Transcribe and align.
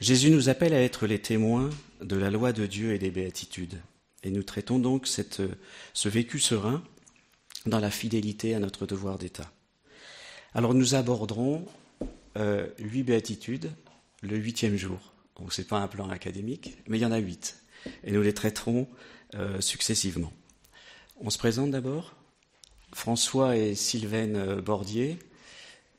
Jésus 0.00 0.30
nous 0.30 0.48
appelle 0.48 0.74
à 0.74 0.82
être 0.82 1.06
les 1.06 1.20
témoins 1.20 1.70
de 2.02 2.16
la 2.16 2.30
loi 2.30 2.52
de 2.52 2.66
Dieu 2.66 2.92
et 2.92 2.98
des 2.98 3.10
béatitudes. 3.10 3.80
Et 4.22 4.30
nous 4.30 4.42
traitons 4.42 4.78
donc 4.78 5.06
ce 5.06 6.08
vécu 6.08 6.38
serein 6.38 6.82
dans 7.64 7.78
la 7.78 7.90
fidélité 7.90 8.54
à 8.54 8.58
notre 8.58 8.86
devoir 8.86 9.18
d'État. 9.18 9.50
Alors 10.54 10.74
nous 10.74 10.94
aborderons 10.94 11.66
euh, 12.36 12.66
huit 12.78 13.02
béatitudes 13.02 13.70
le 14.22 14.36
huitième 14.36 14.76
jour. 14.76 15.12
Donc 15.38 15.52
ce 15.52 15.60
n'est 15.60 15.66
pas 15.66 15.78
un 15.78 15.88
plan 15.88 16.08
académique, 16.10 16.76
mais 16.86 16.98
il 16.98 17.02
y 17.02 17.06
en 17.06 17.12
a 17.12 17.18
huit. 17.18 17.58
Et 18.04 18.12
nous 18.12 18.22
les 18.22 18.34
traiterons 18.34 18.88
euh, 19.34 19.60
successivement. 19.60 20.32
On 21.20 21.30
se 21.30 21.38
présente 21.38 21.70
d'abord. 21.70 22.14
François 22.92 23.56
et 23.56 23.74
Sylvaine 23.74 24.36
euh, 24.36 24.60
Bordier. 24.60 25.18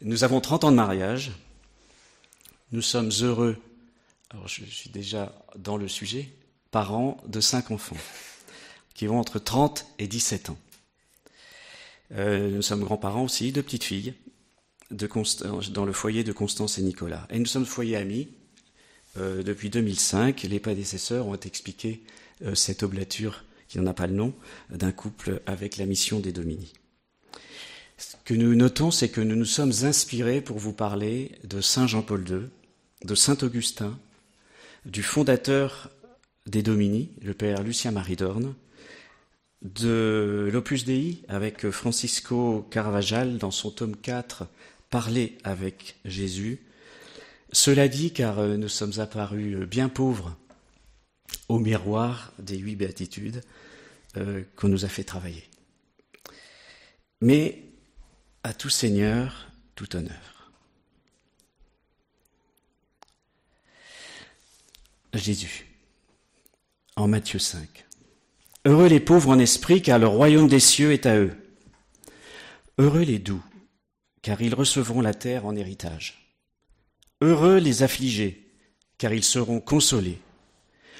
Nous 0.01 0.23
avons 0.23 0.41
30 0.41 0.65
ans 0.65 0.71
de 0.71 0.75
mariage. 0.75 1.31
Nous 2.71 2.81
sommes 2.81 3.11
heureux, 3.21 3.57
alors 4.29 4.47
je 4.47 4.65
suis 4.65 4.89
déjà 4.89 5.33
dans 5.57 5.77
le 5.77 5.87
sujet, 5.87 6.29
parents 6.71 7.17
de 7.27 7.39
cinq 7.39 7.71
enfants, 7.71 7.97
qui 8.93 9.07
vont 9.07 9.19
entre 9.19 9.39
30 9.39 9.85
et 9.99 10.07
17 10.07 10.49
ans. 10.49 10.57
Euh, 12.13 12.49
nous 12.49 12.61
sommes 12.61 12.83
grands-parents 12.83 13.23
aussi 13.23 13.51
de 13.51 13.61
petites 13.61 13.83
filles 13.83 14.13
de 14.91 15.09
dans 15.71 15.85
le 15.85 15.91
foyer 15.91 16.23
de 16.23 16.31
Constance 16.31 16.77
et 16.77 16.81
Nicolas. 16.81 17.27
Et 17.29 17.39
nous 17.39 17.45
sommes 17.45 17.65
foyer 17.65 17.97
amis 17.97 18.29
euh, 19.17 19.43
depuis 19.43 19.69
2005. 19.69 20.43
Les 20.43 20.59
prédécesseurs 20.59 21.27
ont 21.27 21.35
expliqué 21.35 22.03
euh, 22.45 22.55
cette 22.55 22.83
oblature, 22.83 23.43
qui 23.67 23.79
n'en 23.79 23.87
a 23.87 23.93
pas 23.93 24.07
le 24.07 24.13
nom, 24.13 24.33
d'un 24.69 24.91
couple 24.91 25.41
avec 25.45 25.77
la 25.77 25.85
mission 25.85 26.19
des 26.19 26.31
Domini. 26.31 26.71
Ce 27.97 28.15
que 28.23 28.33
nous 28.33 28.55
notons, 28.55 28.91
c'est 28.91 29.09
que 29.09 29.21
nous 29.21 29.35
nous 29.35 29.45
sommes 29.45 29.73
inspirés 29.83 30.39
pour 30.39 30.57
vous 30.57 30.73
parler 30.73 31.31
de 31.43 31.61
Saint 31.61 31.87
Jean-Paul 31.87 32.29
II, 32.29 32.49
de 33.03 33.15
Saint 33.15 33.37
Augustin, 33.41 33.97
du 34.87 35.03
fondateur 35.03 35.89
des 36.45 36.63
Domini, 36.63 37.11
le 37.21 37.33
père 37.33 37.61
Lucien 37.61 37.91
Marie 37.91 38.15
Dorn, 38.15 38.55
de 39.61 40.49
l'Opus 40.51 40.85
Dei 40.85 41.23
avec 41.27 41.69
Francisco 41.69 42.65
Carvajal 42.71 43.37
dans 43.37 43.51
son 43.51 43.69
tome 43.69 43.97
4, 43.97 44.47
Parler 44.89 45.37
avec 45.43 45.97
Jésus. 46.05 46.61
Cela 47.51 47.89
dit, 47.89 48.11
car 48.13 48.39
euh, 48.39 48.55
nous 48.55 48.69
sommes 48.69 48.99
apparus 48.99 49.57
bien 49.67 49.89
pauvres 49.89 50.37
au 51.49 51.59
miroir 51.59 52.31
des 52.39 52.57
huit 52.57 52.77
béatitudes 52.77 53.41
euh, 54.15 54.43
qu'on 54.55 54.69
nous 54.69 54.85
a 54.85 54.87
fait 54.87 55.03
travailler. 55.03 55.43
Mais 57.19 57.63
à 58.43 58.53
tout 58.53 58.69
Seigneur, 58.69 59.51
tout 59.75 59.97
honneur. 59.97 60.36
Jésus, 65.17 65.67
en 66.95 67.07
Matthieu 67.07 67.39
5. 67.39 67.85
Heureux 68.65 68.87
les 68.87 68.99
pauvres 68.99 69.29
en 69.29 69.39
esprit, 69.39 69.81
car 69.81 69.99
le 69.99 70.07
royaume 70.07 70.47
des 70.47 70.59
cieux 70.59 70.91
est 70.91 71.05
à 71.05 71.17
eux. 71.17 71.35
Heureux 72.77 73.03
les 73.03 73.19
doux, 73.19 73.43
car 74.21 74.41
ils 74.41 74.53
recevront 74.53 75.01
la 75.01 75.13
terre 75.13 75.45
en 75.45 75.55
héritage. 75.55 76.35
Heureux 77.21 77.57
les 77.57 77.83
affligés, 77.83 78.51
car 78.97 79.13
ils 79.13 79.23
seront 79.23 79.59
consolés. 79.59 80.19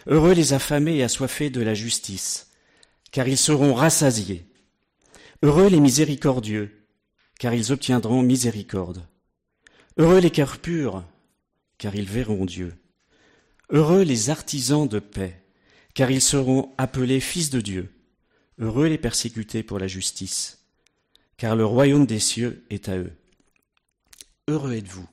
Heureux 0.08 0.34
les 0.34 0.54
affamés 0.54 0.98
et 0.98 1.04
assoiffés 1.04 1.50
de 1.50 1.62
la 1.62 1.74
justice, 1.74 2.52
car 3.12 3.28
ils 3.28 3.38
seront 3.38 3.74
rassasiés. 3.74 4.46
Heureux 5.44 5.68
les 5.68 5.80
miséricordieux, 5.80 6.88
car 7.40 7.54
ils 7.54 7.72
obtiendront 7.72 8.22
miséricorde. 8.22 9.06
Heureux 9.98 10.20
les 10.20 10.32
cœurs 10.32 10.60
purs, 10.60 11.04
car 11.78 11.96
ils 11.96 12.10
verront 12.10 12.46
Dieu. 12.46 12.74
Heureux 13.70 14.04
les 14.04 14.30
artisans 14.30 14.88
de 14.88 15.00
paix, 15.00 15.44
car 15.94 16.10
ils 16.10 16.22
seront 16.22 16.74
appelés 16.78 17.20
fils 17.20 17.50
de 17.50 17.60
Dieu. 17.60 17.94
Heureux 18.60 18.88
les 18.88 18.98
persécutés 18.98 19.62
pour 19.62 19.78
la 19.78 19.88
justice, 19.88 20.60
car 21.36 21.56
le 21.56 21.66
royaume 21.66 22.06
des 22.06 22.20
cieux 22.20 22.66
est 22.70 22.88
à 22.88 22.98
eux. 22.98 23.12
Heureux 24.48 24.74
êtes-vous, 24.74 25.08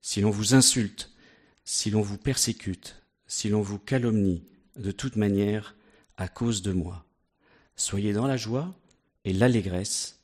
si 0.00 0.22
l'on 0.22 0.30
vous 0.30 0.54
insulte, 0.54 1.12
si 1.64 1.90
l'on 1.90 2.00
vous 2.00 2.16
persécute, 2.16 3.02
si 3.26 3.50
l'on 3.50 3.60
vous 3.60 3.78
calomnie 3.78 4.44
de 4.76 4.90
toute 4.90 5.16
manière 5.16 5.76
à 6.16 6.26
cause 6.26 6.62
de 6.62 6.72
moi. 6.72 7.04
Soyez 7.76 8.14
dans 8.14 8.26
la 8.26 8.38
joie 8.38 8.74
et 9.24 9.34
l'allégresse, 9.34 10.20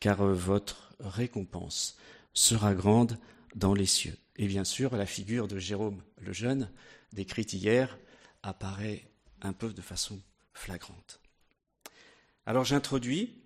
car 0.00 0.26
votre 0.26 0.92
récompense 0.98 1.96
sera 2.32 2.74
grande 2.74 3.16
dans 3.54 3.74
les 3.74 3.86
cieux. 3.86 4.18
Et 4.36 4.46
bien 4.46 4.64
sûr, 4.64 4.96
la 4.96 5.06
figure 5.06 5.48
de 5.48 5.58
Jérôme 5.58 6.02
le 6.18 6.32
Jeune, 6.32 6.70
décrite 7.12 7.52
hier, 7.52 7.98
apparaît 8.42 9.08
un 9.42 9.52
peu 9.52 9.72
de 9.72 9.82
façon 9.82 10.20
flagrante. 10.52 11.20
Alors 12.46 12.64
j'introduis, 12.64 13.42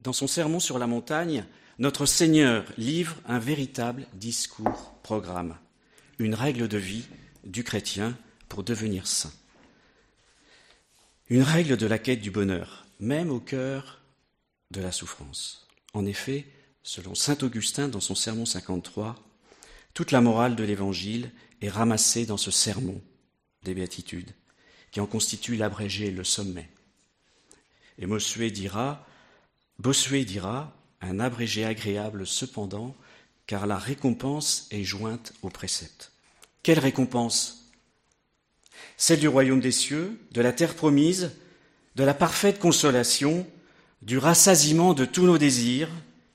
dans 0.00 0.12
son 0.12 0.26
sermon 0.26 0.60
sur 0.60 0.78
la 0.78 0.86
montagne, 0.86 1.44
notre 1.78 2.06
Seigneur 2.06 2.64
livre 2.76 3.16
un 3.26 3.38
véritable 3.38 4.06
discours 4.14 4.94
programme, 5.02 5.56
une 6.18 6.34
règle 6.34 6.68
de 6.68 6.78
vie 6.78 7.06
du 7.44 7.64
chrétien 7.64 8.16
pour 8.48 8.62
devenir 8.62 9.06
saint. 9.06 9.32
Une 11.28 11.42
règle 11.42 11.76
de 11.76 11.86
la 11.86 11.98
quête 11.98 12.20
du 12.20 12.30
bonheur, 12.30 12.86
même 13.00 13.30
au 13.30 13.40
cœur 13.40 14.02
de 14.70 14.80
la 14.80 14.92
souffrance. 14.92 15.66
En 15.94 16.04
effet, 16.04 16.46
selon 16.82 17.14
saint 17.14 17.38
Augustin 17.42 17.88
dans 17.88 18.00
son 18.00 18.14
sermon 18.14 18.44
53, 18.44 19.16
toute 19.94 20.10
la 20.10 20.20
morale 20.20 20.56
de 20.56 20.64
l'Évangile 20.64 21.30
est 21.62 21.68
ramassée 21.68 22.26
dans 22.26 22.36
ce 22.36 22.50
sermon 22.50 23.00
des 23.62 23.74
béatitudes, 23.74 24.32
qui 24.90 25.00
en 25.00 25.06
constitue 25.06 25.56
l'abrégé, 25.56 26.10
le 26.10 26.24
sommet. 26.24 26.68
Et 27.98 28.06
Bossuet 28.06 28.50
dira, 28.50 29.06
Bossuet 29.78 30.24
dira, 30.24 30.76
un 31.00 31.20
abrégé 31.20 31.64
agréable 31.64 32.26
cependant, 32.26 32.94
car 33.46 33.66
la 33.66 33.78
récompense 33.78 34.66
est 34.70 34.84
jointe 34.84 35.32
au 35.42 35.48
précepte. 35.48 36.12
Quelle 36.62 36.78
récompense? 36.78 37.70
Celle 38.96 39.20
du 39.20 39.28
royaume 39.28 39.60
des 39.60 39.72
cieux, 39.72 40.18
de 40.32 40.40
la 40.40 40.52
terre 40.52 40.74
promise, 40.74 41.32
de 41.94 42.04
la 42.04 42.14
parfaite 42.14 42.58
consolation, 42.58 43.46
du 44.02 44.18
rassasiement 44.18 44.92
de 44.92 45.04
tous 45.04 45.26
nos 45.26 45.38
désirs, 45.38 45.90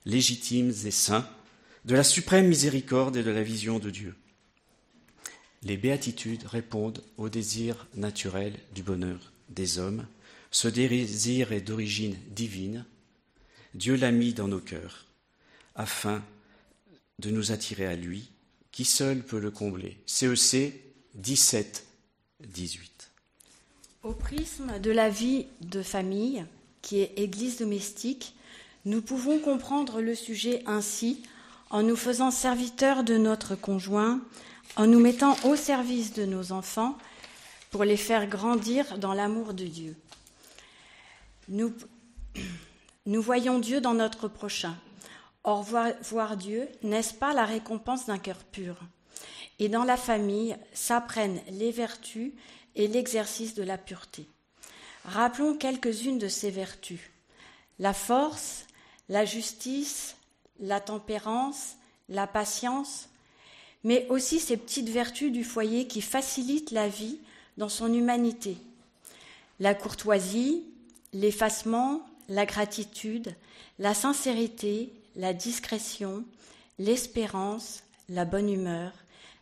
légitimes 0.06 0.74
et 0.86 0.92
saints, 0.92 1.28
de 1.86 1.96
la 1.96 2.04
suprême 2.04 2.48
miséricorde 2.48 3.18
et 3.18 3.24
de 3.24 3.32
la 3.32 3.44
vision 3.44 3.80
de 3.80 3.90
Dieu. 3.90 4.16
Les 5.64 5.78
béatitudes 5.78 6.46
répondent 6.46 7.04
au 7.18 7.30
désir 7.30 7.88
naturel 7.96 8.54
du 8.74 8.84
bonheur 8.84 9.32
des 9.50 9.80
hommes. 9.80 10.06
Ce 10.52 10.68
désir 10.68 11.52
est 11.52 11.62
d'origine 11.62 12.16
divine. 12.30 12.86
Dieu 13.74 13.96
l'a 13.96 14.12
mis 14.12 14.34
dans 14.34 14.48
nos 14.48 14.60
cœurs 14.60 15.06
afin 15.76 16.24
de 17.20 17.30
nous 17.30 17.52
attirer 17.52 17.86
à 17.86 17.96
lui, 17.96 18.32
qui 18.72 18.86
seul 18.86 19.24
peut 19.24 19.40
le 19.40 19.52
combler? 19.52 19.98
CEC 20.06 20.74
17, 21.16 21.86
18. 22.48 23.12
Au 24.04 24.14
prisme 24.14 24.80
de 24.80 24.92
la 24.92 25.10
vie 25.10 25.48
de 25.62 25.82
famille, 25.82 26.46
qui 26.82 27.02
est 27.02 27.14
Église 27.18 27.58
domestique, 27.58 28.36
nous 28.86 29.02
pouvons 29.02 29.40
comprendre 29.40 30.02
le 30.02 30.16
sujet 30.16 30.64
ainsi 30.66 31.24
en 31.70 31.84
nous 31.84 31.96
faisant 31.96 32.32
serviteurs 32.32 33.04
de 33.04 33.18
notre 33.18 33.56
conjoint, 33.56 34.22
en 34.76 34.88
nous 34.88 35.00
mettant 35.00 35.36
au 35.44 35.56
service 35.56 36.14
de 36.14 36.26
nos 36.26 36.52
enfants 36.52 36.98
pour 37.72 37.84
les 37.84 37.98
faire 37.98 38.28
grandir 38.28 38.98
dans 38.98 39.14
l'amour 39.14 39.54
de 39.54 39.66
Dieu. 39.66 39.96
Nous, 41.50 43.22
voyons 43.22 43.60
Dieu 43.60 43.82
dans 43.82 43.96
notre 43.96 44.28
prochain. 44.28 44.76
Or, 45.44 45.64
voir, 45.64 45.88
voir 46.04 46.38
Dieu, 46.38 46.68
n'est-ce 46.84 47.14
pas 47.14 47.34
la 47.34 47.46
récompense 47.46 48.06
d'un 48.06 48.20
cœur 48.20 48.38
pur? 48.38 48.78
Et 49.58 49.68
dans 49.68 49.84
la 49.84 49.98
famille 49.98 50.56
s'apprennent 50.74 51.42
les 51.50 51.72
vertus 51.72 52.34
et 52.76 52.88
l'exercice 52.88 53.56
de 53.56 53.64
la 53.64 53.78
pureté. 53.78 54.28
Rappelons 55.06 55.56
quelques-unes 55.56 56.20
de 56.20 56.28
ces 56.28 56.52
vertus. 56.52 57.00
La 57.80 57.94
force, 57.94 58.66
la 59.08 59.26
justice, 59.26 60.16
la 60.60 60.80
tempérance, 60.80 61.76
la 62.10 62.28
patience, 62.28 63.10
mais 63.84 64.06
aussi 64.10 64.40
ces 64.40 64.58
petites 64.58 64.90
vertus 64.90 65.32
du 65.32 65.44
foyer 65.44 65.88
qui 65.88 66.02
facilitent 66.02 66.72
la 66.72 66.88
vie 66.88 67.20
dans 67.58 67.70
son 67.70 67.94
humanité. 67.94 68.58
La 69.60 69.74
courtoisie, 69.74 70.64
l'effacement, 71.14 72.02
la 72.28 72.46
gratitude, 72.46 73.34
la 73.80 73.94
sincérité, 73.94 74.92
la 75.16 75.34
discrétion, 75.34 76.24
l'espérance, 76.78 77.84
la 78.10 78.26
bonne 78.26 78.50
humeur, 78.50 78.92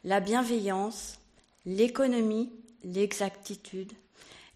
la 0.03 0.19
bienveillance, 0.19 1.19
l'économie, 1.65 2.51
l'exactitude, 2.83 3.91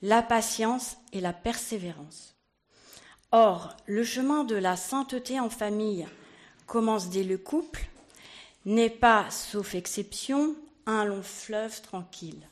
la 0.02 0.22
patience 0.22 0.98
et 1.14 1.22
la 1.22 1.34
persévérance. 1.34 2.36
Or, 3.32 3.76
le 3.86 4.04
chemin 4.04 4.44
de 4.44 4.56
la 4.56 4.76
sainteté 4.76 5.40
en 5.40 5.50
famille 5.50 6.08
commence 6.72 7.10
dès 7.10 7.26
le 7.26 7.38
couple 7.38 7.86
n'est 8.66 8.90
pas, 8.90 9.30
sauf 9.30 9.76
exception, 9.76 10.56
un 10.86 11.04
long 11.04 11.22
fleuve 11.22 11.82
tranquille. 11.82 12.48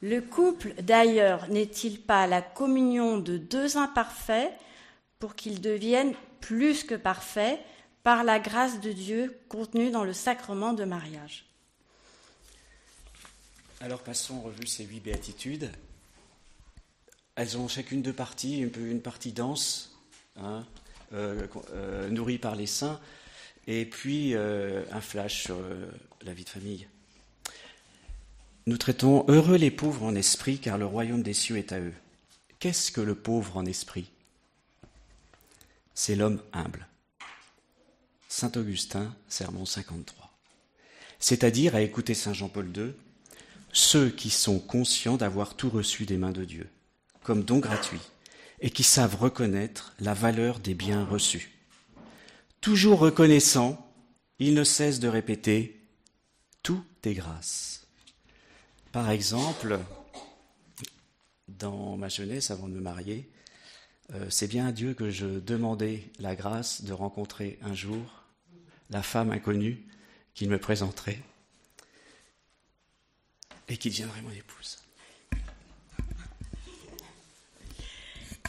Le 0.00 0.20
couple, 0.20 0.74
d'ailleurs, 0.82 1.46
n'est-il 1.48 2.00
pas 2.00 2.26
la 2.26 2.42
communion 2.42 3.18
de 3.18 3.38
deux 3.38 3.76
imparfaits 3.76 4.52
pour 5.20 5.36
qu'ils 5.36 5.60
deviennent 5.60 6.14
plus 6.40 6.82
que 6.82 6.96
parfaits 6.96 7.60
par 8.02 8.24
la 8.24 8.40
grâce 8.40 8.80
de 8.80 8.90
Dieu 8.90 9.38
contenue 9.48 9.92
dans 9.92 10.02
le 10.02 10.12
sacrement 10.12 10.72
de 10.72 10.82
mariage? 10.82 11.46
Alors 13.80 14.00
passons 14.00 14.38
en 14.38 14.40
revue 14.40 14.66
ces 14.66 14.84
huit 14.84 14.98
béatitudes. 14.98 15.70
Elles 17.36 17.56
ont 17.58 17.68
chacune 17.68 18.02
deux 18.02 18.12
parties, 18.12 18.58
une, 18.58 19.00
partie 19.00 19.30
dense, 19.30 19.96
hein, 20.36 20.66
euh, 21.12 21.46
euh, 21.74 22.08
nourrie 22.08 22.38
par 22.38 22.56
les 22.56 22.66
saints, 22.66 23.00
et 23.66 23.84
puis 23.86 24.34
euh, 24.34 24.84
un 24.92 25.00
flash 25.00 25.44
sur 25.44 25.58
la 26.22 26.34
vie 26.34 26.44
de 26.44 26.48
famille. 26.48 26.88
Nous 28.66 28.76
traitons 28.76 29.24
heureux 29.28 29.56
les 29.56 29.70
pauvres 29.70 30.04
en 30.04 30.14
esprit, 30.14 30.58
car 30.58 30.78
le 30.78 30.86
royaume 30.86 31.22
des 31.22 31.34
cieux 31.34 31.58
est 31.58 31.72
à 31.72 31.80
eux. 31.80 31.94
Qu'est-ce 32.60 32.92
que 32.92 33.00
le 33.00 33.14
pauvre 33.14 33.56
en 33.56 33.66
esprit? 33.66 34.10
C'est 35.94 36.14
l'homme 36.14 36.40
humble. 36.52 36.86
Saint 38.28 38.52
Augustin, 38.56 39.14
Sermon 39.28 39.66
53. 39.66 40.32
C'est-à-dire, 41.18 41.74
à 41.74 41.82
écouter 41.82 42.14
Saint 42.14 42.32
Jean-Paul 42.32 42.70
II, 42.76 42.92
ceux 43.72 44.10
qui 44.10 44.30
sont 44.30 44.60
conscients 44.60 45.16
d'avoir 45.16 45.56
tout 45.56 45.70
reçu 45.70 46.06
des 46.06 46.16
mains 46.16 46.32
de 46.32 46.44
Dieu 46.44 46.68
comme 47.22 47.44
don 47.44 47.58
gratuit 47.58 48.00
et 48.60 48.70
qui 48.70 48.82
savent 48.82 49.16
reconnaître 49.16 49.94
la 50.00 50.14
valeur 50.14 50.58
des 50.58 50.74
biens 50.74 51.04
reçus. 51.04 51.51
Toujours 52.62 53.00
reconnaissant, 53.00 53.92
ils 54.38 54.54
ne 54.54 54.62
cessent 54.62 55.00
de 55.00 55.08
répéter 55.08 55.84
Tout 56.62 56.84
est 57.02 57.14
grâce. 57.14 57.88
Par 58.92 59.10
exemple, 59.10 59.80
dans 61.48 61.96
ma 61.96 62.08
jeunesse, 62.08 62.52
avant 62.52 62.68
de 62.68 62.74
me 62.74 62.80
marier, 62.80 63.28
euh, 64.14 64.30
c'est 64.30 64.46
bien 64.46 64.68
à 64.68 64.72
Dieu 64.72 64.94
que 64.94 65.10
je 65.10 65.26
demandais 65.26 66.04
la 66.20 66.36
grâce 66.36 66.84
de 66.84 66.92
rencontrer 66.92 67.58
un 67.62 67.74
jour 67.74 68.22
la 68.90 69.02
femme 69.02 69.32
inconnue 69.32 69.84
qu'il 70.34 70.48
me 70.48 70.58
présenterait 70.58 71.20
et 73.66 73.76
qui 73.76 73.90
deviendrait 73.90 74.22
mon 74.22 74.30
épouse. 74.30 74.81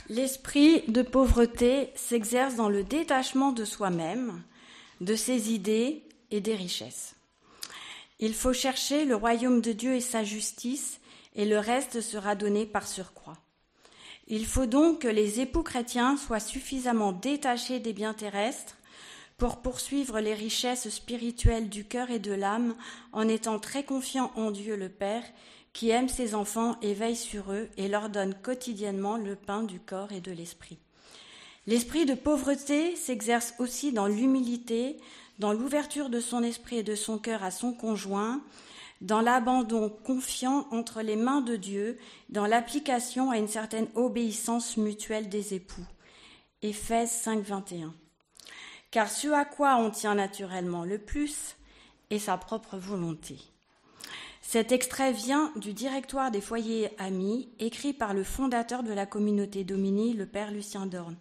L'esprit 0.10 0.84
de 0.90 1.02
pauvreté 1.02 1.90
s'exerce 1.96 2.56
dans 2.56 2.68
le 2.68 2.84
détachement 2.84 3.54
de 3.54 3.64
soi-même, 3.64 4.44
de 5.00 5.16
ses 5.16 5.54
idées 5.54 6.04
et 6.30 6.42
des 6.42 6.56
richesses. 6.56 7.16
Il 8.20 8.34
faut 8.34 8.54
chercher 8.54 9.06
le 9.06 9.16
royaume 9.16 9.62
de 9.62 9.72
Dieu 9.72 9.96
et 9.96 10.02
sa 10.02 10.24
justice, 10.24 11.00
et 11.36 11.46
le 11.46 11.58
reste 11.58 12.02
sera 12.02 12.36
donné 12.36 12.66
par 12.66 12.88
surcroît. 12.88 13.38
Il 14.28 14.46
faut 14.46 14.66
donc 14.66 15.00
que 15.00 15.08
les 15.08 15.40
époux 15.40 15.64
chrétiens 15.64 16.18
soient 16.18 16.40
suffisamment 16.40 17.12
détachés 17.12 17.80
des 17.80 17.94
biens 17.94 18.14
terrestres 18.14 18.76
pour 19.38 19.62
poursuivre 19.62 20.20
les 20.20 20.34
richesses 20.34 20.90
spirituelles 20.90 21.70
du 21.70 21.86
cœur 21.86 22.12
et 22.12 22.20
de 22.20 22.34
l'âme 22.34 22.76
en 23.14 23.28
étant 23.28 23.60
très 23.60 23.84
confiants 23.84 24.32
en 24.36 24.52
Dieu 24.52 24.76
le 24.76 24.90
Père 24.90 25.24
qui 25.74 25.90
aime 25.90 26.08
ses 26.08 26.36
enfants 26.36 26.78
et 26.82 26.94
veille 26.94 27.16
sur 27.16 27.52
eux 27.52 27.70
et 27.78 27.88
leur 27.88 28.10
donne 28.10 28.36
quotidiennement 28.36 29.18
le 29.18 29.36
pain 29.36 29.64
du 29.64 29.80
corps 29.80 30.12
et 30.12 30.22
de 30.22 30.32
l'esprit. 30.32 30.78
L'esprit 31.66 32.06
de 32.06 32.14
pauvreté 32.14 32.96
s'exerce 32.96 33.54
aussi 33.58 33.92
dans 33.92 34.08
l'humilité, 34.08 34.98
dans 35.40 35.54
l'ouverture 35.54 36.10
de 36.10 36.20
son 36.20 36.44
esprit 36.44 36.78
et 36.78 36.84
de 36.84 36.96
son 36.96 37.18
cœur 37.18 37.44
à 37.44 37.52
son 37.52 37.74
conjoint, 37.74 38.42
dans 39.02 39.22
l'abandon 39.22 39.90
confiant 39.90 40.68
entre 40.72 41.02
les 41.02 41.16
mains 41.16 41.42
de 41.42 41.56
Dieu, 41.56 41.98
dans 42.30 42.46
l'application 42.46 43.32
à 43.32 43.38
une 43.38 43.48
certaine 43.48 43.88
obéissance 43.96 44.78
mutuelle 44.78 45.30
des 45.30 45.54
époux. 45.54 45.86
Éphèse 46.62 47.12
5, 47.12 47.44
21. 47.44 47.94
Car 48.92 49.10
ce 49.10 49.28
à 49.30 49.44
quoi 49.44 49.78
on 49.78 49.90
tient 49.90 50.16
naturellement 50.16 50.86
le 50.86 51.00
plus 51.00 51.56
est 52.10 52.20
sa 52.20 52.38
propre 52.38 52.78
volonté. 52.78 53.38
Cet 54.54 54.72
extrait 54.72 55.14
vient 55.14 55.52
du 55.56 55.74
Directoire 55.74 56.30
des 56.30 56.40
foyers 56.40 56.92
amis, 57.00 57.50
écrit 57.58 57.92
par 57.92 58.14
le 58.14 58.24
fondateur 58.24 58.84
de 58.84 58.94
la 58.94 59.08
communauté 59.08 59.64
Domini, 59.64 60.14
le 60.14 60.28
père 60.28 60.52
Lucien 60.52 60.86
Dorn. 60.86 61.18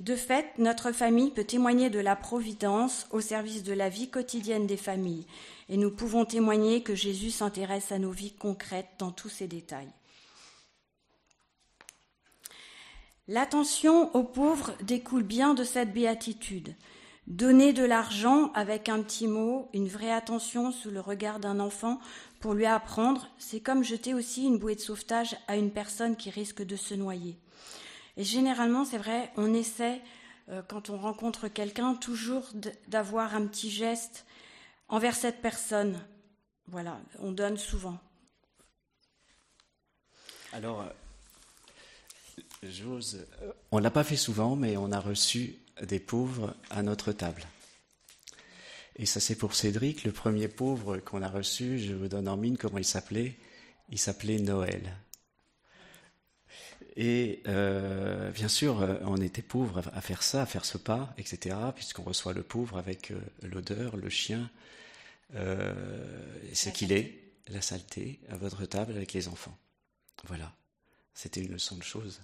De 0.00 0.16
fait, 0.16 0.46
notre 0.58 0.90
famille 0.90 1.30
peut 1.30 1.44
témoigner 1.44 1.90
de 1.90 2.00
la 2.00 2.16
providence 2.16 3.06
au 3.12 3.20
service 3.20 3.62
de 3.62 3.72
la 3.72 3.88
vie 3.88 4.10
quotidienne 4.10 4.66
des 4.66 4.76
familles, 4.76 5.28
et 5.68 5.76
nous 5.76 5.92
pouvons 5.92 6.24
témoigner 6.24 6.82
que 6.82 6.96
Jésus 6.96 7.30
s'intéresse 7.30 7.92
à 7.92 8.00
nos 8.00 8.10
vies 8.10 8.34
concrètes 8.34 8.90
dans 8.98 9.12
tous 9.12 9.28
ses 9.28 9.46
détails. 9.46 9.92
L'attention 13.28 14.12
aux 14.16 14.24
pauvres 14.24 14.72
découle 14.82 15.22
bien 15.22 15.54
de 15.54 15.62
cette 15.62 15.92
béatitude. 15.92 16.74
Donner 17.26 17.72
de 17.72 17.84
l'argent 17.84 18.52
avec 18.52 18.90
un 18.90 19.02
petit 19.02 19.26
mot, 19.26 19.70
une 19.72 19.88
vraie 19.88 20.12
attention 20.12 20.72
sous 20.72 20.90
le 20.90 21.00
regard 21.00 21.40
d'un 21.40 21.58
enfant 21.58 21.98
pour 22.38 22.52
lui 22.52 22.66
apprendre, 22.66 23.26
c'est 23.38 23.60
comme 23.60 23.82
jeter 23.82 24.12
aussi 24.12 24.44
une 24.44 24.58
bouée 24.58 24.74
de 24.74 24.80
sauvetage 24.80 25.34
à 25.48 25.56
une 25.56 25.70
personne 25.70 26.16
qui 26.16 26.28
risque 26.28 26.62
de 26.62 26.76
se 26.76 26.92
noyer. 26.92 27.38
Et 28.18 28.24
généralement, 28.24 28.84
c'est 28.84 28.98
vrai, 28.98 29.32
on 29.38 29.54
essaie, 29.54 30.02
euh, 30.50 30.60
quand 30.68 30.90
on 30.90 30.98
rencontre 30.98 31.48
quelqu'un, 31.48 31.94
toujours 31.94 32.46
d'avoir 32.88 33.34
un 33.34 33.46
petit 33.46 33.70
geste 33.70 34.26
envers 34.88 35.14
cette 35.14 35.40
personne. 35.40 35.98
Voilà, 36.68 37.00
on 37.20 37.32
donne 37.32 37.56
souvent. 37.56 37.98
Alors, 40.52 40.82
euh, 40.82 42.42
j'ose. 42.62 43.26
Euh, 43.42 43.52
on 43.72 43.78
l'a 43.78 43.90
pas 43.90 44.04
fait 44.04 44.16
souvent, 44.16 44.56
mais 44.56 44.76
on 44.76 44.92
a 44.92 45.00
reçu 45.00 45.56
des 45.82 46.00
pauvres 46.00 46.56
à 46.70 46.82
notre 46.82 47.12
table. 47.12 47.44
Et 48.96 49.06
ça 49.06 49.20
c'est 49.20 49.34
pour 49.34 49.54
Cédric, 49.54 50.04
le 50.04 50.12
premier 50.12 50.48
pauvre 50.48 50.98
qu'on 50.98 51.22
a 51.22 51.28
reçu, 51.28 51.78
je 51.78 51.94
vous 51.94 52.08
donne 52.08 52.28
en 52.28 52.36
mine 52.36 52.56
comment 52.56 52.78
il 52.78 52.84
s'appelait. 52.84 53.36
Il 53.90 53.98
s'appelait 53.98 54.38
Noël. 54.38 54.96
Et 56.96 57.42
euh, 57.48 58.30
bien 58.30 58.48
sûr, 58.48 58.76
on 59.02 59.16
était 59.16 59.42
pauvres 59.42 59.82
à 59.92 60.00
faire 60.00 60.22
ça, 60.22 60.42
à 60.42 60.46
faire 60.46 60.64
ce 60.64 60.78
pas, 60.78 61.12
etc., 61.18 61.56
puisqu'on 61.74 62.02
reçoit 62.02 62.32
le 62.32 62.42
pauvre 62.42 62.78
avec 62.78 63.10
euh, 63.10 63.20
l'odeur, 63.42 63.96
le 63.96 64.08
chien, 64.08 64.48
euh, 65.34 65.74
ce 66.52 66.68
qu'il 66.68 66.92
est, 66.92 67.20
la 67.48 67.60
saleté, 67.60 68.20
à 68.30 68.36
votre 68.36 68.64
table 68.64 68.92
avec 68.92 69.12
les 69.12 69.26
enfants. 69.26 69.58
Voilà, 70.24 70.54
c'était 71.14 71.40
une 71.40 71.52
leçon 71.52 71.76
de 71.76 71.82
choses. 71.82 72.20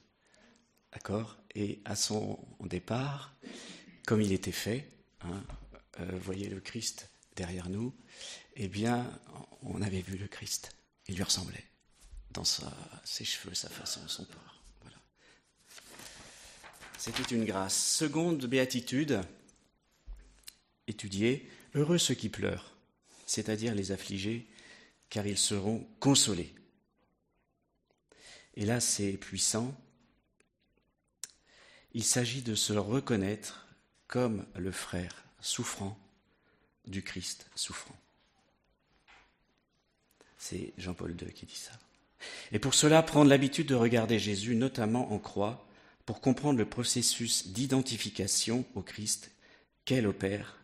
D'accord? 0.92 1.39
Et 1.54 1.80
à 1.84 1.96
son 1.96 2.38
départ, 2.60 3.34
comme 4.06 4.20
il 4.20 4.32
était 4.32 4.52
fait, 4.52 4.88
hein, 5.22 5.42
euh, 6.00 6.18
voyez 6.22 6.48
le 6.48 6.60
Christ 6.60 7.10
derrière 7.36 7.68
nous, 7.68 7.94
eh 8.56 8.68
bien, 8.68 9.10
on 9.62 9.82
avait 9.82 10.02
vu 10.02 10.16
le 10.16 10.28
Christ. 10.28 10.76
Il 11.08 11.16
lui 11.16 11.22
ressemblait 11.22 11.64
dans 12.30 12.44
ses 12.44 13.24
cheveux, 13.24 13.54
sa 13.54 13.68
façon, 13.68 14.06
son 14.06 14.24
port. 14.24 14.62
Voilà. 14.82 14.96
C'était 16.98 17.34
une 17.34 17.44
grâce. 17.44 17.76
Seconde 17.76 18.46
béatitude, 18.46 19.20
étudier 20.86 21.48
Heureux 21.74 21.98
ceux 21.98 22.14
qui 22.14 22.28
pleurent, 22.28 22.74
c'est-à-dire 23.26 23.76
les 23.76 23.92
affligés, 23.92 24.48
car 25.08 25.26
ils 25.26 25.38
seront 25.38 25.86
consolés. 26.00 26.52
Et 28.54 28.64
là, 28.64 28.80
c'est 28.80 29.12
puissant 29.12 29.72
il 31.92 32.04
s'agit 32.04 32.42
de 32.42 32.54
se 32.54 32.72
reconnaître 32.72 33.66
comme 34.06 34.46
le 34.56 34.72
frère 34.72 35.24
souffrant 35.40 35.98
du 36.86 37.02
Christ 37.02 37.46
souffrant. 37.54 37.96
C'est 40.38 40.72
Jean-Paul 40.78 41.10
II 41.10 41.32
qui 41.32 41.46
dit 41.46 41.54
ça. 41.54 41.72
Et 42.52 42.58
pour 42.58 42.74
cela, 42.74 43.02
prendre 43.02 43.30
l'habitude 43.30 43.66
de 43.66 43.74
regarder 43.74 44.18
Jésus, 44.18 44.54
notamment 44.54 45.12
en 45.12 45.18
croix, 45.18 45.66
pour 46.06 46.20
comprendre 46.20 46.58
le 46.58 46.68
processus 46.68 47.48
d'identification 47.48 48.64
au 48.74 48.82
Christ 48.82 49.30
qu'elle 49.84 50.06
opère, 50.06 50.58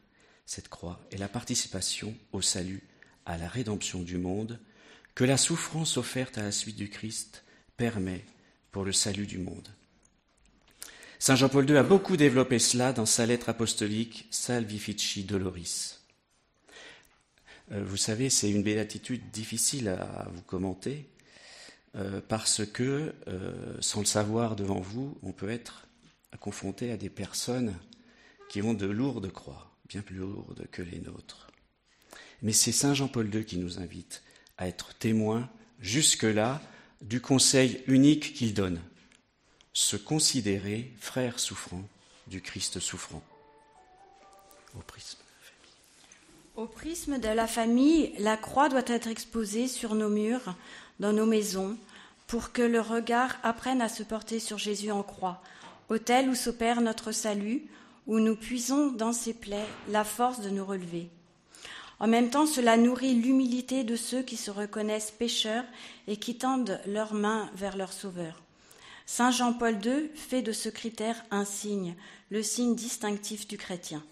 cette 0.44 0.68
croix, 0.68 1.00
et 1.10 1.16
la 1.16 1.28
participation 1.28 2.16
au 2.32 2.40
salut, 2.40 2.82
à 3.24 3.38
la 3.38 3.48
rédemption 3.48 4.02
du 4.02 4.18
monde, 4.18 4.60
que 5.14 5.24
la 5.24 5.36
souffrance 5.36 5.96
offerte 5.96 6.38
à 6.38 6.42
la 6.42 6.52
suite 6.52 6.76
du 6.76 6.90
Christ 6.90 7.44
permet 7.76 8.24
pour 8.70 8.84
le 8.84 8.92
salut 8.92 9.26
du 9.26 9.38
monde. 9.38 9.68
Saint 11.18 11.34
Jean-Paul 11.34 11.68
II 11.68 11.76
a 11.76 11.82
beaucoup 11.82 12.16
développé 12.16 12.58
cela 12.58 12.92
dans 12.92 13.06
sa 13.06 13.24
lettre 13.24 13.48
apostolique 13.48 14.28
Salvifici 14.30 15.24
Doloris. 15.24 16.04
Euh, 17.72 17.82
vous 17.84 17.96
savez, 17.96 18.28
c'est 18.28 18.50
une 18.50 18.62
béatitude 18.62 19.30
difficile 19.30 19.88
à 19.88 20.28
vous 20.32 20.42
commenter 20.42 21.08
euh, 21.96 22.20
parce 22.28 22.64
que, 22.66 23.14
euh, 23.28 23.76
sans 23.80 24.00
le 24.00 24.06
savoir 24.06 24.56
devant 24.56 24.80
vous, 24.80 25.16
on 25.22 25.32
peut 25.32 25.50
être 25.50 25.86
confronté 26.38 26.92
à 26.92 26.98
des 26.98 27.08
personnes 27.08 27.74
qui 28.50 28.60
ont 28.60 28.74
de 28.74 28.86
lourdes 28.86 29.32
croix, 29.32 29.74
bien 29.88 30.02
plus 30.02 30.16
lourdes 30.16 30.66
que 30.70 30.82
les 30.82 31.00
nôtres. 31.00 31.50
Mais 32.42 32.52
c'est 32.52 32.72
Saint 32.72 32.92
Jean-Paul 32.92 33.34
II 33.34 33.44
qui 33.46 33.56
nous 33.56 33.78
invite 33.78 34.22
à 34.58 34.68
être 34.68 34.94
témoins 34.98 35.48
jusque-là 35.80 36.60
du 37.00 37.22
conseil 37.22 37.82
unique 37.86 38.34
qu'il 38.34 38.52
donne, 38.52 38.80
se 39.76 39.96
considérer 39.98 40.90
frère 41.00 41.38
souffrant 41.38 41.82
du 42.28 42.40
Christ 42.40 42.80
souffrant. 42.80 43.22
Au 44.74 44.80
prisme. 44.80 45.18
Au 46.56 46.64
prisme 46.64 47.18
de 47.18 47.28
la 47.28 47.46
famille, 47.46 48.14
la 48.18 48.38
croix 48.38 48.70
doit 48.70 48.86
être 48.86 49.06
exposée 49.06 49.68
sur 49.68 49.94
nos 49.94 50.08
murs, 50.08 50.54
dans 50.98 51.12
nos 51.12 51.26
maisons, 51.26 51.76
pour 52.26 52.52
que 52.52 52.62
le 52.62 52.80
regard 52.80 53.36
apprenne 53.42 53.82
à 53.82 53.90
se 53.90 54.02
porter 54.02 54.40
sur 54.40 54.56
Jésus 54.56 54.90
en 54.90 55.02
croix, 55.02 55.42
autel 55.90 56.30
où 56.30 56.34
s'opère 56.34 56.80
notre 56.80 57.12
salut, 57.12 57.62
où 58.06 58.18
nous 58.18 58.34
puisons 58.34 58.92
dans 58.92 59.12
ses 59.12 59.34
plaies 59.34 59.68
la 59.90 60.04
force 60.04 60.40
de 60.40 60.48
nous 60.48 60.64
relever. 60.64 61.10
En 62.00 62.06
même 62.06 62.30
temps, 62.30 62.46
cela 62.46 62.78
nourrit 62.78 63.14
l'humilité 63.14 63.84
de 63.84 63.96
ceux 63.96 64.22
qui 64.22 64.38
se 64.38 64.50
reconnaissent 64.50 65.10
pécheurs 65.10 65.64
et 66.08 66.16
qui 66.16 66.38
tendent 66.38 66.80
leurs 66.86 67.12
mains 67.12 67.50
vers 67.54 67.76
leur 67.76 67.92
Sauveur. 67.92 68.40
Saint 69.06 69.30
Jean-Paul 69.30 69.78
II 69.84 70.10
fait 70.14 70.42
de 70.42 70.52
ce 70.52 70.68
critère 70.68 71.24
un 71.30 71.44
signe, 71.44 71.94
le 72.30 72.42
signe 72.42 72.74
distinctif 72.74 73.46
du 73.46 73.56
chrétien. 73.56 74.02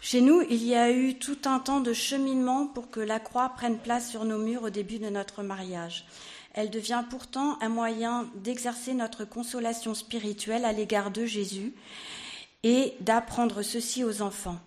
Chez 0.00 0.20
nous, 0.20 0.40
il 0.48 0.64
y 0.64 0.76
a 0.76 0.92
eu 0.92 1.18
tout 1.18 1.38
un 1.44 1.58
temps 1.58 1.80
de 1.80 1.92
cheminement 1.92 2.68
pour 2.68 2.90
que 2.90 3.00
la 3.00 3.18
croix 3.18 3.48
prenne 3.48 3.78
place 3.78 4.08
sur 4.08 4.24
nos 4.24 4.38
murs 4.38 4.62
au 4.62 4.70
début 4.70 5.00
de 5.00 5.08
notre 5.08 5.42
mariage. 5.42 6.06
Elle 6.54 6.70
devient 6.70 7.02
pourtant 7.10 7.58
un 7.60 7.68
moyen 7.68 8.30
d'exercer 8.36 8.94
notre 8.94 9.24
consolation 9.24 9.94
spirituelle 9.94 10.64
à 10.64 10.72
l'égard 10.72 11.10
de 11.10 11.26
Jésus 11.26 11.74
et 12.62 12.94
d'apprendre 13.00 13.62
ceci 13.62 14.04
aux 14.04 14.22
enfants. 14.22 14.58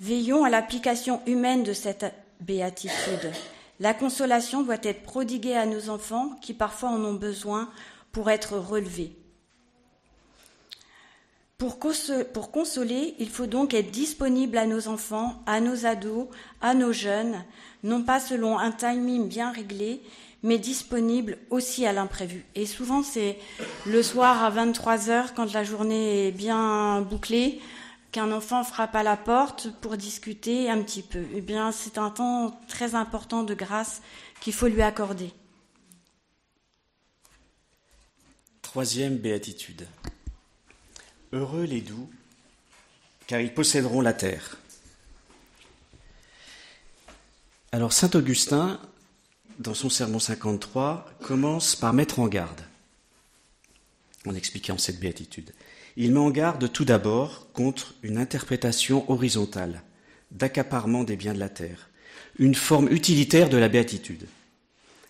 Veillons 0.00 0.44
à 0.44 0.50
l'application 0.50 1.22
humaine 1.26 1.62
de 1.62 1.72
cette 1.74 2.06
béatitude. 2.40 3.32
La 3.78 3.94
consolation 3.94 4.62
doit 4.62 4.76
être 4.82 5.02
prodiguée 5.02 5.56
à 5.56 5.66
nos 5.66 5.90
enfants 5.90 6.30
qui 6.40 6.54
parfois 6.54 6.90
en 6.90 7.04
ont 7.04 7.14
besoin 7.14 7.70
pour 8.12 8.30
être 8.30 8.56
relevés. 8.56 9.16
Pour, 11.58 11.78
consoler, 11.78 13.14
il 13.18 13.30
faut 13.30 13.46
donc 13.46 13.72
être 13.72 13.90
disponible 13.90 14.58
à 14.58 14.66
nos 14.66 14.88
enfants, 14.88 15.42
à 15.46 15.60
nos 15.60 15.86
ados, 15.86 16.28
à 16.60 16.74
nos 16.74 16.92
jeunes, 16.92 17.42
non 17.82 18.02
pas 18.02 18.20
selon 18.20 18.58
un 18.58 18.72
timing 18.72 19.26
bien 19.26 19.52
réglé, 19.52 20.02
mais 20.42 20.58
disponible 20.58 21.38
aussi 21.48 21.86
à 21.86 21.94
l'imprévu. 21.94 22.44
Et 22.54 22.66
souvent, 22.66 23.02
c'est 23.02 23.38
le 23.86 24.02
soir 24.02 24.44
à 24.44 24.50
23 24.50 25.08
heures, 25.08 25.32
quand 25.32 25.50
la 25.54 25.64
journée 25.64 26.28
est 26.28 26.32
bien 26.32 27.00
bouclée, 27.00 27.60
qu'un 28.12 28.32
enfant 28.32 28.64
frappe 28.64 28.94
à 28.94 29.02
la 29.02 29.16
porte 29.16 29.70
pour 29.80 29.96
discuter 29.96 30.70
un 30.70 30.82
petit 30.82 31.02
peu. 31.02 31.24
Eh 31.34 31.40
bien, 31.40 31.72
c'est 31.72 31.98
un 31.98 32.10
temps 32.10 32.58
très 32.68 32.94
important 32.94 33.42
de 33.42 33.54
grâce 33.54 34.02
qu'il 34.40 34.52
faut 34.52 34.68
lui 34.68 34.82
accorder. 34.82 35.32
Troisième 38.62 39.16
béatitude. 39.16 39.86
Heureux 41.32 41.64
les 41.64 41.80
doux, 41.80 42.08
car 43.26 43.40
ils 43.40 43.52
posséderont 43.52 44.00
la 44.00 44.12
terre. 44.12 44.58
Alors 47.72 47.92
Saint 47.92 48.10
Augustin, 48.14 48.80
dans 49.58 49.74
son 49.74 49.90
sermon 49.90 50.18
53, 50.18 51.10
commence 51.22 51.76
par 51.76 51.92
mettre 51.92 52.20
en 52.20 52.28
garde, 52.28 52.62
en 54.26 54.34
expliquant 54.34 54.78
cette 54.78 55.00
béatitude. 55.00 55.52
Il 55.98 56.12
met 56.12 56.20
en 56.20 56.30
garde 56.30 56.70
tout 56.70 56.84
d'abord 56.84 57.50
contre 57.52 57.94
une 58.02 58.18
interprétation 58.18 59.10
horizontale, 59.10 59.82
d'accaparement 60.30 61.04
des 61.04 61.16
biens 61.16 61.32
de 61.32 61.38
la 61.38 61.48
terre, 61.48 61.88
une 62.38 62.54
forme 62.54 62.88
utilitaire 62.92 63.48
de 63.48 63.56
la 63.56 63.70
béatitude. 63.70 64.26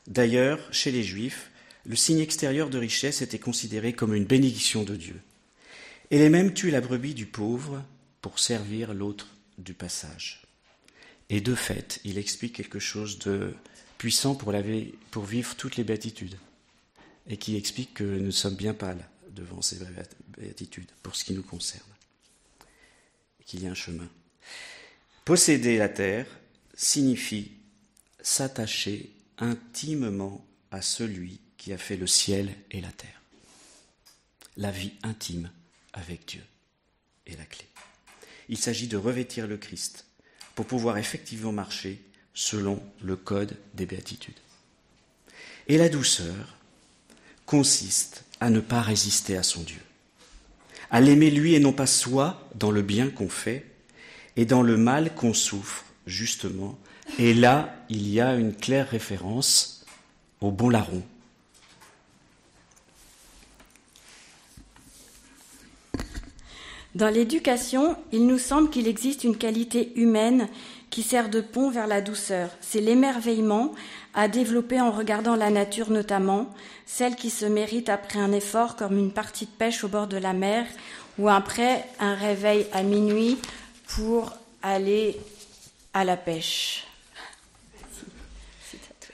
D'ailleurs, 0.06 0.60
chez 0.72 0.92
les 0.92 1.02
Juifs, 1.02 1.50
le 1.84 1.96
signe 1.96 2.20
extérieur 2.20 2.70
de 2.70 2.78
richesse 2.78 3.20
était 3.20 3.40
considéré 3.40 3.94
comme 3.94 4.14
une 4.14 4.26
bénédiction 4.26 4.84
de 4.84 4.94
Dieu. 4.94 5.20
Et 6.12 6.18
les 6.18 6.30
mêmes 6.30 6.54
tuent 6.54 6.70
la 6.70 6.80
brebis 6.80 7.14
du 7.14 7.26
pauvre 7.26 7.82
pour 8.22 8.38
servir 8.38 8.94
l'autre 8.94 9.28
du 9.58 9.74
passage. 9.74 10.42
Et 11.30 11.40
de 11.40 11.56
fait, 11.56 12.00
il 12.04 12.16
explique 12.16 12.54
quelque 12.54 12.78
chose 12.78 13.18
de 13.18 13.54
puissant 13.98 14.36
pour, 14.36 14.52
pour 15.10 15.24
vivre 15.24 15.56
toutes 15.56 15.76
les 15.76 15.84
béatitudes, 15.84 16.36
et 17.28 17.38
qui 17.38 17.56
explique 17.56 17.94
que 17.94 18.04
nous 18.04 18.30
sommes 18.30 18.54
bien 18.54 18.74
pâles 18.74 19.04
devant 19.36 19.62
ces 19.62 19.78
béatitudes 20.36 20.90
pour 21.02 21.14
ce 21.14 21.24
qui 21.24 21.34
nous 21.34 21.42
concerne. 21.42 21.88
Qu'il 23.44 23.62
y 23.62 23.68
a 23.68 23.70
un 23.70 23.74
chemin. 23.74 24.08
Posséder 25.24 25.78
la 25.78 25.88
terre 25.88 26.26
signifie 26.74 27.52
s'attacher 28.20 29.12
intimement 29.38 30.44
à 30.72 30.82
celui 30.82 31.40
qui 31.56 31.72
a 31.72 31.78
fait 31.78 31.96
le 31.96 32.08
ciel 32.08 32.52
et 32.72 32.80
la 32.80 32.90
terre. 32.90 33.22
La 34.56 34.72
vie 34.72 34.92
intime 35.02 35.50
avec 35.92 36.26
Dieu 36.26 36.42
est 37.26 37.36
la 37.36 37.44
clé. 37.44 37.66
Il 38.48 38.58
s'agit 38.58 38.88
de 38.88 38.96
revêtir 38.96 39.46
le 39.46 39.58
Christ 39.58 40.06
pour 40.54 40.66
pouvoir 40.66 40.98
effectivement 40.98 41.52
marcher 41.52 42.02
selon 42.34 42.82
le 43.00 43.16
code 43.16 43.56
des 43.74 43.86
béatitudes. 43.86 44.38
Et 45.68 45.78
la 45.78 45.88
douceur 45.88 46.56
consiste 47.44 48.24
à 48.40 48.50
ne 48.50 48.60
pas 48.60 48.80
résister 48.80 49.36
à 49.36 49.42
son 49.42 49.62
Dieu, 49.62 49.80
à 50.90 51.00
l'aimer 51.00 51.30
lui 51.30 51.54
et 51.54 51.60
non 51.60 51.72
pas 51.72 51.86
soi 51.86 52.48
dans 52.54 52.70
le 52.70 52.82
bien 52.82 53.08
qu'on 53.08 53.28
fait 53.28 53.66
et 54.36 54.44
dans 54.44 54.62
le 54.62 54.76
mal 54.76 55.14
qu'on 55.14 55.34
souffre, 55.34 55.84
justement. 56.06 56.78
Et 57.18 57.34
là, 57.34 57.74
il 57.88 58.08
y 58.08 58.20
a 58.20 58.34
une 58.34 58.54
claire 58.54 58.88
référence 58.90 59.84
au 60.40 60.50
bon 60.50 60.68
larron. 60.68 61.02
Dans 66.94 67.10
l'éducation, 67.10 67.96
il 68.10 68.26
nous 68.26 68.38
semble 68.38 68.70
qu'il 68.70 68.88
existe 68.88 69.24
une 69.24 69.36
qualité 69.36 69.92
humaine 69.96 70.48
qui 70.90 71.02
sert 71.02 71.28
de 71.28 71.40
pont 71.40 71.70
vers 71.70 71.86
la 71.86 72.00
douceur. 72.00 72.50
C'est 72.60 72.80
l'émerveillement 72.80 73.72
à 74.14 74.28
développer 74.28 74.80
en 74.80 74.90
regardant 74.90 75.36
la 75.36 75.50
nature 75.50 75.90
notamment, 75.90 76.48
celle 76.86 77.16
qui 77.16 77.30
se 77.30 77.44
mérite 77.44 77.88
après 77.88 78.18
un 78.18 78.32
effort 78.32 78.76
comme 78.76 78.98
une 78.98 79.12
partie 79.12 79.46
de 79.46 79.50
pêche 79.50 79.84
au 79.84 79.88
bord 79.88 80.06
de 80.06 80.16
la 80.16 80.32
mer 80.32 80.66
ou 81.18 81.28
après 81.28 81.84
un 81.98 82.14
réveil 82.14 82.66
à 82.72 82.82
minuit 82.82 83.38
pour 83.88 84.32
aller 84.62 85.18
à 85.92 86.04
la 86.04 86.16
pêche. 86.16 86.86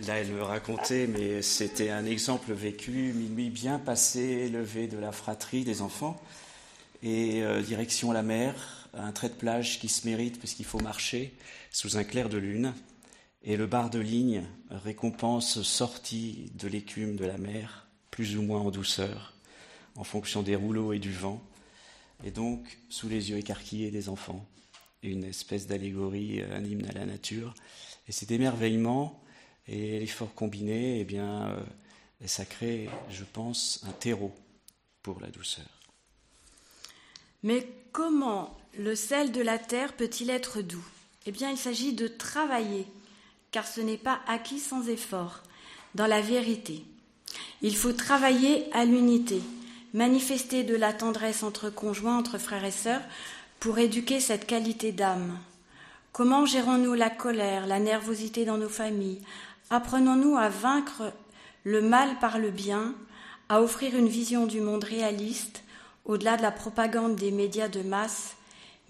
Là, 0.07 0.15
elle 0.15 0.33
me 0.33 0.43
racontait, 0.43 1.07
mais 1.07 1.43
c'était 1.43 1.91
un 1.91 2.05
exemple 2.05 2.53
vécu, 2.53 3.13
minuit 3.15 3.51
bien 3.51 3.79
passé, 3.79 4.49
levé 4.49 4.89
de 4.89 4.99
la 4.99 5.13
fratrie 5.13 5.65
des 5.65 5.81
enfants, 5.81 6.21
et 7.05 7.43
euh, 7.43 7.61
direction 7.61 8.11
la 8.11 8.23
mer, 8.23 8.89
un 8.95 9.13
trait 9.13 9.29
de 9.29 9.35
plage 9.35 9.79
qui 9.79 9.89
se 9.89 10.07
mérite 10.07 10.39
puisqu'il 10.39 10.65
faut 10.65 10.81
marcher 10.81 11.33
sous 11.73 11.97
un 11.97 12.05
clair 12.05 12.29
de 12.29 12.39
lune, 12.39 12.75
et 13.43 13.57
le 13.57 13.67
bar 13.67 13.91
de 13.91 13.99
ligne 13.99 14.45
récompense 14.71 15.63
sortie 15.63 16.53
de 16.55 16.69
l'écume 16.69 17.17
de 17.17 17.25
la 17.25 17.39
mer, 17.39 17.89
plus 18.11 18.37
ou 18.37 18.43
moins 18.43 18.61
en 18.61 18.71
douceur, 18.71 19.35
en 19.97 20.05
fonction 20.05 20.43
des 20.43 20.55
rouleaux 20.55 20.93
et 20.93 20.99
du 20.99 21.13
vent, 21.13 21.43
et 22.25 22.31
donc 22.31 22.79
sous 22.89 23.09
les 23.09 23.31
yeux 23.31 23.39
écarquillés 23.39 23.91
des 23.91 24.09
enfants, 24.09 24.47
une 25.03 25.25
espèce 25.25 25.67
d'allégorie, 25.67 26.41
un 26.43 26.65
hymne 26.65 26.87
à 26.89 26.93
la 26.93 27.05
nature. 27.05 27.55
Et 28.07 28.13
cet 28.13 28.31
émerveillement 28.31 29.21
et 29.67 29.99
l'effort 29.99 30.35
combiné, 30.35 31.01
eh 31.01 31.05
bien, 31.05 31.49
euh, 31.49 31.61
ça 32.27 32.45
crée, 32.45 32.89
je 33.11 33.25
pense, 33.25 33.81
un 33.89 33.93
terreau 33.93 34.33
pour 35.03 35.21
la 35.21 35.29
douceur. 35.29 35.67
Mais 37.43 37.67
comment 37.91 38.57
le 38.79 38.95
sel 38.95 39.33
de 39.33 39.41
la 39.41 39.59
terre 39.59 39.97
peut-il 39.97 40.31
être 40.31 40.63
doux? 40.63 40.87
Eh 41.27 41.33
bien, 41.33 41.51
il 41.51 41.57
s'agit 41.57 41.93
de 41.93 42.09
travailler, 42.09 42.87
car 43.51 43.67
ce 43.67 43.81
n'est 43.81 43.97
pas 43.97 44.21
acquis 44.27 44.59
sans 44.59 44.89
effort, 44.89 45.43
dans 45.95 46.07
la 46.07 46.21
vérité. 46.21 46.85
Il 47.61 47.77
faut 47.77 47.93
travailler 47.93 48.67
à 48.73 48.85
l'unité, 48.85 49.41
manifester 49.95 50.65
de 50.65 50.75
la 50.75 50.93
tendresse 50.93 51.43
entre 51.43 51.71
conjoints, 51.71 52.19
entre 52.19 52.39
frères 52.39 52.65
et 52.65 52.71
sœurs, 52.71 53.03
pour 53.61 53.79
éduquer 53.79 54.19
cette 54.19 54.47
qualité 54.47 54.91
d'âme. 54.91 55.39
Comment 56.13 56.45
gérons-nous 56.45 56.95
la 56.95 57.11
colère, 57.11 57.67
la 57.67 57.79
nervosité 57.79 58.45
dans 58.45 58.59
nos 58.59 58.69
familles? 58.69 59.21
Apprenons-nous 59.71 60.37
à 60.37 60.49
vaincre 60.49 61.13
le 61.65 61.81
mal 61.81 62.19
par 62.19 62.39
le 62.39 62.51
bien, 62.51 62.95
à 63.49 63.63
offrir 63.63 63.95
une 63.97 64.09
vision 64.09 64.47
du 64.47 64.61
monde 64.61 64.85
réaliste, 64.85 65.63
au-delà 66.05 66.37
de 66.37 66.43
la 66.43 66.51
propagande 66.51 67.17
des 67.17 67.31
médias 67.31 67.69
de 67.69 67.83
masse, 67.83 68.35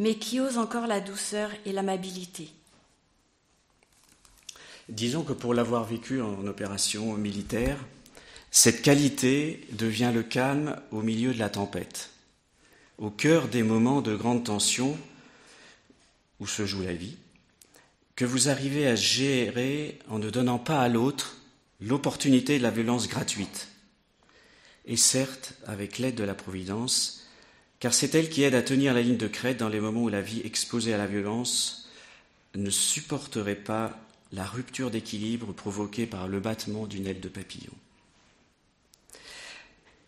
mais 0.02 0.16
qui 0.16 0.40
ose 0.40 0.58
encore 0.58 0.88
la 0.88 1.00
douceur 1.00 1.48
et 1.64 1.70
l'amabilité. 1.70 2.48
Disons 4.88 5.22
que 5.22 5.32
pour 5.32 5.54
l'avoir 5.54 5.84
vécu 5.84 6.20
en 6.20 6.44
opération 6.48 7.14
militaire, 7.14 7.78
cette 8.50 8.82
qualité 8.82 9.64
devient 9.70 10.10
le 10.12 10.24
calme 10.24 10.76
au 10.90 11.02
milieu 11.02 11.32
de 11.32 11.38
la 11.38 11.50
tempête, 11.50 12.10
au 12.98 13.10
cœur 13.10 13.46
des 13.46 13.62
moments 13.62 14.02
de 14.02 14.16
grande 14.16 14.42
tension 14.42 14.98
où 16.40 16.48
se 16.48 16.66
joue 16.66 16.82
la 16.82 16.94
vie. 16.94 17.16
que 18.16 18.24
vous 18.24 18.48
arrivez 18.48 18.88
à 18.88 18.96
gérer 18.96 19.98
en 20.08 20.18
ne 20.18 20.30
donnant 20.30 20.58
pas 20.58 20.82
à 20.82 20.88
l'autre 20.88 21.36
l'opportunité 21.80 22.58
de 22.58 22.62
la 22.62 22.70
violence 22.70 23.08
gratuite. 23.08 23.68
Et 24.84 24.96
certes, 24.96 25.54
avec 25.66 25.98
l'aide 25.98 26.16
de 26.16 26.24
la 26.24 26.34
Providence, 26.34 27.21
car 27.82 27.92
c'est 27.92 28.14
elle 28.14 28.28
qui 28.28 28.44
aide 28.44 28.54
à 28.54 28.62
tenir 28.62 28.94
la 28.94 29.02
ligne 29.02 29.16
de 29.16 29.26
crête 29.26 29.56
dans 29.56 29.68
les 29.68 29.80
moments 29.80 30.04
où 30.04 30.08
la 30.08 30.20
vie 30.20 30.40
exposée 30.44 30.94
à 30.94 30.98
la 30.98 31.08
violence 31.08 31.88
ne 32.54 32.70
supporterait 32.70 33.56
pas 33.56 33.98
la 34.32 34.44
rupture 34.44 34.88
d'équilibre 34.88 35.52
provoquée 35.52 36.06
par 36.06 36.28
le 36.28 36.38
battement 36.38 36.86
d'une 36.86 37.08
aile 37.08 37.18
de 37.18 37.28
papillon. 37.28 37.72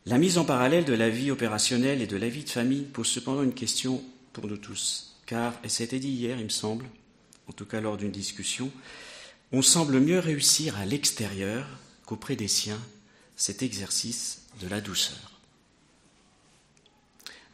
La 0.06 0.18
mise 0.18 0.38
en 0.38 0.44
parallèle 0.44 0.84
de 0.84 0.92
la 0.92 1.10
vie 1.10 1.32
opérationnelle 1.32 2.00
et 2.00 2.06
de 2.06 2.16
la 2.16 2.28
vie 2.28 2.44
de 2.44 2.48
famille 2.48 2.82
pose 2.84 3.08
cependant 3.08 3.42
une 3.42 3.54
question 3.54 4.04
pour 4.32 4.46
nous 4.46 4.56
tous, 4.56 5.16
car, 5.26 5.54
et 5.64 5.68
c'était 5.68 5.98
dit 5.98 6.10
hier, 6.10 6.38
il 6.38 6.44
me 6.44 6.50
semble, 6.50 6.86
en 7.48 7.52
tout 7.52 7.66
cas 7.66 7.80
lors 7.80 7.96
d'une 7.96 8.12
discussion, 8.12 8.70
on 9.50 9.62
semble 9.62 9.98
mieux 9.98 10.20
réussir 10.20 10.78
à 10.78 10.86
l'extérieur 10.86 11.66
qu'auprès 12.06 12.36
des 12.36 12.46
siens 12.46 12.80
cet 13.34 13.64
exercice 13.64 14.42
de 14.60 14.68
la 14.68 14.80
douceur. 14.80 15.33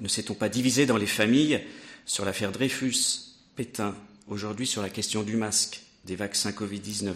Ne 0.00 0.09
s'est-on 0.09 0.35
pas 0.35 0.49
divisé 0.49 0.87
dans 0.87 0.97
les 0.97 1.07
familles 1.07 1.62
sur 2.07 2.25
l'affaire 2.25 2.52
Dreyfus, 2.52 2.97
Pétain, 3.54 3.95
aujourd'hui 4.28 4.66
sur 4.66 4.83
la 4.83 4.88
question 4.88 5.23
du 5.23 5.37
masque, 5.37 5.83
des 6.07 6.16
vaccins 6.16 6.52
Covid-19, 6.52 7.14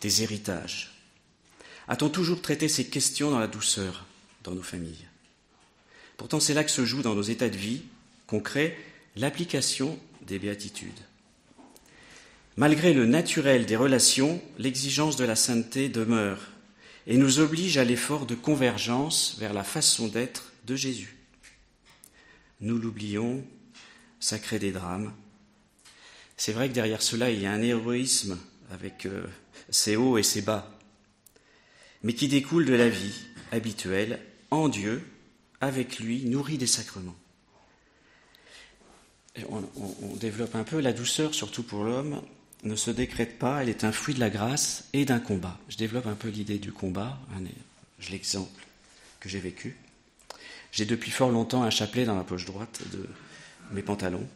des 0.00 0.22
héritages? 0.22 0.92
A-t-on 1.88 2.08
toujours 2.08 2.42
traité 2.42 2.68
ces 2.68 2.86
questions 2.86 3.30
dans 3.30 3.40
la 3.40 3.48
douceur 3.48 4.06
dans 4.44 4.52
nos 4.52 4.62
familles? 4.62 5.06
Pourtant, 6.16 6.40
c'est 6.40 6.54
là 6.54 6.64
que 6.64 6.70
se 6.70 6.84
joue 6.84 7.02
dans 7.02 7.14
nos 7.14 7.22
états 7.22 7.50
de 7.50 7.56
vie 7.56 7.82
concrets 8.26 8.76
l'application 9.16 9.98
des 10.22 10.38
béatitudes. 10.38 11.00
Malgré 12.56 12.94
le 12.94 13.06
naturel 13.06 13.66
des 13.66 13.76
relations, 13.76 14.40
l'exigence 14.58 15.16
de 15.16 15.24
la 15.24 15.36
sainteté 15.36 15.88
demeure 15.88 16.40
et 17.06 17.18
nous 17.18 17.38
oblige 17.38 17.78
à 17.78 17.84
l'effort 17.84 18.26
de 18.26 18.34
convergence 18.34 19.36
vers 19.38 19.52
la 19.52 19.62
façon 19.62 20.08
d'être 20.08 20.52
de 20.66 20.74
Jésus. 20.74 21.15
Nous 22.60 22.78
l'oublions, 22.78 23.44
ça 24.20 24.38
crée 24.38 24.58
des 24.58 24.72
drames. 24.72 25.12
C'est 26.36 26.52
vrai 26.52 26.68
que 26.68 26.74
derrière 26.74 27.02
cela, 27.02 27.30
il 27.30 27.40
y 27.40 27.46
a 27.46 27.52
un 27.52 27.62
héroïsme 27.62 28.38
avec 28.70 29.06
euh, 29.06 29.26
ses 29.70 29.96
hauts 29.96 30.18
et 30.18 30.22
ses 30.22 30.42
bas, 30.42 30.70
mais 32.02 32.14
qui 32.14 32.28
découle 32.28 32.66
de 32.66 32.74
la 32.74 32.88
vie 32.88 33.26
habituelle 33.52 34.20
en 34.50 34.68
Dieu, 34.68 35.02
avec 35.60 35.98
lui, 35.98 36.24
nourri 36.24 36.58
des 36.58 36.66
sacrements. 36.66 37.16
On, 39.50 40.16
développe 40.16 40.54
un 40.54 40.64
peu 40.64 40.80
la 40.80 40.92
douceur, 40.92 41.34
surtout 41.34 41.62
pour 41.62 41.84
l'homme, 41.84 42.22
ne 42.62 42.74
se 42.74 42.90
décrète 42.90 43.38
pas, 43.38 43.62
elle 43.62 43.68
est 43.68 43.84
un 43.84 43.92
fruit 43.92 44.14
de 44.14 44.20
la 44.20 44.30
grâce 44.30 44.84
et 44.94 45.04
d'un 45.04 45.20
combat. 45.20 45.58
Je 45.68 45.76
développe 45.76 46.06
un 46.06 46.14
peu 46.14 46.28
l'idée 46.28 46.58
du 46.58 46.72
combat, 46.72 47.18
l'exemple 48.10 48.64
que 49.20 49.28
j'ai 49.28 49.40
vécu. 49.40 49.76
J'ai 50.76 50.84
depuis 50.84 51.10
fort 51.10 51.30
longtemps 51.30 51.62
un 51.62 51.70
chapelet 51.70 52.04
dans 52.04 52.16
la 52.16 52.22
poche 52.22 52.44
droite 52.44 52.82
de 52.92 53.08
mes 53.70 53.80
pantalons, 53.80 54.28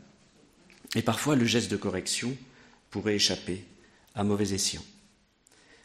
et 0.94 1.02
parfois 1.02 1.36
le 1.36 1.44
geste 1.44 1.70
de 1.70 1.76
correction 1.76 2.34
pourrait 2.88 3.16
échapper 3.16 3.62
à 4.14 4.24
mauvais 4.24 4.54
escient. 4.54 4.82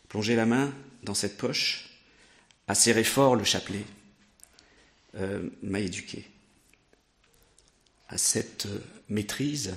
Plonger 0.07 0.37
la 0.37 0.45
main 0.45 0.73
dans 1.03 1.13
cette 1.13 1.35
poche, 1.35 1.99
à 2.69 2.73
serrer 2.73 3.03
fort 3.03 3.35
le 3.35 3.43
chapelet, 3.43 3.83
euh, 5.15 5.49
m'a 5.61 5.81
éduqué 5.81 6.25
à 8.07 8.17
cette 8.17 8.67
euh, 8.67 8.79
maîtrise 9.09 9.75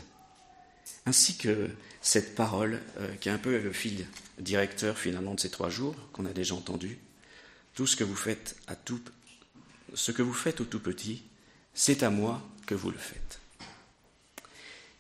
ainsi 1.07 1.37
que 1.39 1.71
cette 2.03 2.37
parole 2.37 2.81
euh, 2.99 3.13
qui 3.17 3.29
est 3.29 3.33
un 3.33 3.39
peu 3.39 3.59
le 3.59 3.73
fil 3.73 4.07
directeur 4.39 4.97
finalement 4.97 5.35
de 5.35 5.41
ces 5.41 5.51
trois 5.51 5.71
jours 5.71 5.97
qu'on 6.13 6.25
a 6.25 6.33
déjà 6.33 6.55
entendu. 6.55 6.99
Tout 7.75 7.89
ce 7.89 7.97
que 7.97 8.05
vous 8.05 8.15
faites 8.15 8.55
à 8.69 8.77
tout, 8.77 9.03
ce 9.95 10.13
que 10.13 10.23
vous 10.23 10.35
faites 10.35 10.61
au 10.61 10.65
tout 10.65 10.81
petit, 10.81 11.23
c'est 11.75 12.03
à 12.03 12.11
moi 12.11 12.43
que 12.67 12.75
vous 12.75 12.91
le 12.91 12.99
faites. 12.99 13.41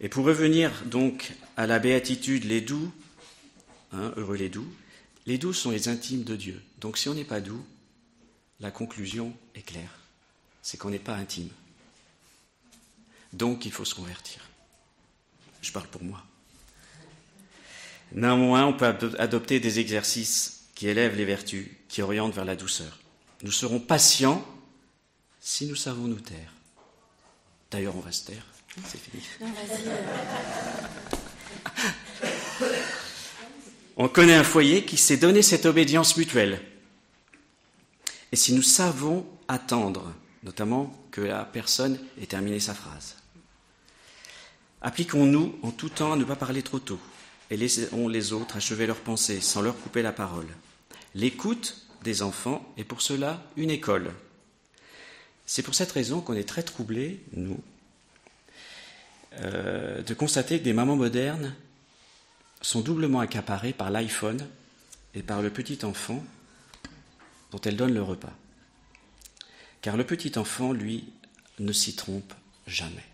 Et 0.01 0.09
pour 0.09 0.24
revenir 0.24 0.72
donc 0.85 1.33
à 1.57 1.66
la 1.66 1.79
béatitude, 1.79 2.44
les 2.44 2.61
doux, 2.61 2.92
hein, 3.92 4.12
heureux 4.16 4.37
les 4.37 4.48
doux, 4.48 4.68
les 5.27 5.38
doux 5.38 5.53
sont 5.53 5.70
les 5.70 5.88
intimes 5.88 6.24
de 6.24 6.37
Dieu. 6.37 6.62
Donc 6.79 6.98
si 6.98 7.09
on 7.09 7.14
n'est 7.14 7.24
pas 7.24 7.40
doux, 7.40 7.64
la 8.61 8.70
conclusion 8.70 9.37
est 9.55 9.62
claire, 9.62 9.98
c'est 10.62 10.77
qu'on 10.77 10.90
n'est 10.90 10.98
pas 10.98 11.14
intime. 11.14 11.51
Donc 13.33 13.66
il 13.66 13.72
faut 13.72 13.85
se 13.85 13.94
convertir. 13.94 14.40
Je 15.61 15.72
parle 15.72 15.88
pour 15.88 16.03
moi. 16.03 16.24
Néanmoins, 18.12 18.64
on 18.64 18.72
peut 18.72 19.14
adopter 19.18 19.61
des 19.61 19.81
exercices 19.81 20.64
qui 20.74 20.88
élèvent 20.88 21.16
les 21.16 21.24
vertus, 21.24 21.68
qui 21.88 22.01
orientent 22.01 22.35
vers 22.35 22.44
la 22.44 22.57
douceur. 22.57 22.98
Nous 23.42 23.53
serons 23.53 23.81
patients 23.81 24.46
si 25.49 25.65
nous 25.65 25.77
savons 25.77 26.03
nous 26.03 26.21
taire. 26.21 26.53
D'ailleurs, 27.71 27.97
on 27.97 28.01
va 28.01 28.13
se 28.13 28.27
taire. 28.27 28.45
C'est 28.85 29.01
fini. 29.01 29.23
on 33.97 34.09
connaît 34.11 34.35
un 34.35 34.45
foyer 34.45 34.85
qui 34.85 34.99
s'est 34.99 35.17
donné 35.17 35.41
cette 35.41 35.65
obédience 35.65 36.19
mutuelle. 36.19 36.61
Et 38.31 38.37
si 38.37 38.53
nous 38.53 38.63
savons 38.63 39.27
attendre, 39.49 40.13
notamment 40.43 40.95
que 41.11 41.23
la 41.23 41.47
personne 41.47 41.99
ait 42.21 42.27
terminé 42.27 42.61
sa 42.61 42.75
phrase, 42.75 43.17
Appliquons-nous 44.83 45.59
en 45.63 45.71
tout 45.73 45.89
temps 45.89 46.13
à 46.13 46.17
ne 46.17 46.25
pas 46.25 46.37
parler 46.37 46.63
trop 46.63 46.79
tôt 46.79 47.01
et 47.51 47.57
laissons 47.57 48.07
les 48.07 48.33
autres 48.35 48.59
achever 48.59 48.87
leurs 48.87 49.01
pensées 49.01 49.41
sans 49.41 49.63
leur 49.63 49.77
couper 49.81 50.03
la 50.03 50.13
parole. 50.13 50.47
L'écoute 51.15 51.89
des 52.05 52.23
enfants 52.23 52.65
est 52.77 52.85
pour 52.85 53.03
cela 53.03 53.43
une 53.57 53.71
école. 53.71 54.13
C'est 55.49 55.65
pour 55.65 55.75
cette 55.75 55.91
raison 55.91 56.21
qu'on 56.21 56.35
est 56.35 56.49
très 56.49 56.63
troublés, 56.63 57.25
nous, 57.33 57.59
euh, 59.41 60.03
de 60.03 60.15
constater 60.15 60.61
que 60.61 60.65
des 60.65 60.73
mamans 60.73 60.95
modernes 60.95 61.57
sont 62.61 62.83
doublement 62.83 63.19
accaparées 63.19 63.73
par 63.73 63.91
l'iPhone 63.91 64.47
et 65.15 65.23
par 65.23 65.43
le 65.43 65.51
petit 65.51 65.85
enfant 65.85 66.25
dont 67.51 67.61
elles 67.63 67.77
donnent 67.77 67.95
le 67.95 68.03
repas. 68.03 68.37
Car 69.81 69.97
le 69.97 70.05
petit 70.05 70.39
enfant, 70.39 70.73
lui, 70.73 71.13
ne 71.59 71.73
s'y 71.73 71.97
trompe 71.97 72.35
jamais 72.69 73.05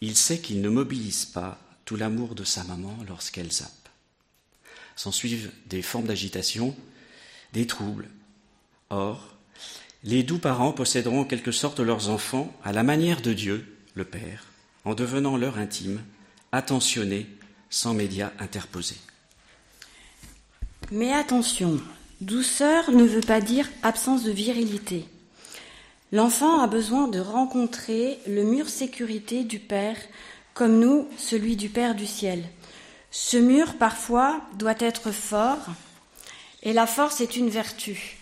il 0.00 0.16
sait 0.16 0.38
qu'il 0.38 0.60
ne 0.60 0.68
mobilise 0.68 1.24
pas 1.24 1.58
tout 1.84 1.96
l'amour 1.96 2.34
de 2.34 2.44
sa 2.44 2.64
maman 2.64 2.96
lorsqu'elle 3.08 3.50
zappe. 3.50 3.70
S'en 4.96 5.12
suivent 5.12 5.52
des 5.66 5.82
formes 5.82 6.06
d'agitation, 6.06 6.76
des 7.52 7.66
troubles. 7.66 8.08
Or, 8.90 9.34
les 10.06 10.22
doux 10.22 10.38
parents 10.38 10.72
posséderont 10.72 11.22
en 11.22 11.24
quelque 11.24 11.50
sorte 11.50 11.80
leurs 11.80 12.08
enfants 12.10 12.52
à 12.64 12.72
la 12.72 12.84
manière 12.84 13.20
de 13.20 13.32
Dieu, 13.32 13.66
le 13.94 14.04
Père, 14.04 14.44
en 14.84 14.94
devenant 14.94 15.36
leur 15.36 15.58
intime, 15.58 16.00
attentionnés, 16.52 17.26
sans 17.70 17.92
médias 17.92 18.30
interposés. 18.38 19.00
Mais 20.92 21.12
attention, 21.12 21.80
douceur 22.20 22.92
ne 22.92 23.02
veut 23.02 23.20
pas 23.20 23.40
dire 23.40 23.68
absence 23.82 24.22
de 24.22 24.30
virilité. 24.30 25.08
L'enfant 26.12 26.60
a 26.60 26.68
besoin 26.68 27.08
de 27.08 27.18
rencontrer 27.18 28.20
le 28.28 28.44
mur 28.44 28.68
sécurité 28.68 29.42
du 29.42 29.58
Père, 29.58 29.98
comme 30.54 30.78
nous, 30.78 31.08
celui 31.18 31.56
du 31.56 31.68
Père 31.68 31.96
du 31.96 32.06
ciel. 32.06 32.44
Ce 33.10 33.36
mur, 33.36 33.74
parfois, 33.74 34.40
doit 34.56 34.76
être 34.78 35.10
fort, 35.10 35.66
et 36.62 36.72
la 36.72 36.86
force 36.86 37.20
est 37.20 37.34
une 37.34 37.50
vertu. 37.50 38.18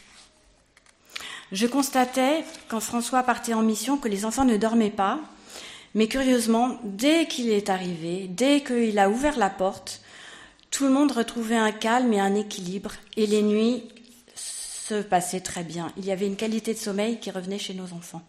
Je 1.54 1.68
constatais, 1.68 2.44
quand 2.66 2.80
François 2.80 3.22
partait 3.22 3.54
en 3.54 3.62
mission, 3.62 3.96
que 3.96 4.08
les 4.08 4.24
enfants 4.24 4.44
ne 4.44 4.56
dormaient 4.56 4.90
pas, 4.90 5.20
mais 5.94 6.08
curieusement, 6.08 6.80
dès 6.82 7.28
qu'il 7.28 7.48
est 7.48 7.70
arrivé, 7.70 8.26
dès 8.26 8.64
qu'il 8.64 8.98
a 8.98 9.08
ouvert 9.08 9.38
la 9.38 9.50
porte, 9.50 10.00
tout 10.72 10.82
le 10.82 10.90
monde 10.90 11.12
retrouvait 11.12 11.56
un 11.56 11.70
calme 11.70 12.12
et 12.12 12.18
un 12.18 12.34
équilibre, 12.34 12.90
et 13.16 13.28
les 13.28 13.42
nuits 13.42 13.84
se 14.34 15.00
passait 15.00 15.42
très 15.42 15.62
bien. 15.62 15.92
Il 15.96 16.04
y 16.04 16.10
avait 16.10 16.26
une 16.26 16.34
qualité 16.34 16.74
de 16.74 16.78
sommeil 16.78 17.20
qui 17.20 17.30
revenait 17.30 17.60
chez 17.60 17.74
nos 17.74 17.92
enfants. 17.92 18.26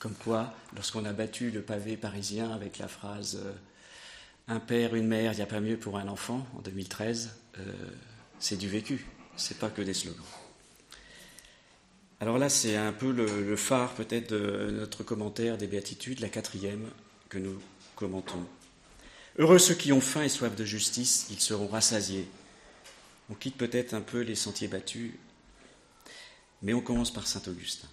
Comme 0.00 0.14
quoi, 0.14 0.52
lorsqu'on 0.74 1.04
a 1.04 1.12
battu 1.12 1.52
le 1.52 1.62
pavé 1.62 1.96
parisien 1.96 2.50
avec 2.50 2.78
la 2.78 2.88
phrase 2.88 3.40
euh, 3.40 3.52
Un 4.48 4.58
père, 4.58 4.96
une 4.96 5.06
mère, 5.06 5.32
il 5.32 5.36
n'y 5.36 5.42
a 5.42 5.46
pas 5.46 5.60
mieux 5.60 5.76
pour 5.76 5.96
un 5.96 6.08
enfant 6.08 6.44
en 6.58 6.60
2013, 6.62 7.36
euh, 7.60 7.72
c'est 8.40 8.56
du 8.56 8.68
vécu, 8.68 9.06
c'est 9.36 9.58
pas 9.60 9.70
que 9.70 9.82
des 9.82 9.94
slogans. 9.94 10.39
Alors 12.20 12.36
là, 12.36 12.50
c'est 12.50 12.76
un 12.76 12.92
peu 12.92 13.12
le, 13.12 13.56
phare 13.56 13.94
peut-être 13.94 14.30
de 14.30 14.70
notre 14.72 15.02
commentaire 15.02 15.56
des 15.56 15.66
béatitudes, 15.66 16.20
la 16.20 16.28
quatrième 16.28 16.90
que 17.30 17.38
nous 17.38 17.58
commentons. 17.96 18.46
Heureux 19.38 19.58
ceux 19.58 19.74
qui 19.74 19.90
ont 19.90 20.02
faim 20.02 20.22
et 20.22 20.28
soif 20.28 20.54
de 20.54 20.64
justice, 20.64 21.28
ils 21.30 21.40
seront 21.40 21.68
rassasiés. 21.68 22.28
On 23.30 23.34
quitte 23.34 23.56
peut-être 23.56 23.94
un 23.94 24.02
peu 24.02 24.20
les 24.20 24.34
sentiers 24.34 24.68
battus, 24.68 25.12
mais 26.60 26.74
on 26.74 26.82
commence 26.82 27.12
par 27.12 27.26
Saint 27.26 27.42
Augustin. 27.46 27.88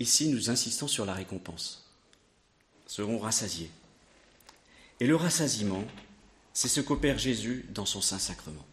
Ici, 0.00 0.28
nous 0.28 0.50
insistons 0.50 0.88
sur 0.88 1.04
la 1.06 1.14
récompense. 1.14 1.88
Seront 2.86 3.20
rassasiés. 3.20 3.70
Et 4.98 5.06
le 5.06 5.14
rassasiement, 5.14 5.84
c'est 6.52 6.68
ce 6.68 6.80
qu'opère 6.80 7.18
Jésus 7.18 7.66
dans 7.70 7.86
son 7.86 8.00
Saint-Sacrement. 8.00 8.66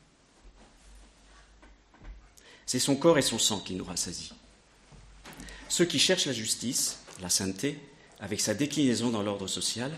C'est 2.66 2.80
son 2.80 2.96
corps 2.96 3.18
et 3.18 3.22
son 3.22 3.40
sang 3.40 3.60
qui 3.60 3.76
nous 3.76 3.86
rassasient. 3.86 4.36
Ceux 5.70 5.86
qui 5.86 6.00
cherchent 6.00 6.26
la 6.26 6.34
justice, 6.34 7.00
la 7.22 7.30
sainteté, 7.30 7.80
avec 8.20 8.40
sa 8.40 8.54
déclinaison 8.54 9.10
dans 9.10 9.24
l'ordre 9.24 9.48
social, 9.48 9.92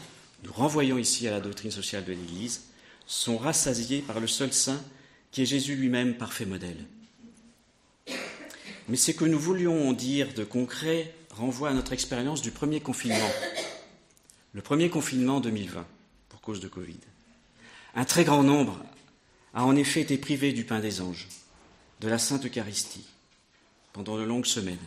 nous 0.43 0.53
renvoyons 0.53 0.97
ici 0.97 1.27
à 1.27 1.31
la 1.31 1.39
doctrine 1.39 1.71
sociale 1.71 2.05
de 2.05 2.13
l'Église, 2.13 2.63
sont 3.05 3.37
rassasiés 3.37 4.01
par 4.01 4.19
le 4.19 4.27
seul 4.27 4.53
saint 4.53 4.81
qui 5.31 5.41
est 5.41 5.45
Jésus 5.45 5.75
lui-même, 5.75 6.15
parfait 6.15 6.45
modèle. 6.45 6.85
Mais 8.87 8.97
ce 8.97 9.11
que 9.11 9.25
nous 9.25 9.39
voulions 9.39 9.91
dire 9.93 10.33
de 10.33 10.43
concret 10.43 11.13
renvoie 11.31 11.69
à 11.69 11.73
notre 11.73 11.93
expérience 11.93 12.41
du 12.41 12.51
premier 12.51 12.79
confinement, 12.79 13.29
le 14.53 14.61
premier 14.61 14.89
confinement 14.89 15.39
2020, 15.39 15.85
pour 16.29 16.41
cause 16.41 16.59
de 16.59 16.67
Covid. 16.67 16.99
Un 17.95 18.05
très 18.05 18.23
grand 18.23 18.43
nombre 18.43 18.79
a 19.53 19.65
en 19.65 19.75
effet 19.75 20.01
été 20.01 20.17
privé 20.17 20.53
du 20.53 20.63
pain 20.63 20.79
des 20.79 21.01
anges, 21.01 21.27
de 21.99 22.07
la 22.07 22.19
Sainte 22.19 22.45
Eucharistie, 22.45 23.05
pendant 23.93 24.17
de 24.17 24.23
longues 24.23 24.45
semaines. 24.45 24.77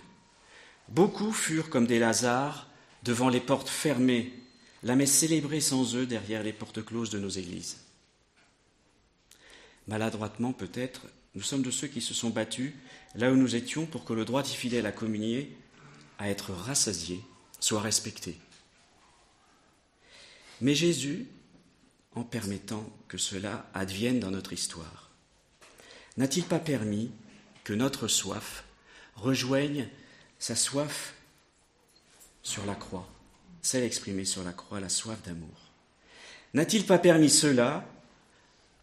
Beaucoup 0.88 1.32
furent 1.32 1.70
comme 1.70 1.86
des 1.86 1.98
Lazars 1.98 2.68
devant 3.02 3.28
les 3.28 3.40
portes 3.40 3.68
fermées, 3.68 4.32
la 4.82 4.96
messe 4.96 5.12
célébrée 5.12 5.60
sans 5.60 5.94
eux 5.94 6.06
derrière 6.06 6.42
les 6.42 6.52
portes 6.52 6.84
closes 6.84 7.10
de 7.10 7.18
nos 7.18 7.28
églises. 7.28 7.78
Maladroitement 9.88 10.52
peut-être, 10.52 11.02
nous 11.34 11.42
sommes 11.42 11.62
de 11.62 11.70
ceux 11.70 11.88
qui 11.88 12.00
se 12.00 12.14
sont 12.14 12.30
battus 12.30 12.72
là 13.14 13.30
où 13.30 13.36
nous 13.36 13.56
étions 13.56 13.86
pour 13.86 14.04
que 14.04 14.12
le 14.12 14.24
droit 14.24 14.42
des 14.42 14.48
fidèles 14.48 14.86
à 14.86 14.92
communier, 14.92 15.56
à 16.18 16.28
être 16.28 16.52
rassasié, 16.52 17.20
soit 17.60 17.80
respecté. 17.80 18.38
Mais 20.60 20.74
Jésus, 20.74 21.26
en 22.14 22.24
permettant 22.24 22.88
que 23.08 23.18
cela 23.18 23.68
advienne 23.74 24.20
dans 24.20 24.30
notre 24.30 24.52
histoire, 24.52 25.09
n'a-t-il 26.16 26.44
pas 26.44 26.58
permis 26.58 27.10
que 27.64 27.72
notre 27.72 28.08
soif 28.08 28.64
rejoigne 29.16 29.88
sa 30.38 30.56
soif 30.56 31.14
sur 32.42 32.64
la 32.66 32.74
croix, 32.74 33.08
celle 33.62 33.84
exprimée 33.84 34.24
sur 34.24 34.42
la 34.42 34.52
croix, 34.52 34.80
la 34.80 34.88
soif 34.88 35.22
d'amour? 35.22 35.70
N'a-t-il 36.54 36.84
pas 36.84 36.98
permis 36.98 37.30
cela 37.30 37.86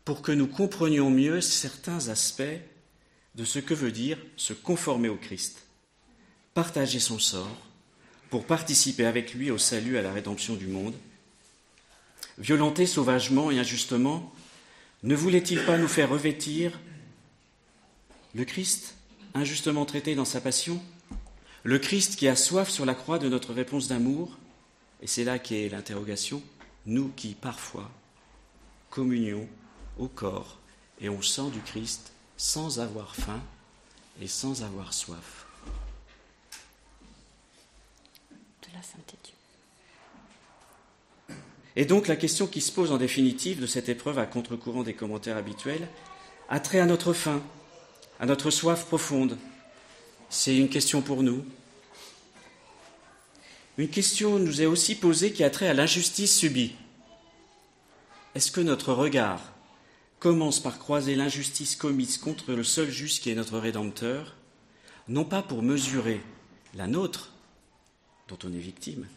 pour 0.06 0.22
que 0.22 0.32
nous 0.32 0.48
comprenions 0.48 1.10
mieux 1.10 1.42
certains 1.42 2.08
aspects 2.08 2.44
de 3.36 3.44
ce 3.44 3.60
que 3.60 3.74
veut 3.74 3.92
dire 3.92 4.18
se 4.36 4.54
conformer 4.54 5.10
au 5.10 5.18
Christ, 5.18 5.64
partager 6.54 7.00
son 7.00 7.20
sort, 7.20 7.68
pour 8.30 8.46
participer 8.46 9.06
avec 9.06 9.34
lui 9.34 9.52
au 9.52 9.58
salut, 9.58 9.98
à 9.98 10.02
la 10.02 10.12
rédemption 10.12 10.56
du 10.56 10.68
monde? 10.68 10.96
Violenter 12.38 12.86
sauvagement 12.86 13.52
et 13.52 13.60
injustement, 13.60 14.34
ne 15.04 15.16
voulait-il 15.16 15.64
pas 15.66 15.78
nous 15.78 15.88
faire 15.88 16.10
revêtir 16.10 16.80
le 18.36 18.46
Christ, 18.46 18.96
injustement 19.34 19.86
traité 19.86 20.16
dans 20.16 20.26
sa 20.26 20.42
passion 20.42 20.82
Le 21.64 21.80
Christ 21.80 22.18
qui 22.18 22.28
a 22.28 22.36
soif 22.36 22.70
sur 22.70 22.86
la 22.86 22.94
croix 22.94 23.20
de 23.20 23.30
notre 23.30 23.54
réponse 23.54 23.88
d'amour 23.88 24.38
Et 25.02 25.08
c'est 25.08 25.24
là 25.24 25.40
qu'est 25.40 25.70
l'interrogation, 25.70 26.42
nous 26.86 27.10
qui 27.16 27.34
parfois 27.34 27.90
communions 28.90 29.48
au 29.98 30.08
corps 30.08 30.58
et 31.00 31.10
au 31.10 31.22
sang 31.22 31.50
du 31.50 31.60
Christ 31.60 32.12
sans 32.36 32.80
avoir 32.80 33.16
faim 33.16 33.42
et 34.22 34.28
sans 34.28 34.64
avoir 34.64 34.94
soif. 34.94 35.46
De 38.62 38.74
la 38.74 38.84
sainteté 38.84 39.34
Et 41.76 41.86
donc 41.86 42.08
la 42.08 42.16
question 42.16 42.48
qui 42.48 42.62
se 42.62 42.72
pose 42.72 42.92
en 42.92 42.98
définitive 42.98 43.62
de 43.62 43.68
cette 43.68 43.90
épreuve 43.90 44.20
à 44.20 44.26
contre-courant 44.26 44.84
des 44.84 44.94
commentaires 44.94 45.38
habituels 45.38 45.88
a 46.50 46.60
trait 46.60 46.80
à 46.80 46.86
notre 46.86 47.14
faim, 47.14 47.42
à 48.20 48.26
notre 48.26 48.52
soif 48.52 48.86
profonde. 48.86 49.38
C'est 50.30 50.58
une 50.58 50.70
question 50.70 51.02
pour 51.02 51.24
nous. 51.24 51.46
Une 53.78 53.90
question 53.90 54.40
nous 54.40 54.62
est 54.62 54.66
aussi 54.66 54.96
posée 54.96 55.32
qui 55.32 55.44
a 55.44 55.50
trait 55.50 55.68
à 55.68 55.74
l'injustice 55.74 56.36
subie. 56.36 56.76
Est-ce 58.34 58.52
que 58.52 58.62
notre 58.62 58.94
regard 58.94 59.54
commence 60.20 60.60
par 60.60 60.80
croiser 60.80 61.16
l'injustice 61.16 61.76
commise 61.76 62.18
contre 62.18 62.54
le 62.54 62.64
seul 62.64 62.90
juste 62.90 63.22
qui 63.22 63.30
est 63.30 63.36
notre 63.36 63.60
Rédempteur, 63.60 64.36
non 65.08 65.26
pas 65.26 65.44
pour 65.44 65.62
mesurer 65.62 66.22
la 66.74 66.88
nôtre, 66.88 67.34
dont 68.28 68.38
on 68.44 68.54
est 68.54 68.60
victime, 68.60 69.08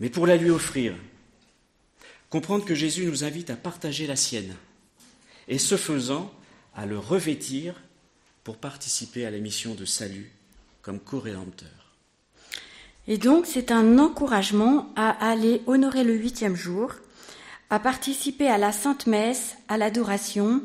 mais 0.00 0.10
pour 0.10 0.26
la 0.26 0.36
lui 0.36 0.50
offrir? 0.50 0.94
Comprendre 2.28 2.64
que 2.64 2.74
Jésus 2.74 3.06
nous 3.06 3.24
invite 3.24 3.50
à 3.50 3.56
partager 3.56 4.06
la 4.06 4.16
sienne, 4.16 4.56
et 5.46 5.58
ce 5.58 5.76
faisant, 5.76 6.32
à 6.74 6.86
le 6.86 6.98
revêtir 6.98 7.74
pour 8.44 8.56
participer 8.56 9.26
à 9.26 9.30
la 9.30 9.38
mission 9.38 9.74
de 9.74 9.84
salut 9.84 10.30
comme 10.82 11.00
co-rédempteur. 11.00 11.96
Et 13.08 13.18
donc, 13.18 13.46
c'est 13.46 13.72
un 13.72 13.98
encouragement 13.98 14.92
à 14.96 15.10
aller 15.10 15.62
honorer 15.66 16.04
le 16.04 16.14
huitième 16.14 16.56
jour 16.56 16.92
à 17.70 17.78
participer 17.78 18.48
à 18.48 18.58
la 18.58 18.70
Sainte 18.70 19.06
Messe, 19.06 19.56
à 19.66 19.78
l'adoration, 19.78 20.60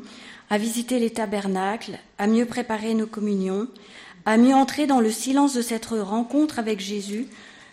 à 0.50 0.58
visiter 0.58 0.98
les 0.98 1.08
tabernacles, 1.08 1.98
à 2.18 2.26
mieux 2.26 2.44
préparer 2.44 2.92
nos 2.92 3.06
communions, 3.06 3.66
à 4.26 4.36
mieux 4.36 4.54
entrer 4.54 4.86
dans 4.86 5.00
le 5.00 5.10
silence 5.10 5.54
de 5.54 5.62
cette 5.62 5.86
rencontre 5.86 6.58
avec 6.58 6.80
Jésus 6.80 7.26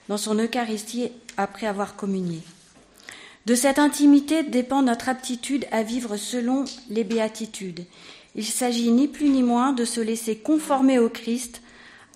dans 0.08 0.18
son 0.18 0.36
Eucharistie 0.36 1.12
après 1.36 1.68
avoir 1.68 1.98
communié. 1.98 2.40
De 3.46 3.56
cette 3.56 3.78
intimité 3.78 4.42
dépend 4.42 4.82
notre 4.82 5.10
aptitude 5.10 5.66
à 5.72 5.84
vivre 5.84 6.16
selon 6.16 6.64
les 6.90 7.04
béatitudes. 7.04 7.86
Il 8.36 8.46
s'agit 8.46 8.92
ni 8.92 9.08
plus 9.08 9.30
ni 9.30 9.44
moins 9.44 9.72
de 9.72 9.86
se 9.86 10.02
laisser 10.02 10.36
conformer 10.36 11.00
au 11.00 11.10
Christ 11.10 11.62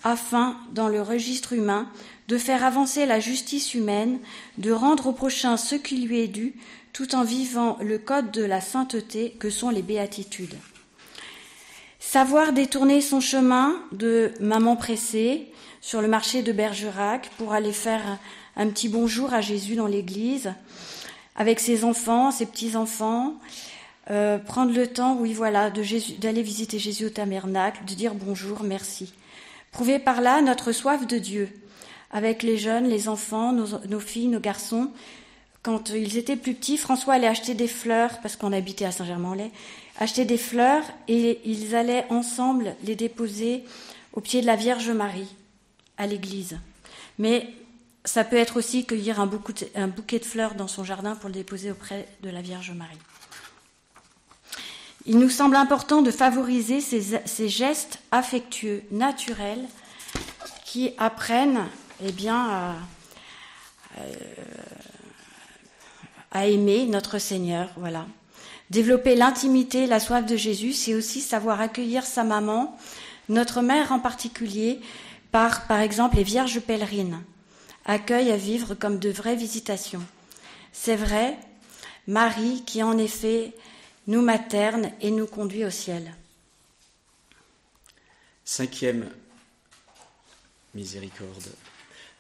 afin, 0.04 0.58
dans 0.74 0.88
le 0.88 1.02
registre 1.02 1.54
humain, 1.54 1.90
de 2.28 2.38
faire 2.38 2.64
avancer 2.64 3.06
la 3.06 3.20
justice 3.20 3.74
humaine, 3.74 4.20
de 4.58 4.72
rendre 4.72 5.08
au 5.08 5.14
prochain 5.14 5.58
ce 5.58 5.76
qui 5.76 5.98
lui 5.98 6.20
est 6.20 6.28
dû, 6.28 6.54
tout 6.94 7.16
en 7.16 7.24
vivant 7.24 7.78
le 7.82 7.98
code 7.98 8.32
de 8.32 8.44
la 8.44 8.62
sainteté 8.62 9.36
que 9.40 9.50
sont 9.50 9.70
les 9.70 9.82
béatitudes. 9.82 10.56
Savoir 12.00 12.54
détourner 12.54 13.02
son 13.02 13.20
chemin 13.20 13.76
de 13.92 14.32
maman 14.40 14.76
pressée 14.76 15.52
sur 15.82 16.02
le 16.02 16.08
marché 16.08 16.42
de 16.42 16.52
Bergerac 16.52 17.30
pour 17.38 17.54
aller 17.54 17.74
faire 17.74 18.20
un 18.56 18.68
petit 18.68 18.90
bonjour 18.90 19.34
à 19.34 19.42
Jésus 19.42 19.76
dans 19.76 19.88
l'église 19.88 20.54
avec 21.36 21.60
ses 21.60 21.86
enfants, 21.86 22.32
ses 22.32 22.46
petits-enfants, 22.46 23.36
euh, 24.12 24.38
prendre 24.38 24.74
le 24.74 24.88
temps, 24.88 25.18
oui 25.20 25.34
voilà, 25.34 25.70
d'aller 25.70 26.42
visiter 26.42 26.80
Jésus 26.80 27.06
au 27.06 27.10
tabernacle, 27.10 27.86
de 27.86 27.94
dire 27.94 28.14
bonjour, 28.16 28.64
merci. 28.64 29.14
Prouver 29.72 30.00
par 30.00 30.22
là 30.22 30.42
notre 30.42 30.72
soif 30.72 31.06
de 31.06 31.18
Dieu, 31.18 31.50
avec 32.12 32.42
les 32.42 32.58
jeunes, 32.58 32.88
les 32.88 33.08
enfants, 33.08 33.52
nos 33.54 34.00
filles, 34.00 34.28
nos 34.28 34.40
garçons, 34.40 34.92
quand 35.62 35.90
ils 35.90 36.18
étaient 36.18 36.38
plus 36.38 36.54
petits, 36.54 36.78
François 36.78 37.16
allait 37.16 37.28
acheter 37.28 37.54
des 37.54 37.68
fleurs, 37.68 38.20
parce 38.22 38.36
qu'on 38.36 38.54
habitait 38.54 38.86
à 38.86 38.92
Saint-Germain-en-Laye, 38.92 39.52
acheter 40.00 40.24
des 40.24 40.38
fleurs 40.38 40.84
et 41.08 41.42
ils 41.44 41.76
allaient 41.76 42.06
ensemble 42.10 42.76
les 42.84 42.96
déposer 42.96 43.66
au 44.14 44.22
pied 44.22 44.42
de 44.42 44.46
la 44.46 44.56
Vierge 44.56 44.90
Marie, 44.90 45.36
à 45.98 46.08
l'église. 46.08 46.58
Mais 47.18 47.50
ça 48.06 48.24
peut 48.24 48.38
être 48.38 48.58
aussi 48.58 48.86
cueillir 48.86 49.20
un 49.20 49.28
bouquet 49.28 50.20
de 50.20 50.26
fleurs 50.26 50.56
dans 50.56 50.70
son 50.70 50.86
jardin 50.86 51.16
pour 51.16 51.28
le 51.28 51.36
déposer 51.36 51.72
auprès 51.72 52.08
de 52.24 52.30
la 52.30 52.42
Vierge 52.42 52.72
Marie. 52.72 52.98
Il 55.10 55.18
nous 55.18 55.32
semble 55.32 55.56
important 55.56 56.04
de 56.04 56.12
favoriser 56.12 56.82
ces, 56.82 57.50
gestes 57.50 57.98
affectueux, 58.12 58.84
naturels, 58.92 59.66
qui 60.66 60.94
apprennent 61.00 61.66
eh 62.06 62.30
à, 62.30 62.76
à 66.30 66.46
aimer 66.46 66.86
notre 66.86 67.18
Seigneur, 67.18 67.72
voilà. 67.78 68.06
Développer 68.70 69.16
l'intimité, 69.16 69.88
la 69.88 70.00
soif 70.00 70.28
de 70.28 70.36
Jésus, 70.36 70.74
c'est 70.74 70.94
aussi 70.94 71.22
savoir 71.22 71.60
accueillir 71.60 72.06
sa 72.06 72.24
maman, 72.24 72.78
notre 73.30 73.64
mère 73.64 73.92
en 73.92 74.00
particulier, 74.00 74.80
par, 75.32 75.66
par 75.66 75.80
exemple, 75.80 76.18
les 76.18 76.24
vierges 76.24 76.60
pèlerines. 76.60 77.20
Accueil 77.86 78.30
à 78.32 78.38
vivre 78.38 78.76
comme 78.76 79.00
de 79.00 79.10
vraies 79.10 79.36
visitations. 79.36 80.04
C'est 80.72 80.96
vrai, 80.96 81.36
Marie 82.06 82.62
qui 82.64 82.84
en 82.84 83.00
effet 83.00 83.56
nous 84.08 84.22
materne 84.22 84.92
et 85.02 85.12
nous 85.12 85.28
conduit 85.28 85.66
au 85.66 85.70
ciel. 85.70 86.16
Cinquième 88.44 89.10
miséricorde. 90.74 91.50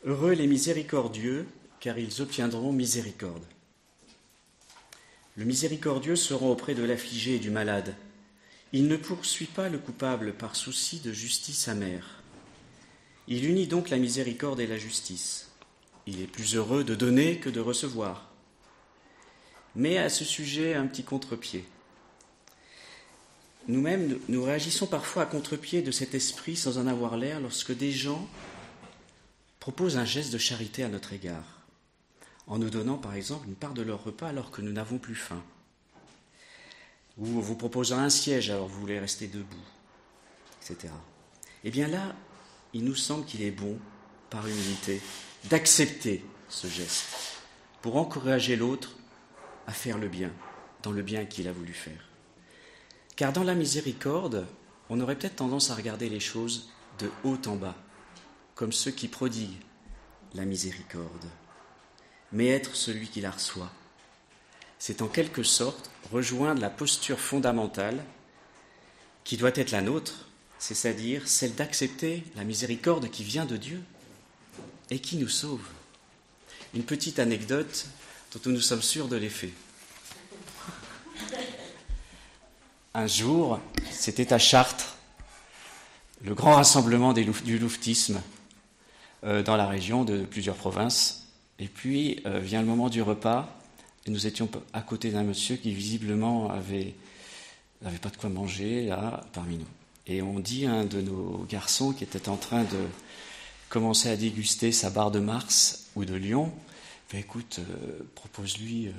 Heureux 0.05 0.33
les 0.33 0.47
miséricordieux, 0.47 1.47
car 1.79 1.97
ils 1.97 2.21
obtiendront 2.21 2.71
miséricorde. 2.71 3.43
Le 5.35 5.45
miséricordieux 5.45 6.15
se 6.15 6.33
rend 6.33 6.49
auprès 6.49 6.75
de 6.75 6.83
l'affligé 6.83 7.35
et 7.35 7.39
du 7.39 7.49
malade. 7.49 7.95
Il 8.71 8.87
ne 8.87 8.97
poursuit 8.97 9.45
pas 9.45 9.69
le 9.69 9.79
coupable 9.79 10.33
par 10.33 10.55
souci 10.55 10.99
de 10.99 11.11
justice 11.11 11.67
amère. 11.67 12.21
Il 13.27 13.45
unit 13.45 13.67
donc 13.67 13.89
la 13.89 13.97
miséricorde 13.97 14.59
et 14.59 14.67
la 14.67 14.77
justice. 14.77 15.49
Il 16.07 16.21
est 16.21 16.27
plus 16.27 16.55
heureux 16.55 16.83
de 16.83 16.95
donner 16.95 17.37
que 17.37 17.49
de 17.49 17.59
recevoir. 17.59 18.28
Mais 19.79 19.97
à 19.97 20.09
ce 20.09 20.25
sujet, 20.25 20.73
un 20.73 20.87
petit 20.87 21.03
contre-pied. 21.03 21.63
Nous-mêmes, 23.69 24.19
nous 24.27 24.43
réagissons 24.43 24.87
parfois 24.87 25.23
à 25.23 25.25
contre-pied 25.25 25.81
de 25.81 25.91
cet 25.91 26.13
esprit 26.15 26.57
sans 26.57 26.77
en 26.77 26.85
avoir 26.85 27.15
l'air 27.15 27.39
lorsque 27.39 27.71
des 27.71 27.93
gens 27.93 28.27
proposent 29.61 29.95
un 29.95 30.03
geste 30.03 30.33
de 30.33 30.37
charité 30.37 30.83
à 30.83 30.89
notre 30.89 31.13
égard, 31.13 31.61
en 32.45 32.57
nous 32.57 32.69
donnant 32.69 32.97
par 32.97 33.15
exemple 33.15 33.47
une 33.47 33.55
part 33.55 33.73
de 33.73 33.81
leur 33.81 34.03
repas 34.03 34.27
alors 34.27 34.51
que 34.51 34.61
nous 34.61 34.73
n'avons 34.73 34.97
plus 34.97 35.15
faim, 35.15 35.41
ou 37.17 37.23
vous 37.23 37.55
proposant 37.55 37.99
un 37.99 38.09
siège 38.09 38.49
alors 38.49 38.67
vous 38.67 38.81
voulez 38.81 38.99
rester 38.99 39.27
debout, 39.27 39.55
etc. 40.61 40.93
Eh 41.63 41.71
bien 41.71 41.87
là, 41.87 42.13
il 42.73 42.83
nous 42.83 42.95
semble 42.95 43.23
qu'il 43.23 43.43
est 43.43 43.51
bon, 43.51 43.79
par 44.29 44.45
humilité, 44.45 45.01
d'accepter 45.45 46.25
ce 46.49 46.67
geste 46.67 47.05
pour 47.81 47.95
encourager 47.95 48.57
l'autre 48.57 48.98
à 49.69 49.71
faire 49.71 49.99
le 49.99 50.07
bien, 50.07 50.31
dans 50.81 50.91
le 50.91 51.03
bien 51.03 51.25
qu'il 51.25 51.47
a 51.47 51.51
voulu 51.51 51.73
faire. 51.73 52.09
Car 53.15 53.31
dans 53.31 53.43
la 53.43 53.53
miséricorde, 53.53 54.47
on 54.89 54.99
aurait 54.99 55.15
peut-être 55.15 55.35
tendance 55.35 55.69
à 55.69 55.75
regarder 55.75 56.09
les 56.09 56.19
choses 56.19 56.71
de 56.97 57.11
haut 57.23 57.37
en 57.45 57.55
bas, 57.55 57.75
comme 58.55 58.71
ceux 58.71 58.89
qui 58.89 59.07
prodiguent 59.07 59.61
la 60.33 60.45
miséricorde. 60.45 61.27
Mais 62.31 62.47
être 62.47 62.75
celui 62.75 63.09
qui 63.09 63.21
la 63.21 63.29
reçoit, 63.29 63.71
c'est 64.79 65.03
en 65.03 65.07
quelque 65.07 65.43
sorte 65.43 65.91
rejoindre 66.11 66.61
la 66.61 66.71
posture 66.71 67.19
fondamentale 67.19 68.03
qui 69.23 69.37
doit 69.37 69.51
être 69.53 69.69
la 69.69 69.81
nôtre, 69.81 70.29
c'est-à-dire 70.57 71.27
celle 71.27 71.53
d'accepter 71.53 72.23
la 72.35 72.43
miséricorde 72.43 73.11
qui 73.11 73.23
vient 73.23 73.45
de 73.45 73.57
Dieu 73.57 73.83
et 74.89 74.97
qui 74.97 75.17
nous 75.17 75.29
sauve. 75.29 75.67
Une 76.73 76.83
petite 76.83 77.19
anecdote 77.19 77.85
dont 78.33 78.51
nous 78.51 78.61
sommes 78.61 78.81
sûrs 78.81 79.07
de 79.07 79.15
l'effet. 79.15 79.51
Un 82.93 83.07
jour, 83.07 83.59
c'était 83.91 84.33
à 84.33 84.37
Chartres, 84.37 84.97
le 86.23 86.33
grand 86.33 86.55
rassemblement 86.55 87.13
du 87.13 87.57
louvetisme 87.57 88.21
euh, 89.23 89.41
dans 89.41 89.55
la 89.55 89.67
région 89.67 90.03
de 90.03 90.23
plusieurs 90.23 90.55
provinces. 90.55 91.27
Et 91.59 91.67
puis 91.67 92.21
euh, 92.25 92.39
vient 92.39 92.61
le 92.61 92.67
moment 92.67 92.89
du 92.89 93.01
repas, 93.01 93.49
et 94.05 94.11
nous 94.11 94.27
étions 94.27 94.49
à 94.73 94.81
côté 94.81 95.11
d'un 95.11 95.23
monsieur 95.23 95.55
qui 95.55 95.73
visiblement 95.73 96.49
avait 96.49 96.95
n'avait 97.81 97.97
pas 97.97 98.09
de 98.09 98.17
quoi 98.17 98.29
manger 98.29 98.87
là 98.87 99.23
parmi 99.33 99.57
nous. 99.57 99.67
Et 100.07 100.21
on 100.21 100.39
dit 100.39 100.65
à 100.65 100.71
un 100.71 100.85
de 100.85 101.01
nos 101.01 101.45
garçons 101.49 101.93
qui 101.93 102.03
était 102.03 102.29
en 102.29 102.35
train 102.35 102.63
de 102.63 102.79
commencer 103.69 104.09
à 104.09 104.17
déguster 104.17 104.71
sa 104.71 104.89
barre 104.89 105.11
de 105.11 105.19
Mars 105.19 105.87
ou 105.95 106.03
de 106.03 106.15
Lyon, 106.15 106.51
ben 107.11 107.19
écoute, 107.19 107.59
euh, 107.59 108.03
propose-lui 108.15 108.87
euh, 108.87 108.91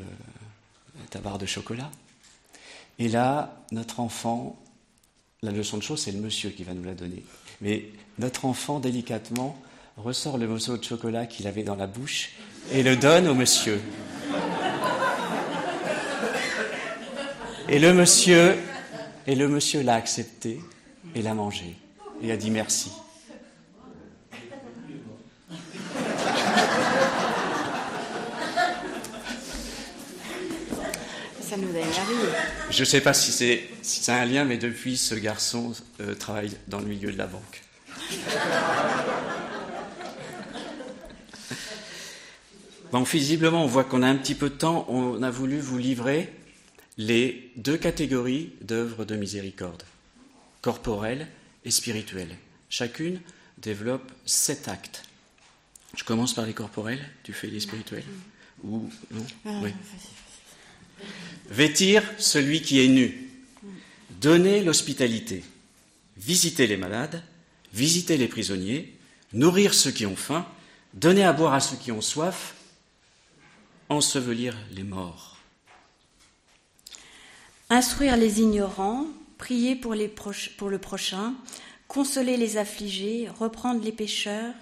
ta 1.10 1.20
barre 1.20 1.38
de 1.38 1.46
chocolat. 1.46 1.90
Et 2.98 3.08
là, 3.08 3.62
notre 3.70 4.00
enfant, 4.00 4.58
la 5.42 5.52
leçon 5.52 5.78
de 5.78 5.82
chose, 5.82 6.02
c'est 6.02 6.12
le 6.12 6.20
monsieur 6.20 6.50
qui 6.50 6.64
va 6.64 6.74
nous 6.74 6.82
la 6.82 6.94
donner. 6.94 7.24
Mais 7.60 7.84
notre 8.18 8.46
enfant, 8.46 8.80
délicatement, 8.80 9.56
ressort 9.96 10.38
le 10.38 10.48
morceau 10.48 10.76
de 10.76 10.82
chocolat 10.82 11.26
qu'il 11.26 11.46
avait 11.46 11.62
dans 11.62 11.76
la 11.76 11.86
bouche 11.86 12.32
et 12.72 12.82
le 12.82 12.96
donne 12.96 13.28
au 13.28 13.34
monsieur. 13.34 13.80
Et 17.68 17.78
le 17.78 17.94
monsieur, 17.94 18.56
et 19.26 19.36
le 19.36 19.46
monsieur 19.46 19.82
l'a 19.82 19.94
accepté 19.94 20.60
et 21.14 21.22
l'a 21.22 21.34
mangé 21.34 21.76
et 22.22 22.32
a 22.32 22.36
dit 22.36 22.50
merci. 22.50 22.90
Ça 31.50 31.56
nous 31.56 31.76
a 31.76 32.70
Je 32.70 32.78
ne 32.78 32.84
sais 32.84 33.00
pas 33.00 33.12
si 33.12 33.32
c'est 33.32 33.68
si 33.82 34.08
un 34.08 34.24
lien, 34.24 34.44
mais 34.44 34.56
depuis, 34.56 34.96
ce 34.96 35.16
garçon 35.16 35.72
euh, 36.00 36.14
travaille 36.14 36.56
dans 36.68 36.78
le 36.78 36.86
milieu 36.86 37.10
de 37.10 37.18
la 37.18 37.26
banque. 37.26 37.62
Bon, 42.92 43.02
visiblement, 43.02 43.64
on 43.64 43.66
voit 43.66 43.82
qu'on 43.82 44.04
a 44.04 44.08
un 44.08 44.14
petit 44.14 44.36
peu 44.36 44.48
de 44.48 44.54
temps. 44.54 44.86
On 44.88 45.24
a 45.24 45.30
voulu 45.30 45.58
vous 45.58 45.78
livrer 45.78 46.32
les 46.98 47.50
deux 47.56 47.76
catégories 47.76 48.52
d'œuvres 48.62 49.04
de 49.04 49.16
miséricorde 49.16 49.82
corporelle 50.62 51.26
et 51.64 51.72
spirituelle. 51.72 52.36
Chacune 52.68 53.20
développe 53.58 54.12
sept 54.24 54.68
actes. 54.68 55.02
Je 55.96 56.04
commence 56.04 56.32
par 56.32 56.46
les 56.46 56.54
corporels, 56.54 57.04
tu 57.24 57.32
fais 57.32 57.48
les 57.48 57.58
spirituels 57.58 58.04
Ou 58.62 58.88
non? 59.10 59.26
Ah, 59.46 59.60
oui. 59.62 59.72
Vêtir 61.48 62.02
celui 62.18 62.62
qui 62.62 62.84
est 62.84 62.88
nu. 62.88 63.30
Donner 64.20 64.62
l'hospitalité. 64.62 65.42
Visiter 66.16 66.66
les 66.66 66.76
malades. 66.76 67.22
Visiter 67.72 68.16
les 68.16 68.28
prisonniers. 68.28 68.94
Nourrir 69.32 69.74
ceux 69.74 69.90
qui 69.90 70.06
ont 70.06 70.16
faim. 70.16 70.46
Donner 70.94 71.24
à 71.24 71.32
boire 71.32 71.54
à 71.54 71.60
ceux 71.60 71.76
qui 71.76 71.92
ont 71.92 72.00
soif. 72.00 72.54
Ensevelir 73.88 74.56
les 74.72 74.84
morts. 74.84 75.30
Instruire 77.72 78.16
les 78.16 78.40
ignorants, 78.40 79.06
prier 79.38 79.76
pour, 79.76 79.94
le 79.94 80.78
prochain, 80.78 81.34
consoler 81.86 82.36
les 82.36 82.56
affligés, 82.56 83.28
reprendre 83.38 83.82
les 83.84 83.92
pécheurs, 83.92 84.54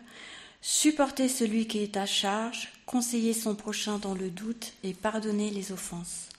supporter 0.60 1.28
celui 1.28 1.66
qui 1.66 1.78
est 1.78 1.96
à 1.96 2.04
charge, 2.04 2.70
conseiller 2.88 3.34
son 3.34 3.54
prochain 3.54 3.98
dans 3.98 4.14
le 4.14 4.30
doute 4.30 4.72
et 4.82 4.94
pardonner 4.94 5.50
les 5.50 5.72
offenses. 5.72 6.30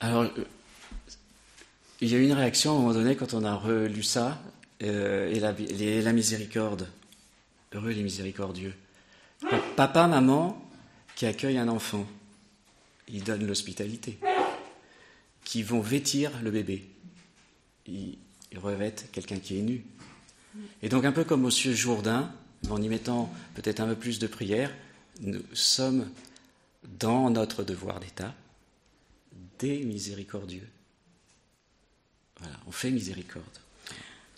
Alors, 0.00 0.22
euh, 0.22 0.44
il 2.00 2.08
y 2.08 2.16
a 2.16 2.18
eu 2.18 2.24
une 2.24 2.32
réaction 2.32 2.72
à 2.72 2.74
un 2.74 2.78
moment 2.80 2.94
donné 2.94 3.14
quand 3.14 3.32
on 3.32 3.44
a 3.44 3.54
relu 3.54 4.02
ça, 4.02 4.42
euh, 4.82 5.30
et 5.30 5.38
la, 6.02 6.12
miséricorde. 6.12 6.88
Heureux 7.72 7.90
les 7.90 8.02
miséricordieux. 8.02 8.74
Papa, 9.76 10.08
maman 10.08 10.60
qui 11.14 11.26
accueillent 11.26 11.58
un 11.58 11.68
enfant, 11.68 12.06
ils 13.06 13.22
donnent 13.22 13.46
l'hospitalité, 13.46 14.18
qui 15.44 15.62
vont 15.62 15.80
vêtir 15.80 16.32
le 16.42 16.50
bébé 16.50 16.88
il, 17.86 18.18
revêtent 18.56 19.08
quelqu'un 19.12 19.38
qui 19.38 19.58
est 19.58 19.62
nu. 19.62 19.84
Et 20.82 20.88
donc 20.88 21.04
un 21.04 21.12
peu 21.12 21.22
comme 21.22 21.42
Monsieur 21.42 21.72
Jourdain, 21.72 22.32
en 22.68 22.82
y 22.82 22.88
mettant 22.88 23.32
peut-être 23.54 23.78
un 23.78 23.86
peu 23.86 23.94
plus 23.94 24.18
de 24.18 24.26
prière, 24.26 24.72
nous 25.20 25.42
sommes 25.52 26.10
dans 26.98 27.30
notre 27.30 27.62
devoir 27.62 28.00
d'État 28.00 28.34
des 29.58 29.84
miséricordieux. 29.84 30.68
Voilà, 32.38 32.56
on 32.66 32.72
fait 32.72 32.90
miséricorde. 32.90 33.44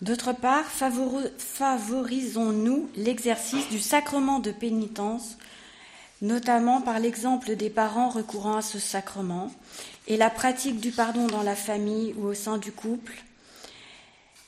D'autre 0.01 0.33
part, 0.33 0.65
favorisons-nous 0.65 2.89
l'exercice 2.97 3.69
du 3.69 3.79
sacrement 3.79 4.39
de 4.39 4.51
pénitence, 4.51 5.37
notamment 6.21 6.81
par 6.81 6.99
l'exemple 6.99 7.55
des 7.55 7.69
parents 7.69 8.09
recourant 8.09 8.57
à 8.57 8.61
ce 8.61 8.79
sacrement, 8.79 9.49
et 10.07 10.17
la 10.17 10.29
pratique 10.29 10.81
du 10.81 10.91
pardon 10.91 11.27
dans 11.27 11.43
la 11.43 11.55
famille 11.55 12.13
ou 12.17 12.25
au 12.25 12.33
sein 12.33 12.57
du 12.57 12.73
couple, 12.73 13.13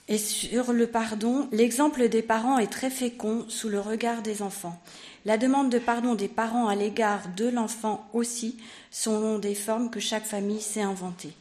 et 0.07 0.19
sur 0.19 0.71
le 0.71 0.85
pardon, 0.85 1.49
l'exemple 1.51 2.07
des 2.09 2.21
parents 2.21 2.59
est 2.59 2.71
très 2.71 2.91
fécond 2.91 3.45
sous 3.49 3.69
le 3.69 3.79
regard 3.79 4.21
des 4.21 4.43
enfants. 4.43 4.79
La 5.25 5.39
demande 5.39 5.71
de 5.71 5.79
pardon 5.79 6.13
des 6.13 6.27
parents 6.27 6.67
à 6.67 6.75
l'égard 6.75 7.27
de 7.35 7.47
l'enfant 7.47 8.07
aussi 8.13 8.57
sont 8.91 9.39
des 9.39 9.55
formes 9.55 9.89
que 9.89 9.99
chaque 9.99 10.25
famille 10.25 10.61
s'est 10.61 10.81
inventées. 10.81 11.33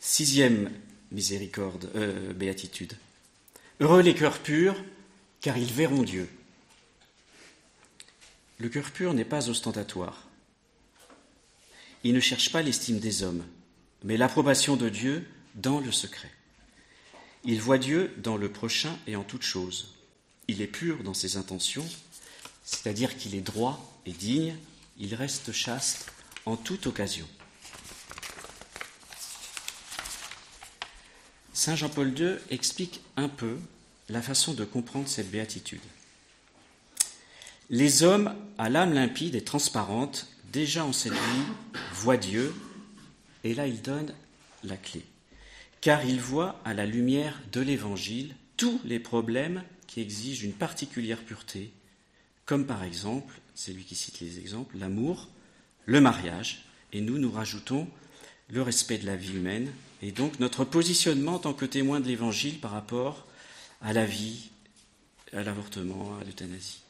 Sixième 0.00 0.70
miséricorde, 1.10 1.90
euh, 1.96 2.32
béatitude. 2.32 2.92
Heureux 3.80 4.02
les 4.02 4.14
cœurs 4.14 4.38
purs, 4.38 4.76
car 5.40 5.58
ils 5.58 5.72
verront 5.72 6.02
Dieu. 6.02 6.28
Le 8.58 8.68
cœur 8.68 8.92
pur 8.92 9.14
n'est 9.14 9.24
pas 9.24 9.48
ostentatoire. 9.48 10.28
Il 12.04 12.14
ne 12.14 12.20
cherche 12.20 12.52
pas 12.52 12.62
l'estime 12.62 13.00
des 13.00 13.24
hommes 13.24 13.44
mais 14.04 14.16
l'approbation 14.16 14.76
de 14.76 14.88
Dieu 14.88 15.26
dans 15.54 15.80
le 15.80 15.92
secret. 15.92 16.30
Il 17.44 17.60
voit 17.60 17.78
Dieu 17.78 18.14
dans 18.18 18.36
le 18.36 18.50
prochain 18.50 18.96
et 19.06 19.16
en 19.16 19.24
toute 19.24 19.42
chose. 19.42 19.94
Il 20.48 20.62
est 20.62 20.66
pur 20.66 21.02
dans 21.02 21.14
ses 21.14 21.36
intentions, 21.36 21.86
c'est-à-dire 22.64 23.16
qu'il 23.16 23.34
est 23.34 23.40
droit 23.40 24.00
et 24.06 24.12
digne, 24.12 24.56
il 24.98 25.14
reste 25.14 25.52
chaste 25.52 26.10
en 26.46 26.56
toute 26.56 26.86
occasion. 26.86 27.26
Saint 31.52 31.76
Jean-Paul 31.76 32.18
II 32.18 32.36
explique 32.50 33.00
un 33.16 33.28
peu 33.28 33.56
la 34.08 34.22
façon 34.22 34.54
de 34.54 34.64
comprendre 34.64 35.08
cette 35.08 35.30
béatitude. 35.30 35.80
Les 37.70 38.02
hommes 38.02 38.34
à 38.58 38.68
l'âme 38.68 38.92
limpide 38.92 39.34
et 39.34 39.44
transparente, 39.44 40.28
déjà 40.52 40.84
en 40.84 40.92
cette 40.92 41.12
vie, 41.12 41.78
voient 41.94 42.16
Dieu 42.16 42.54
et 43.44 43.54
là, 43.54 43.66
il 43.66 43.82
donne 43.82 44.14
la 44.64 44.76
clé. 44.76 45.04
Car 45.80 46.04
il 46.04 46.20
voit 46.20 46.60
à 46.64 46.74
la 46.74 46.86
lumière 46.86 47.40
de 47.52 47.60
l'Évangile 47.60 48.34
tous 48.56 48.80
les 48.84 49.00
problèmes 49.00 49.62
qui 49.86 50.00
exigent 50.00 50.44
une 50.44 50.52
particulière 50.52 51.24
pureté, 51.24 51.72
comme 52.46 52.66
par 52.66 52.84
exemple 52.84 53.40
c'est 53.54 53.72
lui 53.72 53.84
qui 53.84 53.94
cite 53.94 54.20
les 54.20 54.38
exemples, 54.38 54.78
l'amour, 54.78 55.28
le 55.86 56.00
mariage, 56.00 56.64
et 56.92 57.00
nous, 57.00 57.18
nous 57.18 57.30
rajoutons 57.30 57.88
le 58.48 58.62
respect 58.62 58.98
de 58.98 59.06
la 59.06 59.16
vie 59.16 59.34
humaine, 59.34 59.72
et 60.02 60.12
donc 60.12 60.40
notre 60.40 60.64
positionnement 60.64 61.34
en 61.34 61.38
tant 61.40 61.54
que 61.54 61.64
témoin 61.64 62.00
de 62.00 62.06
l'Évangile 62.06 62.58
par 62.58 62.70
rapport 62.70 63.26
à 63.80 63.92
la 63.92 64.04
vie, 64.04 64.50
à 65.32 65.42
l'avortement, 65.42 66.18
à 66.18 66.24
l'euthanasie. 66.24 66.82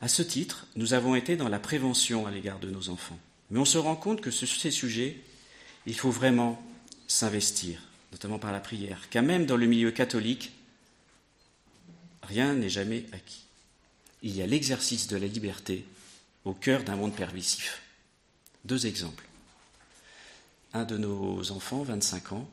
À 0.00 0.08
ce 0.08 0.22
titre, 0.22 0.66
nous 0.76 0.94
avons 0.94 1.14
été 1.14 1.36
dans 1.36 1.48
la 1.48 1.58
prévention 1.58 2.26
à 2.26 2.30
l'égard 2.30 2.58
de 2.58 2.70
nos 2.70 2.90
enfants. 2.90 3.18
Mais 3.50 3.58
on 3.58 3.64
se 3.64 3.78
rend 3.78 3.96
compte 3.96 4.20
que 4.20 4.30
sur 4.30 4.48
ces 4.48 4.70
sujets, 4.70 5.18
il 5.86 5.94
faut 5.94 6.10
vraiment 6.10 6.62
s'investir, 7.06 7.80
notamment 8.12 8.38
par 8.38 8.52
la 8.52 8.60
prière, 8.60 9.08
car 9.10 9.22
même 9.22 9.46
dans 9.46 9.56
le 9.56 9.66
milieu 9.66 9.90
catholique, 9.90 10.52
rien 12.22 12.54
n'est 12.54 12.68
jamais 12.68 13.04
acquis. 13.12 13.44
Il 14.22 14.34
y 14.34 14.42
a 14.42 14.46
l'exercice 14.46 15.06
de 15.06 15.16
la 15.16 15.26
liberté 15.26 15.84
au 16.44 16.52
cœur 16.52 16.82
d'un 16.82 16.96
monde 16.96 17.14
permissif. 17.14 17.82
Deux 18.64 18.86
exemples. 18.86 19.24
Un 20.72 20.84
de 20.84 20.96
nos 20.96 21.52
enfants, 21.52 21.82
25 21.82 22.32
ans, 22.32 22.48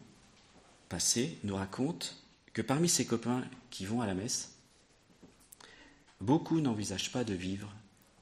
passé, 0.90 1.38
nous 1.44 1.56
raconte 1.56 2.16
que 2.54 2.62
parmi 2.62 2.88
ses 2.88 3.06
copains 3.06 3.44
qui 3.72 3.86
vont 3.86 4.02
à 4.02 4.08
la 4.08 4.14
messe, 4.14 4.52
beaucoup 6.22 6.60
n'envisagent 6.62 7.12
pas 7.12 7.24
de 7.24 7.34
vivre 7.34 7.72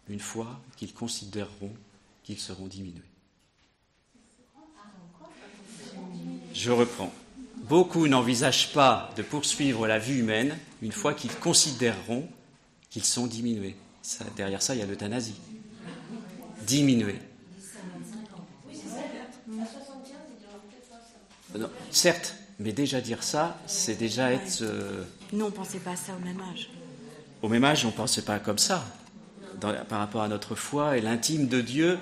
une 0.07 0.19
fois 0.19 0.62
qu'ils 0.77 0.93
considéreront 0.93 1.73
qu'ils 2.23 2.39
seront 2.39 2.67
diminués. 2.67 3.01
Je 6.53 6.71
reprends. 6.71 7.12
Beaucoup 7.63 8.07
n'envisagent 8.07 8.73
pas 8.73 9.12
de 9.15 9.21
poursuivre 9.21 9.88
la 9.88 9.99
vie 9.99 10.19
humaine 10.19 10.57
une 10.81 10.91
fois 10.91 11.13
qu'ils 11.13 11.34
considéreront 11.36 12.27
qu'ils 12.89 13.05
sont 13.05 13.27
diminués. 13.27 13.75
derrière 14.36 14.62
ça, 14.62 14.75
il 14.75 14.79
y 14.79 14.84
a 14.84 14.86
l'euthanasie. 14.86 15.36
Diminués. 16.67 17.19
Non, 21.57 21.69
certes, 21.89 22.36
mais 22.60 22.71
déjà 22.71 23.01
dire 23.01 23.23
ça, 23.23 23.57
c'est 23.65 23.95
déjà 23.95 24.31
être. 24.31 24.62
Euh, 24.62 25.03
Nous, 25.34 25.43
on 25.43 25.49
ne 25.49 25.53
pensait 25.53 25.79
pas 25.79 25.95
ça 25.95 26.13
au 26.15 26.23
même 26.23 26.39
âge. 26.51 26.69
Au 27.41 27.49
même 27.49 27.63
âge, 27.63 27.84
on 27.86 27.89
ne 27.89 27.93
pensait 27.93 28.21
pas 28.21 28.39
comme 28.39 28.57
ça. 28.57 28.86
par 29.60 29.99
rapport 29.99 30.21
à 30.21 30.27
notre 30.27 30.55
foi 30.55 30.97
et 30.97 31.01
l'intime 31.01 31.47
de 31.47 31.62
Dieu, 31.62 31.99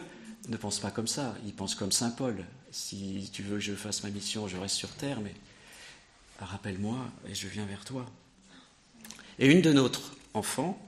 ne 0.50 0.58
pense 0.58 0.80
pas 0.80 0.92
comme 0.92 1.08
ça. 1.08 1.36
Il 1.46 1.54
pense 1.54 1.76
comme 1.76 1.92
Saint 1.92 2.12
Paul. 2.12 2.46
Si 2.72 3.30
tu 3.32 3.44
veux 3.44 3.56
que 3.56 3.64
je 3.64 3.74
fasse 3.74 4.04
ma 4.04 4.10
mission, 4.10 4.48
je 4.48 4.58
reste 4.58 4.76
sur 4.76 4.90
terre, 4.90 5.22
mais 5.22 5.34
rappelle-moi 6.40 6.98
et 7.28 7.36
je 7.36 7.48
viens 7.48 7.66
vers 7.66 7.86
toi. 7.86 8.06
Et 9.40 9.48
une 9.48 9.62
de 9.62 9.72
notre 9.72 10.14
enfants, 10.34 10.80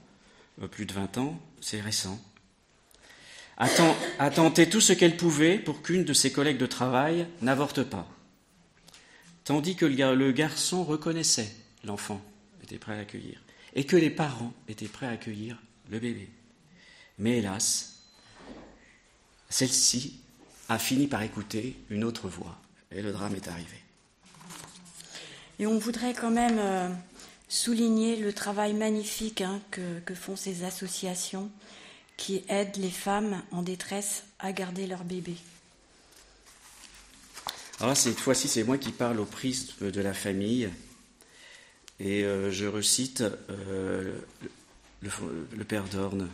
euh, 0.60 0.68
plus 0.68 0.86
de 0.86 0.92
20 0.92 1.18
ans, 1.18 1.40
c'est 1.60 1.80
récent, 1.80 2.20
a 4.18 4.30
tenté 4.30 4.68
tout 4.68 4.80
ce 4.80 4.92
qu'elle 4.92 5.16
pouvait 5.16 5.58
pour 5.58 5.82
qu'une 5.82 6.04
de 6.04 6.12
ses 6.12 6.32
collègues 6.32 6.58
de 6.58 6.66
travail 6.66 7.26
n'avorte 7.42 7.84
pas. 7.84 8.08
Tandis 9.44 9.76
que 9.76 9.86
le 9.86 10.32
garçon 10.32 10.82
reconnaissait 10.84 11.54
l'enfant, 11.84 12.20
était 12.62 12.78
prêt 12.78 12.94
à 12.94 12.96
l'accueillir, 12.96 13.40
et 13.74 13.84
que 13.84 13.96
les 13.96 14.10
parents 14.10 14.52
étaient 14.68 14.88
prêts 14.88 15.06
à 15.06 15.10
accueillir 15.10 15.58
le 15.90 15.98
bébé. 15.98 16.28
Mais 17.18 17.38
hélas, 17.38 18.01
celle-ci 19.52 20.18
a 20.70 20.78
fini 20.78 21.06
par 21.06 21.22
écouter 21.22 21.76
une 21.90 22.04
autre 22.04 22.28
voix, 22.28 22.58
et 22.90 23.02
le 23.02 23.12
drame 23.12 23.34
est 23.34 23.48
arrivé. 23.48 23.76
Et 25.58 25.66
on 25.66 25.78
voudrait 25.78 26.14
quand 26.14 26.30
même 26.30 26.58
euh, 26.58 26.88
souligner 27.48 28.16
le 28.16 28.32
travail 28.32 28.72
magnifique 28.72 29.42
hein, 29.42 29.60
que, 29.70 30.14
font 30.14 30.36
ces 30.36 30.64
associations 30.64 31.50
qui 32.16 32.42
aident 32.48 32.76
les 32.76 32.90
femmes 32.90 33.42
en 33.50 33.62
détresse 33.62 34.24
à 34.38 34.52
garder 34.52 34.86
leur 34.86 35.04
bébé. 35.04 35.36
Alors 37.80 37.96
cette 37.96 38.20
fois-ci, 38.20 38.48
c'est 38.48 38.64
moi 38.64 38.78
qui 38.78 38.90
parle 38.90 39.20
au 39.20 39.26
prisme 39.26 39.90
de 39.90 40.00
la 40.00 40.14
famille. 40.14 40.70
Et 42.00 42.24
euh, 42.24 42.50
je 42.50 42.66
recite 42.66 43.20
euh, 43.50 44.18
le, 45.02 45.10
le, 45.56 45.64
Père 45.64 45.84
d'Orne. 45.84 46.28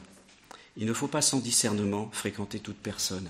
Il 0.79 0.87
ne 0.87 0.93
faut 0.93 1.09
pas 1.09 1.23
sans 1.23 1.41
discernement 1.41 2.09
fréquenter 2.13 2.61
toute 2.61 2.79
personne. 2.79 3.29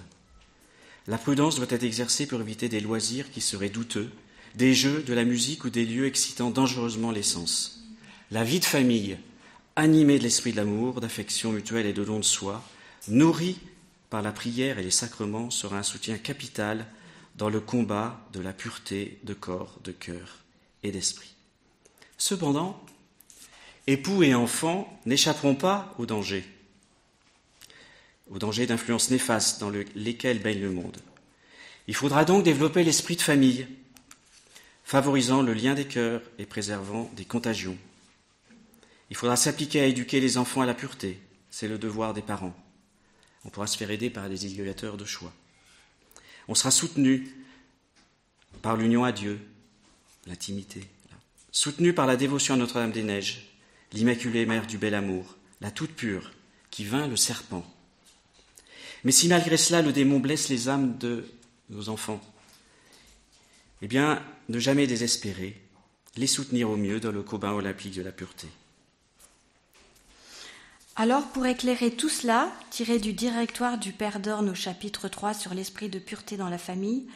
La 1.06 1.16
prudence 1.16 1.56
doit 1.56 1.66
être 1.70 1.82
exercée 1.82 2.26
pour 2.26 2.42
éviter 2.42 2.68
des 2.68 2.80
loisirs 2.80 3.30
qui 3.30 3.40
seraient 3.40 3.70
douteux, 3.70 4.11
des 4.54 4.74
jeux, 4.74 5.02
de 5.02 5.14
la 5.14 5.24
musique 5.24 5.64
ou 5.64 5.70
des 5.70 5.87
lieux 5.87 6.06
excitant 6.06 6.50
dangereusement 6.50 7.11
les 7.11 7.22
sens. 7.22 7.82
La 8.30 8.44
vie 8.44 8.61
de 8.61 8.66
famille, 8.66 9.16
animée 9.76 10.18
de 10.18 10.24
l'esprit 10.24 10.52
de 10.52 10.58
l'amour, 10.58 11.00
d'affection 11.00 11.50
mutuelle 11.50 11.87
et 11.87 11.94
de 11.94 12.04
don 12.04 12.18
de 12.18 12.24
soi, 12.24 12.62
nourrie 13.08 13.58
par 14.11 14.20
la 14.20 14.32
prière 14.32 14.78
et 14.78 14.82
les 14.82 14.90
sacrements, 14.90 15.50
sera 15.50 15.78
un 15.78 15.82
soutien 15.82 16.18
capital 16.18 16.87
dans 17.37 17.48
le 17.48 17.61
combat 17.61 18.28
de 18.34 18.40
la 18.40 18.52
pureté 18.52 19.20
de 19.24 19.32
corps, 19.32 19.78
de 19.84 19.92
cœur 19.92 20.40
et 20.82 20.92
d'esprit. 20.92 21.34
Cependant, 22.18 22.84
époux 23.87 24.22
et 24.22 24.34
enfants 24.34 25.00
n'échapperont 25.06 25.54
pas 25.54 25.94
au 25.98 26.04
danger, 26.04 26.44
au 28.30 28.38
danger 28.38 28.66
d'influences 28.66 29.10
néfastes 29.10 29.60
dans 29.60 29.70
lesquelles 29.94 30.40
baigne 30.40 30.60
le 30.60 30.70
monde. 30.70 30.98
Il 31.86 31.94
faudra 31.94 32.24
donc 32.24 32.44
développer 32.44 32.84
l'esprit 32.84 33.16
de 33.16 33.22
famille, 33.22 33.66
favorisant 34.84 35.42
le 35.42 35.54
lien 35.54 35.74
des 35.74 35.86
cœurs 35.86 36.22
et 36.38 36.46
préservant 36.46 37.10
des 37.16 37.24
contagions. 37.24 37.78
Il 39.10 39.16
faudra 39.16 39.36
s'appliquer 39.36 39.80
à 39.80 39.86
éduquer 39.86 40.20
les 40.20 40.36
enfants 40.36 40.60
à 40.60 40.66
la 40.66 40.74
pureté. 40.74 41.18
C'est 41.50 41.68
le 41.68 41.78
devoir 41.78 42.12
des 42.12 42.22
parents. 42.22 42.54
On 43.44 43.48
pourra 43.48 43.66
se 43.66 43.78
faire 43.78 43.90
aider 43.90 44.10
par 44.10 44.28
des 44.28 44.46
éducateurs 44.46 44.96
de 44.96 45.04
choix. 45.04 45.32
On 46.48 46.54
sera 46.54 46.70
soutenu 46.70 47.28
par 48.62 48.76
l'union 48.76 49.04
à 49.04 49.12
Dieu, 49.12 49.40
l'intimité, 50.26 50.82
soutenu 51.52 51.92
par 51.94 52.06
la 52.06 52.16
dévotion 52.16 52.54
à 52.54 52.56
Notre-Dame-des-Neiges, 52.58 53.48
l'Immaculée 53.92 54.46
Mère 54.46 54.66
du 54.66 54.76
Bel 54.78 54.94
Amour, 54.94 55.36
la 55.60 55.70
toute 55.70 55.94
pure, 55.94 56.32
qui 56.70 56.84
vint 56.84 57.06
le 57.06 57.16
serpent. 57.16 57.64
Mais 59.04 59.12
si 59.12 59.28
malgré 59.28 59.56
cela 59.56 59.82
le 59.82 59.92
démon 59.92 60.18
blesse 60.18 60.48
les 60.48 60.68
âmes 60.68 60.98
de 60.98 61.24
nos 61.70 61.88
enfants, 61.88 62.20
eh 63.82 63.88
bien, 63.88 64.22
ne 64.48 64.58
jamais 64.58 64.87
désespérer, 64.87 65.61
les 66.16 66.26
soutenir 66.26 66.70
au 66.70 66.76
mieux 66.76 67.00
dans 67.00 67.12
le 67.12 67.22
combat 67.22 67.54
olympique 67.54 67.94
de 67.94 68.02
la 68.02 68.12
pureté. 68.12 68.48
Alors, 70.96 71.28
pour 71.28 71.46
éclairer 71.46 71.92
tout 71.92 72.08
cela, 72.08 72.50
tiré 72.70 72.98
du 72.98 73.12
directoire 73.12 73.78
du 73.78 73.92
Père 73.92 74.18
d'Orne 74.18 74.50
au 74.50 74.54
chapitre 74.54 75.06
3 75.06 75.32
sur 75.32 75.54
l'esprit 75.54 75.88
de 75.88 76.00
pureté 76.00 76.37
dans 76.37 76.48
la 76.48 76.58
famille, 76.58 77.06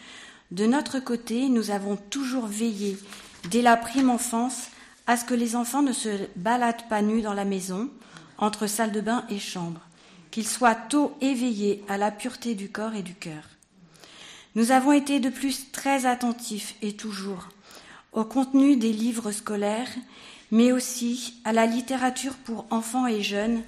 de 0.53 0.66
notre 0.66 1.01
côté, 1.01 1.49
nous 1.49 1.73
avons 1.73 1.97
toujours 1.97 2.47
veillé, 2.47 2.97
dès 3.51 3.62
la 3.62 3.77
prime 3.77 4.11
enfance, 4.11 4.68
à 5.09 5.16
ce 5.16 5.25
que 5.25 5.35
les 5.35 5.57
enfants 5.57 5.83
ne 5.83 5.92
se 5.92 6.29
baladent 6.37 6.88
pas 6.88 7.03
nus 7.03 7.23
dans 7.23 7.35
la 7.35 7.45
maison, 7.45 7.90
entre 8.38 8.68
salle 8.68 8.92
de 8.92 9.01
bain 9.01 9.25
et 9.31 9.40
chambre, 9.40 9.81
qu'ils 10.33 10.49
soient 10.49 10.75
tôt 10.75 11.16
éveillés 11.21 11.85
à 11.88 11.97
la 11.97 12.11
pureté 12.11 12.57
du 12.57 12.68
corps 12.68 12.95
et 12.95 13.03
du 13.03 13.14
cœur. 13.14 13.45
Nous 14.57 14.73
avons 14.73 14.90
été 14.90 15.21
de 15.21 15.29
plus 15.29 15.71
très 15.71 16.07
attentifs, 16.07 16.75
et 16.83 16.95
toujours, 16.95 17.49
au 18.12 18.25
contenu 18.25 18.77
des 18.77 18.92
livres 18.92 19.31
scolaires 19.31 19.92
mais 20.53 20.71
aussi 20.71 21.35
à 21.45 21.53
la 21.53 21.66
littérature 21.66 22.35
pour 22.35 22.66
enfants 22.71 23.07
et 23.07 23.23
jeunes 23.23 23.62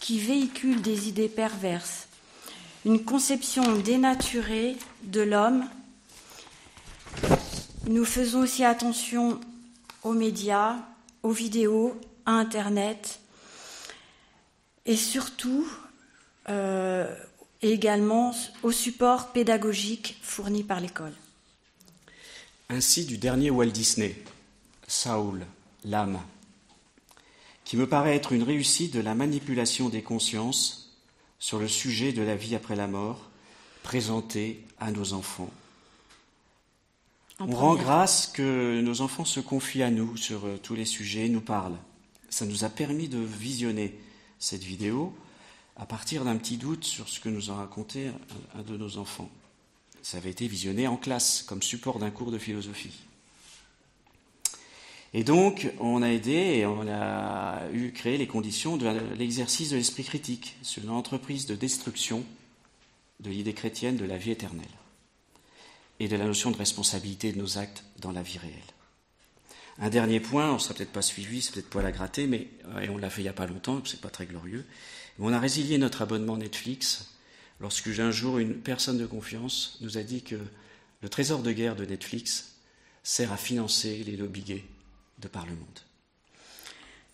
qui 0.00 0.20
véhicule 0.20 0.82
des 0.82 1.08
idées 1.08 1.30
perverses, 1.30 2.08
une 2.84 3.02
conception 3.02 3.76
dénaturée 3.78 4.76
de 5.04 5.22
l'homme. 5.22 5.64
Nous 7.88 8.04
faisons 8.04 8.40
aussi 8.40 8.64
attention 8.64 9.40
aux 10.02 10.12
médias, 10.12 10.76
aux 11.22 11.30
vidéos, 11.30 11.98
à 12.26 12.32
Internet 12.32 13.18
et 14.84 14.96
surtout 14.96 15.66
euh, 16.48 17.14
également 17.62 18.34
aux 18.62 18.72
supports 18.72 19.32
pédagogiques 19.32 20.18
fournis 20.22 20.64
par 20.64 20.80
l'école. 20.80 21.12
Ainsi 22.68 23.04
du 23.04 23.18
dernier 23.18 23.50
Walt 23.50 23.66
Disney, 23.66 24.16
Saul, 24.88 25.46
l'âme, 25.84 26.20
qui 27.64 27.76
me 27.76 27.88
paraît 27.88 28.16
être 28.16 28.32
une 28.32 28.42
réussite 28.42 28.94
de 28.94 29.00
la 29.00 29.14
manipulation 29.14 29.88
des 29.88 30.02
consciences 30.02 30.96
sur 31.38 31.58
le 31.58 31.68
sujet 31.68 32.12
de 32.12 32.22
la 32.22 32.36
vie 32.36 32.54
après 32.54 32.76
la 32.76 32.86
mort 32.86 33.30
présentée 33.82 34.64
à 34.80 34.90
nos 34.90 35.12
enfants. 35.12 35.50
On 37.38 37.54
rend 37.54 37.74
grâce 37.74 38.26
que 38.28 38.80
nos 38.80 39.02
enfants 39.02 39.26
se 39.26 39.40
confient 39.40 39.82
à 39.82 39.90
nous 39.90 40.16
sur 40.16 40.46
euh, 40.46 40.58
tous 40.62 40.74
les 40.74 40.86
sujets, 40.86 41.28
nous 41.28 41.42
parlent. 41.42 41.76
Ça 42.30 42.46
nous 42.46 42.64
a 42.64 42.70
permis 42.70 43.08
de 43.08 43.18
visionner 43.18 43.98
cette 44.38 44.64
vidéo 44.64 45.14
à 45.76 45.86
partir 45.86 46.24
d'un 46.24 46.36
petit 46.36 46.56
doute 46.56 46.84
sur 46.84 47.08
ce 47.08 47.20
que 47.20 47.28
nous 47.28 47.50
a 47.50 47.54
raconté 47.54 48.10
un 48.54 48.62
de 48.62 48.76
nos 48.76 48.96
enfants. 48.98 49.30
Ça 50.02 50.18
avait 50.18 50.30
été 50.30 50.46
visionné 50.46 50.86
en 50.86 50.96
classe 50.96 51.42
comme 51.42 51.62
support 51.62 51.98
d'un 51.98 52.10
cours 52.10 52.30
de 52.30 52.38
philosophie. 52.38 52.98
Et 55.12 55.24
donc, 55.24 55.70
on 55.80 56.02
a 56.02 56.08
aidé 56.08 56.32
et 56.32 56.66
on 56.66 56.86
a 56.88 57.70
eu 57.72 57.92
créé 57.92 58.18
les 58.18 58.26
conditions 58.26 58.76
de 58.76 58.88
l'exercice 59.14 59.70
de 59.70 59.76
l'esprit 59.76 60.04
critique 60.04 60.56
sur 60.62 60.82
une 60.82 60.90
entreprise 60.90 61.46
de 61.46 61.54
destruction 61.54 62.24
de 63.20 63.30
l'idée 63.30 63.54
chrétienne 63.54 63.96
de 63.96 64.04
la 64.04 64.18
vie 64.18 64.30
éternelle 64.30 64.66
et 66.00 66.08
de 66.08 66.16
la 66.16 66.26
notion 66.26 66.50
de 66.50 66.56
responsabilité 66.56 67.32
de 67.32 67.38
nos 67.38 67.58
actes 67.58 67.84
dans 68.00 68.12
la 68.12 68.22
vie 68.22 68.38
réelle. 68.38 68.52
Un 69.78 69.90
dernier 69.90 70.20
point, 70.20 70.50
on 70.50 70.54
ne 70.54 70.58
sera 70.58 70.74
peut-être 70.74 70.92
pas 70.92 71.02
suivi, 71.02 71.42
c'est 71.42 71.52
peut-être 71.52 71.70
poil 71.70 71.86
à 71.86 71.92
gratter, 71.92 72.26
mais 72.26 72.48
et 72.82 72.88
on 72.88 72.96
l'a 72.96 73.10
fait 73.10 73.20
il 73.20 73.24
n'y 73.24 73.30
a 73.30 73.34
pas 73.34 73.46
longtemps, 73.46 73.80
c'est 73.84 74.00
pas 74.00 74.10
très 74.10 74.26
glorieux. 74.26 74.64
On 75.18 75.32
a 75.32 75.38
résilié 75.40 75.78
notre 75.78 76.02
abonnement 76.02 76.36
Netflix 76.36 77.14
lorsque 77.60 77.88
un 77.98 78.10
jour 78.10 78.38
une 78.38 78.54
personne 78.54 78.98
de 78.98 79.06
confiance 79.06 79.78
nous 79.80 79.98
a 79.98 80.02
dit 80.02 80.22
que 80.22 80.36
le 81.02 81.08
trésor 81.08 81.42
de 81.42 81.52
guerre 81.52 81.76
de 81.76 81.84
Netflix 81.84 82.56
sert 83.02 83.32
à 83.32 83.36
financer 83.36 84.02
les 84.04 84.16
lobbies 84.16 84.42
gays 84.42 84.64
de 85.20 85.28
par 85.28 85.46
le 85.46 85.52
monde. 85.52 85.80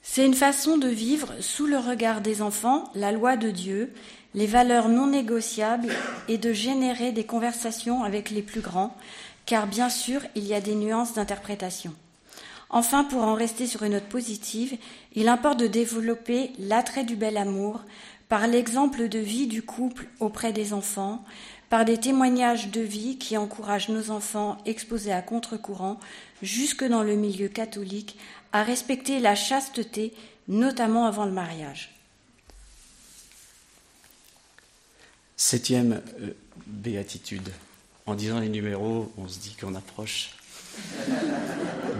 C'est 0.02 0.26
une 0.26 0.34
façon 0.34 0.78
de 0.78 0.88
vivre 0.88 1.32
sous 1.40 1.66
le 1.66 1.78
regard 1.78 2.20
des 2.22 2.42
enfants 2.42 2.90
la 2.94 3.12
loi 3.12 3.36
de 3.36 3.50
Dieu, 3.50 3.92
les 4.34 4.46
valeurs 4.46 4.88
non 4.88 5.06
négociables 5.06 5.92
et 6.28 6.38
de 6.38 6.52
générer 6.52 7.12
des 7.12 7.24
conversations 7.24 8.02
avec 8.02 8.30
les 8.30 8.42
plus 8.42 8.62
grands, 8.62 8.96
car 9.46 9.66
bien 9.66 9.88
sûr 9.88 10.22
il 10.34 10.44
y 10.44 10.54
a 10.54 10.60
des 10.60 10.74
nuances 10.74 11.14
d'interprétation. 11.14 11.94
Enfin, 12.72 13.04
pour 13.04 13.22
en 13.22 13.34
rester 13.34 13.66
sur 13.66 13.82
une 13.82 13.92
note 13.92 14.08
positive, 14.08 14.78
il 15.14 15.28
importe 15.28 15.60
de 15.60 15.66
développer 15.66 16.52
l'attrait 16.58 17.04
du 17.04 17.16
bel 17.16 17.36
amour 17.36 17.82
par 18.30 18.46
l'exemple 18.46 19.10
de 19.10 19.18
vie 19.18 19.46
du 19.46 19.62
couple 19.62 20.06
auprès 20.20 20.54
des 20.54 20.72
enfants, 20.72 21.22
par 21.68 21.84
des 21.84 21.98
témoignages 21.98 22.70
de 22.70 22.80
vie 22.80 23.18
qui 23.18 23.36
encouragent 23.36 23.90
nos 23.90 24.10
enfants 24.10 24.56
exposés 24.64 25.12
à 25.12 25.20
contre-courant, 25.20 26.00
jusque 26.40 26.82
dans 26.82 27.02
le 27.02 27.14
milieu 27.14 27.48
catholique, 27.48 28.16
à 28.52 28.62
respecter 28.62 29.20
la 29.20 29.34
chasteté, 29.34 30.14
notamment 30.48 31.04
avant 31.04 31.26
le 31.26 31.32
mariage. 31.32 31.94
Septième 35.36 36.00
euh, 36.20 36.30
béatitude. 36.66 37.50
En 38.06 38.14
disant 38.14 38.40
les 38.40 38.48
numéros, 38.48 39.12
on 39.18 39.28
se 39.28 39.38
dit 39.38 39.54
qu'on 39.60 39.74
approche 39.74 40.30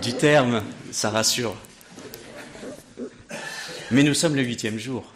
du 0.03 0.15
terme, 0.15 0.65
ça 0.91 1.11
rassure. 1.11 1.57
Mais 3.93 4.03
nous 4.03 4.15
sommes 4.15 4.35
le 4.35 4.43
huitième 4.43 4.79
jour. 4.79 5.13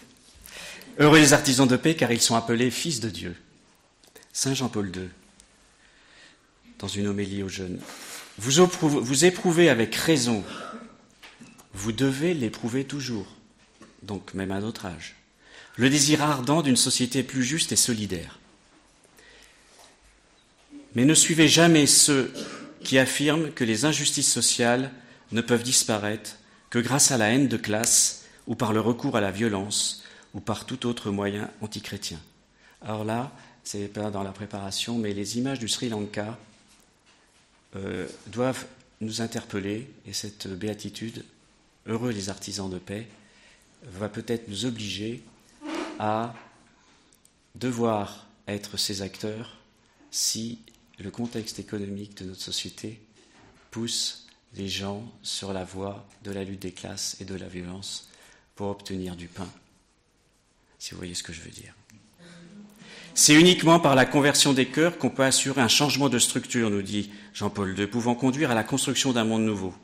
Heureux 0.99 1.19
les 1.19 1.33
artisans 1.33 1.67
de 1.67 1.77
paix, 1.77 1.97
car 1.97 2.13
ils 2.13 2.21
sont 2.21 2.37
appelés 2.37 2.71
fils 2.71 3.01
de 3.01 3.11
Dieu. 3.11 3.37
Saint 4.33 4.55
Jean-Paul 4.55 4.93
II, 4.95 5.09
dans 6.79 6.89
une 6.89 7.09
homélie 7.09 7.43
aux 7.43 7.49
jeunes, 7.49 7.81
vous, 8.39 9.25
éprouvez 9.25 9.69
avec 9.71 9.95
raison, 9.97 10.45
vous 11.75 11.93
devez 11.93 12.33
l'éprouver 12.33 12.85
toujours, 12.85 13.27
donc 14.03 14.35
même 14.35 14.53
à 14.53 14.61
notre 14.61 14.87
âge, 14.87 15.17
le 15.77 15.91
désir 15.91 16.23
ardent 16.23 16.63
d'une 16.63 16.77
société 16.77 17.23
plus 17.23 17.43
juste 17.43 17.73
et 17.73 17.77
solidaire. 17.77 18.39
Mais 20.95 21.05
ne 21.05 21.15
suivez 21.15 21.49
jamais 21.49 21.87
ceux 21.87 22.33
qui 22.87 22.99
affirment 22.99 23.51
que 23.51 23.65
les 23.65 23.85
injustices 23.85 24.33
sociales 24.33 24.93
ne 25.33 25.41
peuvent 25.41 25.65
disparaître 25.65 26.37
que 26.71 26.79
grâce 26.79 27.11
à 27.11 27.17
la 27.17 27.31
haine 27.33 27.49
de 27.49 27.57
classe 27.57 28.25
ou 28.47 28.55
par 28.55 28.73
le 28.73 28.81
recours 28.81 29.17
à 29.17 29.21
la 29.21 29.33
violence 29.33 30.05
ou 30.35 30.41
par 30.41 30.67
tout 30.67 30.87
autre 30.87 31.11
moyen 31.11 31.51
antichrétien. 31.61 32.21
Alors 32.81 33.05
là, 33.05 33.33
c'est 33.65 33.89
pas 33.89 34.13
dans 34.13 34.23
la 34.23 34.31
préparation, 34.31 34.99
mais 34.99 35.15
les 35.15 35.37
images 35.37 35.59
du 35.59 35.67
Sri 35.67 35.89
Lanka 35.89 36.39
euh, 37.75 38.07
doivent 38.29 38.67
nous 39.01 39.21
interpeller 39.21 39.91
et 40.07 40.13
cette 40.13 40.47
béatitude, 40.47 41.25
heureux 41.87 42.13
les 42.13 42.29
artisans 42.29 42.71
de 42.71 42.79
paix, 42.79 43.09
va 43.83 44.09
peut-être 44.09 44.47
nous 44.47 44.65
obliger 44.65 45.25
à 45.99 46.35
devoir 47.57 48.27
être 48.47 48.77
ces 48.77 49.03
acteurs 49.03 49.57
si 50.13 50.61
le 50.99 51.11
contexte 51.11 51.59
économique 51.59 52.17
de 52.17 52.25
notre 52.25 52.43
société 52.43 53.01
pousse 53.71 54.27
les 54.55 54.69
gens 54.69 55.05
sur 55.23 55.53
la 55.53 55.65
voie 55.65 56.07
de 56.25 56.31
la 56.31 56.45
lutte 56.45 56.63
des 56.63 56.73
classes 56.73 57.17
et 57.21 57.25
de 57.25 57.35
la 57.35 57.49
violence 57.49 58.09
pour 58.55 58.69
obtenir 58.69 59.17
du 59.17 59.29
pain, 59.29 59.49
si 60.79 60.93
vous 60.93 60.97
voyez 60.97 61.15
ce 61.15 61.23
que 61.23 61.33
je 61.33 61.43
veux 61.43 61.51
dire. 61.51 61.75
C'est 63.15 63.35
uniquement 63.35 63.81
par 63.81 63.95
la 63.95 64.05
conversion 64.05 64.53
des 64.53 64.67
cœurs 64.67 64.99
qu'on 64.99 65.11
peut 65.11 65.25
assurer 65.25 65.61
un 65.61 65.69
changement 65.69 66.09
de 66.09 66.19
structure, 66.19 66.71
nous 66.71 66.83
dit 66.83 67.11
Jean-Paul 67.33 67.79
II, 67.79 67.87
pouvant 67.87 68.15
conduire 68.15 68.51
à 68.51 68.55
la 68.55 68.65
construction 68.65 69.13
d'un 69.13 69.25
monde 69.25 69.45
nouveau, 69.45 69.75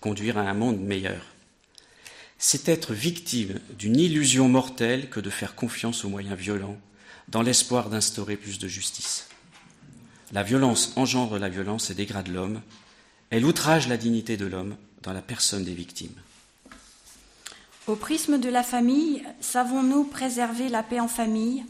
conduire 0.00 0.38
à 0.38 0.42
un 0.42 0.54
monde 0.54 0.80
meilleur. 0.80 1.22
C'est 2.38 2.68
être 2.68 2.94
victime 2.94 3.60
d'une 3.78 3.98
illusion 3.98 4.48
mortelle 4.48 5.10
que 5.10 5.20
de 5.20 5.28
faire 5.28 5.54
confiance 5.54 6.04
aux 6.04 6.08
moyens 6.08 6.38
violents, 6.38 6.78
dans 7.28 7.42
l'espoir 7.42 7.90
d'instaurer 7.90 8.36
plus 8.36 8.58
de 8.58 8.66
justice. 8.66 9.29
La 10.32 10.44
violence 10.44 10.92
engendre 10.96 11.38
la 11.38 11.48
violence 11.48 11.90
et 11.90 11.94
dégrade 11.94 12.28
l'homme. 12.28 12.60
Elle 13.30 13.44
outrage 13.44 13.88
la 13.88 13.96
dignité 13.96 14.36
de 14.36 14.46
l'homme 14.46 14.76
dans 15.02 15.12
la 15.12 15.22
personne 15.22 15.64
des 15.64 15.74
victimes. 15.74 16.14
Au 17.88 17.96
prisme 17.96 18.38
de 18.38 18.48
la 18.48 18.62
famille, 18.62 19.24
savons-nous 19.40 20.04
préserver 20.04 20.68
la 20.68 20.84
paix 20.84 21.00
en 21.00 21.08
famille? 21.08 21.64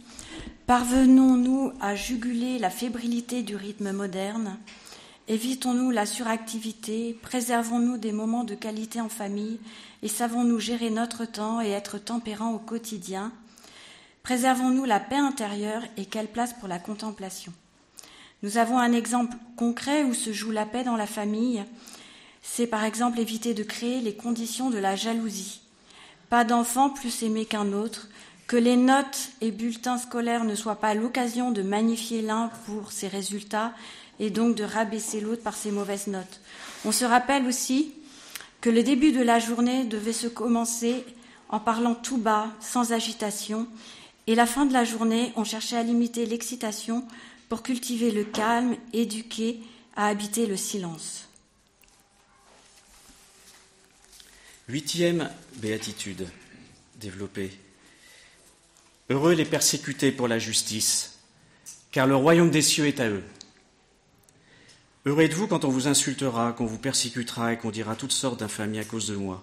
Parvenons-nous 0.67 1.73
à 1.81 1.95
juguler 1.95 2.59
la 2.59 2.69
fébrilité 2.69 3.43
du 3.43 3.57
rythme 3.57 3.93
moderne? 3.93 4.59
Évitons-nous 5.29 5.91
la 5.91 6.05
suractivité? 6.05 7.19
Préservons-nous 7.23 7.97
des 7.97 8.13
moments 8.13 8.45
de 8.45 8.55
qualité 8.55 9.01
en 9.01 9.09
famille? 9.09 9.59
Et 10.03 10.09
savons-nous 10.09 10.59
gérer 10.59 10.91
notre 10.91 11.25
temps 11.25 11.63
et 11.63 11.71
être 11.71 11.97
tempérants 11.97 12.53
au 12.53 12.59
quotidien? 12.59 13.33
Préservons-nous 14.23 14.85
la 14.85 15.01
paix 15.01 15.17
intérieure 15.17 15.83
et 15.97 16.05
quelle 16.05 16.29
place 16.29 16.53
pour 16.53 16.69
la 16.69 16.79
contemplation? 16.79 17.53
Nous 18.43 18.57
avons 18.57 18.79
un 18.79 18.93
exemple 18.93 19.37
concret 19.57 20.03
où 20.03 20.15
se 20.15 20.33
joue 20.33 20.51
la 20.51 20.67
paix 20.67 20.85
dans 20.85 20.97
la 20.97 21.07
famille. 21.07 21.65
C'est 22.43 22.67
par 22.67 22.85
exemple 22.85 23.21
éviter 23.21 23.53
de 23.53 23.63
créer 23.63 24.01
les 24.01 24.15
conditions 24.15 24.71
de 24.71 24.79
la 24.79 24.97
jalousie. 24.97 25.61
Pas 26.31 26.45
d'enfant 26.45 26.91
plus 26.91 27.23
aimé 27.23 27.45
qu'un 27.45 27.73
autre, 27.73 28.09
que 28.47 28.57
les 28.57 28.77
notes 28.77 29.29
et 29.41 29.51
bulletins 29.51 29.99
scolaires 29.99 30.45
ne 30.45 30.55
soient 30.55 30.81
pas 30.81 30.95
l'occasion 30.95 31.51
de 31.51 31.63
magnifier 31.63 32.23
l'un 32.23 32.51
pour 32.67 32.93
ses 32.93 33.09
résultats 33.09 33.73
et 34.19 34.31
donc 34.31 34.57
de 34.57 34.65
rabaisser 34.65 35.21
l'autre 35.21 35.43
par 35.43 35.55
ses 35.55 35.71
mauvaises 35.71 36.07
notes. 36.07 36.41
On 36.85 36.93
se 36.93 37.05
rappelle 37.05 37.47
aussi 37.47 37.93
que 38.61 38.71
le 38.71 38.83
début 38.83 39.13
de 39.13 39.23
la 39.23 39.39
journée 39.39 39.85
devait 39.85 40.13
se 40.13 40.27
commencer 40.27 41.05
en 41.49 41.61
parlant 41.61 41.95
tout 41.95 42.19
bas, 42.19 42.47
sans 42.61 42.93
agitation, 42.93 43.67
et 44.27 44.35
la 44.35 44.47
fin 44.47 44.67
de 44.67 44.73
la 44.73 44.85
journée, 44.85 45.33
on 45.37 45.45
cherchait 45.45 45.77
à 45.77 45.83
limiter 45.83 46.27
l'excitation 46.27 47.05
pour 47.51 47.65
cultiver 47.65 48.13
le 48.13 48.23
calme, 48.23 48.77
éduquer 48.93 49.59
à 49.97 50.07
habiter 50.07 50.47
le 50.47 50.57
silence. 50.57 51.29
Huitième 54.69 55.29
béatitude 55.57 56.29
développée. 56.95 57.51
Heureux 59.11 59.35
les 59.35 59.45
persécutés 59.45 60.13
pour 60.13 60.29
la 60.29 60.39
justice, 60.39 61.19
car 61.91 62.07
le 62.07 62.15
royaume 62.15 62.53
des 62.53 62.63
cieux 62.63 62.87
est 62.87 63.01
à 63.01 63.09
eux. 63.09 63.25
Heureux 65.05 65.25
êtes-vous 65.25 65.49
quand 65.49 65.65
on 65.65 65.71
vous 65.71 65.89
insultera, 65.89 66.53
qu'on 66.53 66.67
vous 66.67 66.79
persécutera 66.79 67.53
et 67.53 67.59
qu'on 67.59 67.73
dira 67.73 67.97
toutes 67.97 68.13
sortes 68.13 68.39
d'infamies 68.39 68.79
à 68.79 68.85
cause 68.85 69.09
de 69.09 69.17
moi. 69.17 69.43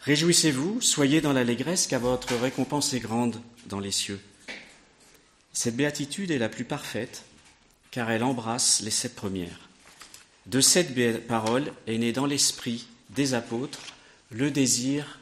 Réjouissez-vous, 0.00 0.80
soyez 0.80 1.20
dans 1.20 1.32
l'allégresse, 1.32 1.86
car 1.86 2.00
votre 2.00 2.34
récompense 2.34 2.92
est 2.92 2.98
grande 2.98 3.40
dans 3.66 3.78
les 3.78 3.92
cieux. 3.92 4.20
Cette 5.52 5.76
béatitude 5.76 6.30
est 6.30 6.38
la 6.38 6.48
plus 6.48 6.64
parfaite 6.64 7.24
car 7.90 8.10
elle 8.10 8.24
embrasse 8.24 8.80
les 8.80 8.90
sept 8.90 9.14
premières. 9.14 9.68
De 10.46 10.60
cette 10.60 11.26
parole 11.26 11.72
est 11.86 11.98
né 11.98 12.12
dans 12.12 12.26
l'esprit 12.26 12.88
des 13.10 13.34
apôtres 13.34 13.80
le 14.30 14.50
désir 14.50 15.20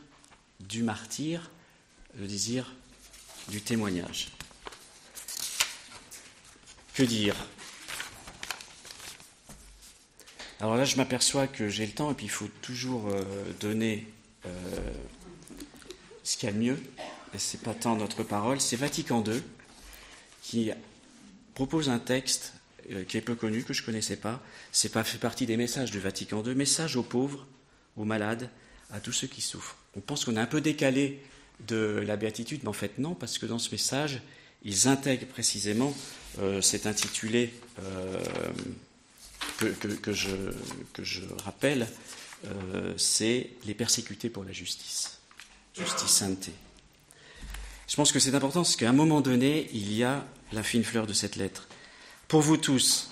du 0.60 0.82
martyr, 0.82 1.50
le 2.18 2.26
désir 2.26 2.72
du 3.48 3.60
témoignage. 3.60 4.28
Que 6.94 7.02
dire? 7.02 7.34
Alors 10.60 10.76
là, 10.76 10.84
je 10.84 10.96
m'aperçois 10.96 11.48
que 11.48 11.68
j'ai 11.68 11.86
le 11.86 11.92
temps 11.92 12.12
et 12.12 12.14
puis 12.14 12.26
il 12.26 12.30
faut 12.30 12.48
toujours 12.62 13.08
euh, 13.08 13.22
donner 13.60 14.06
euh, 14.46 14.50
ce 16.22 16.36
qu'il 16.36 16.48
y 16.48 16.52
a 16.52 16.54
de 16.54 16.60
mieux. 16.60 16.82
Et 17.34 17.38
ce 17.38 17.56
n'est 17.56 17.62
pas 17.62 17.74
tant 17.74 17.96
notre 17.96 18.22
parole, 18.22 18.60
c'est 18.60 18.76
Vatican 18.76 19.24
II 19.24 19.42
qui 20.42 20.70
propose 21.54 21.88
un 21.88 21.98
texte 21.98 22.54
euh, 22.92 23.04
qui 23.04 23.16
est 23.16 23.20
peu 23.20 23.34
connu, 23.34 23.62
que 23.62 23.72
je 23.72 23.82
ne 23.82 23.86
connaissais 23.86 24.16
pas. 24.16 24.42
C'est 24.72 24.90
pas 24.90 25.04
fait 25.04 25.18
partie 25.18 25.46
des 25.46 25.56
messages 25.56 25.90
du 25.90 26.00
Vatican 26.00 26.42
II, 26.44 26.54
message 26.54 26.96
aux 26.96 27.02
pauvres, 27.02 27.46
aux 27.96 28.04
malades, 28.04 28.48
à 28.90 29.00
tous 29.00 29.12
ceux 29.12 29.26
qui 29.26 29.40
souffrent. 29.40 29.76
On 29.96 30.00
pense 30.00 30.24
qu'on 30.24 30.36
est 30.36 30.40
un 30.40 30.46
peu 30.46 30.60
décalé 30.60 31.20
de 31.68 32.02
la 32.06 32.16
béatitude, 32.16 32.60
mais 32.62 32.68
en 32.68 32.74
fait 32.74 32.98
non, 32.98 33.14
parce 33.14 33.38
que 33.38 33.46
dans 33.46 33.58
ce 33.58 33.70
message, 33.70 34.22
ils 34.64 34.88
intègrent 34.88 35.26
précisément, 35.26 35.94
euh, 36.38 36.60
c'est 36.60 36.86
intitulé 36.86 37.52
euh, 37.80 38.18
que, 39.58 40.12
je, 40.12 40.30
que 40.92 41.04
je, 41.04 41.22
rappelle, 41.44 41.86
c'est 42.96 43.50
les 43.66 43.74
persécutés 43.74 44.30
pour 44.30 44.44
la 44.44 44.52
justice, 44.52 45.18
justice 45.74 46.08
sainteté. 46.08 46.52
Je 47.90 47.96
pense 47.96 48.12
que 48.12 48.20
c'est 48.20 48.36
important 48.36 48.60
parce 48.60 48.76
qu'à 48.76 48.88
un 48.88 48.92
moment 48.92 49.20
donné, 49.20 49.68
il 49.72 49.92
y 49.92 50.04
a 50.04 50.24
la 50.52 50.62
fine 50.62 50.84
fleur 50.84 51.08
de 51.08 51.12
cette 51.12 51.34
lettre. 51.34 51.66
Pour 52.28 52.40
vous 52.40 52.56
tous, 52.56 53.10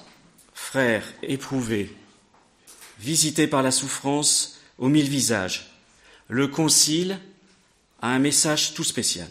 frères 0.55 1.05
éprouvés, 1.24 1.93
visités 3.01 3.49
par 3.49 3.64
la 3.64 3.72
souffrance 3.72 4.61
aux 4.79 4.89
mille 4.89 5.09
visages, 5.09 5.72
le 6.29 6.47
Concile 6.47 7.18
a 8.03 8.11
un 8.11 8.20
message 8.20 8.74
tout 8.74 8.85
spécial. 8.85 9.26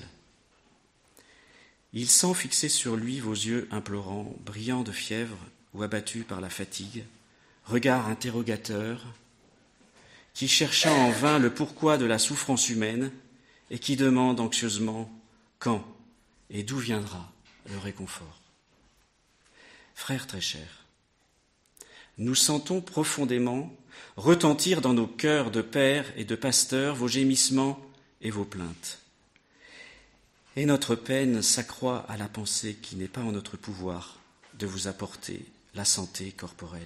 Il 1.94 2.10
sent 2.10 2.34
fixer 2.34 2.68
sur 2.68 2.98
lui 2.98 3.22
vos 3.22 3.32
yeux 3.32 3.70
implorants, 3.72 4.36
brillants 4.46 4.84
de 4.84 4.92
fièvre 4.92 5.38
ou 5.74 5.82
abattus 5.82 6.26
par 6.28 6.42
la 6.42 6.50
fatigue, 6.50 7.06
regard 7.64 8.10
interrogateur, 8.10 9.02
qui 10.34 10.50
chercha 10.50 10.92
en 10.92 11.10
vain 11.10 11.40
le 11.40 11.54
pourquoi 11.54 11.98
de 11.98 12.06
la 12.06 12.20
souffrance 12.20 12.68
humaine 12.68 13.14
et 13.72 13.80
qui 13.80 13.96
demande 13.96 14.42
anxieusement 14.42 15.10
quand 15.60 15.86
et 16.50 16.64
d'où 16.64 16.78
viendra 16.78 17.32
le 17.70 17.78
réconfort? 17.78 18.42
Frères 19.96 20.28
très 20.28 20.42
chers, 20.42 20.86
nous 22.18 22.36
sentons 22.36 22.82
profondément 22.82 23.76
retentir 24.16 24.82
dans 24.82 24.94
nos 24.94 25.08
cœurs 25.08 25.52
de 25.52 25.62
pères 25.62 26.12
et 26.16 26.26
de 26.26 26.36
pasteurs 26.36 26.96
vos 26.96 27.08
gémissements 27.08 27.80
et 28.22 28.32
vos 28.32 28.46
plaintes. 28.46 29.00
Et 30.56 30.66
notre 30.66 30.96
peine 30.96 31.42
s'accroît 31.42 32.06
à 32.10 32.18
la 32.18 32.28
pensée 32.28 32.76
qu'il 32.76 32.98
n'est 32.98 33.08
pas 33.08 33.22
en 33.22 33.32
notre 33.32 33.58
pouvoir 33.58 34.20
de 34.58 34.66
vous 34.66 34.88
apporter 34.88 35.46
la 35.76 35.86
santé 35.86 36.32
corporelle, 36.32 36.82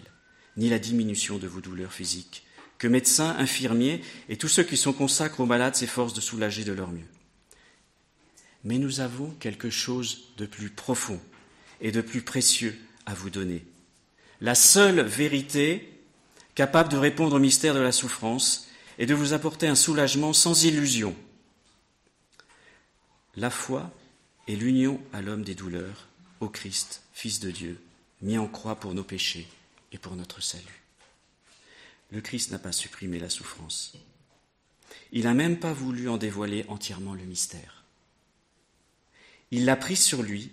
ni 0.57 0.69
la 0.69 0.79
diminution 0.79 1.37
de 1.37 1.47
vos 1.47 1.61
douleurs 1.61 1.93
physiques, 1.93 2.43
que 2.77 2.87
médecins, 2.87 3.35
infirmiers 3.37 4.03
et 4.27 4.37
tous 4.37 4.49
ceux 4.49 4.63
qui 4.63 4.75
sont 4.75 4.91
consacrés 4.91 5.43
aux 5.43 5.45
malades 5.45 5.75
s'efforcent 5.75 6.13
de 6.13 6.21
soulager 6.21 6.65
de 6.65 6.73
leur 6.73 6.91
mieux. 6.91 7.07
Mais 8.63 8.77
nous 8.77 8.99
avons 8.99 9.31
quelque 9.39 9.69
chose 9.69 10.33
de 10.37 10.45
plus 10.45 10.69
profond 10.69 11.19
et 11.79 11.91
de 11.91 12.01
plus 12.01 12.21
précieux 12.21 12.77
à 13.05 13.13
vous 13.13 13.29
donner. 13.29 13.65
La 14.39 14.55
seule 14.55 15.01
vérité 15.01 15.91
capable 16.55 16.89
de 16.89 16.97
répondre 16.97 17.35
au 17.35 17.39
mystère 17.39 17.73
de 17.73 17.79
la 17.79 17.91
souffrance 17.91 18.67
et 18.99 19.05
de 19.05 19.13
vous 19.13 19.33
apporter 19.33 19.67
un 19.67 19.75
soulagement 19.75 20.33
sans 20.33 20.63
illusion. 20.63 21.15
La 23.35 23.49
foi 23.49 23.91
est 24.47 24.55
l'union 24.55 25.01
à 25.13 25.21
l'homme 25.21 25.43
des 25.43 25.55
douleurs, 25.55 26.07
au 26.39 26.49
Christ, 26.49 27.03
Fils 27.13 27.39
de 27.39 27.51
Dieu, 27.51 27.81
mis 28.21 28.37
en 28.37 28.47
croix 28.47 28.75
pour 28.75 28.93
nos 28.93 29.03
péchés 29.03 29.47
et 29.91 29.97
pour 29.97 30.15
notre 30.15 30.41
salut. 30.41 30.83
Le 32.11 32.19
Christ 32.19 32.51
n'a 32.51 32.59
pas 32.59 32.73
supprimé 32.73 33.19
la 33.19 33.29
souffrance. 33.29 33.93
Il 35.13 35.23
n'a 35.23 35.33
même 35.33 35.59
pas 35.59 35.73
voulu 35.73 36.09
en 36.09 36.17
dévoiler 36.17 36.65
entièrement 36.67 37.13
le 37.13 37.23
mystère. 37.23 37.80
Il 39.51 39.65
l'a 39.65 39.75
pris 39.75 39.97
sur 39.97 40.23
lui, 40.23 40.51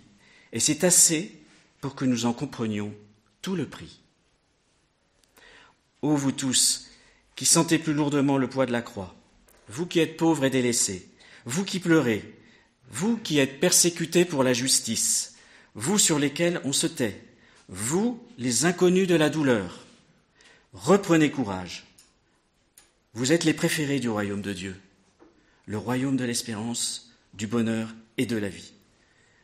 et 0.51 0.59
c'est 0.59 0.83
assez 0.83 1.39
pour 1.81 1.95
que 1.95 2.05
nous 2.05 2.25
en 2.25 2.33
comprenions 2.33 2.93
tout 3.41 3.55
le 3.55 3.67
prix. 3.67 4.01
Ô 6.01 6.15
vous 6.15 6.31
tous, 6.31 6.87
qui 7.35 7.45
sentez 7.45 7.79
plus 7.79 7.93
lourdement 7.93 8.37
le 8.37 8.49
poids 8.49 8.65
de 8.65 8.71
la 8.71 8.81
croix, 8.81 9.15
vous 9.69 9.85
qui 9.85 9.99
êtes 9.99 10.17
pauvres 10.17 10.45
et 10.45 10.49
délaissés, 10.49 11.09
vous 11.45 11.63
qui 11.63 11.79
pleurez, 11.79 12.37
vous 12.91 13.17
qui 13.17 13.39
êtes 13.39 13.59
persécutés 13.59 14.25
pour 14.25 14.43
la 14.43 14.53
justice, 14.53 15.35
vous 15.75 15.97
sur 15.97 16.19
lesquels 16.19 16.59
on 16.63 16.73
se 16.73 16.87
tait, 16.87 17.23
vous 17.69 18.21
les 18.37 18.65
inconnus 18.65 19.07
de 19.07 19.15
la 19.15 19.29
douleur, 19.29 19.85
reprenez 20.73 21.31
courage. 21.31 21.85
Vous 23.13 23.31
êtes 23.31 23.43
les 23.43 23.53
préférés 23.53 23.99
du 23.99 24.09
royaume 24.09 24.41
de 24.41 24.53
Dieu, 24.53 24.75
le 25.65 25.77
royaume 25.77 26.17
de 26.17 26.25
l'espérance, 26.25 27.11
du 27.33 27.47
bonheur 27.47 27.93
et 28.17 28.25
de 28.25 28.37
la 28.37 28.49
vie. 28.49 28.73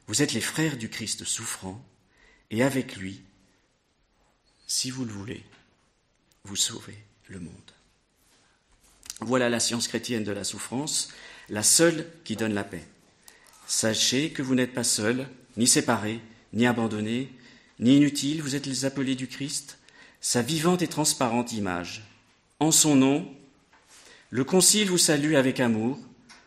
Vous 0.08 0.22
êtes 0.22 0.34
les 0.34 0.42
frères 0.42 0.78
du 0.78 0.90
Christ 0.90 1.26
souffrant, 1.26 1.84
et 2.52 2.64
avec 2.64 2.96
lui, 2.96 3.24
si 4.68 4.92
vous 4.92 5.04
le 5.06 5.12
voulez, 5.12 5.44
vous 6.44 6.56
sauvez 6.56 6.98
le 7.28 7.40
monde. 7.40 7.52
Voilà 9.22 9.50
la 9.50 9.60
science 9.60 9.88
chrétienne 9.88 10.24
de 10.24 10.32
la 10.32 10.44
souffrance, 10.44 11.10
la 11.50 11.64
seule 11.64 12.08
qui 12.24 12.36
donne 12.36 12.54
la 12.54 12.64
paix. 12.64 12.86
Sachez 13.66 14.32
que 14.32 14.44
vous 14.44 14.54
n'êtes 14.54 14.74
pas 14.74 14.84
seuls, 14.84 15.28
ni 15.58 15.68
séparés, 15.68 16.20
ni 16.54 16.68
abandonnés, 16.68 17.32
ni 17.80 17.98
inutiles, 17.98 18.42
vous 18.42 18.56
êtes 18.56 18.68
les 18.68 18.86
appelés 18.86 19.16
du 19.16 19.28
Christ, 19.28 19.80
sa 20.22 20.42
vivante 20.42 20.82
et 20.82 20.88
transparente 20.88 21.54
image. 21.54 22.04
En 22.60 22.72
son 22.72 22.96
nom, 22.96 23.34
le 24.30 24.44
Concile 24.44 24.90
vous 24.90 24.98
salue 24.98 25.36
avec 25.36 25.60
amour, 25.60 26.00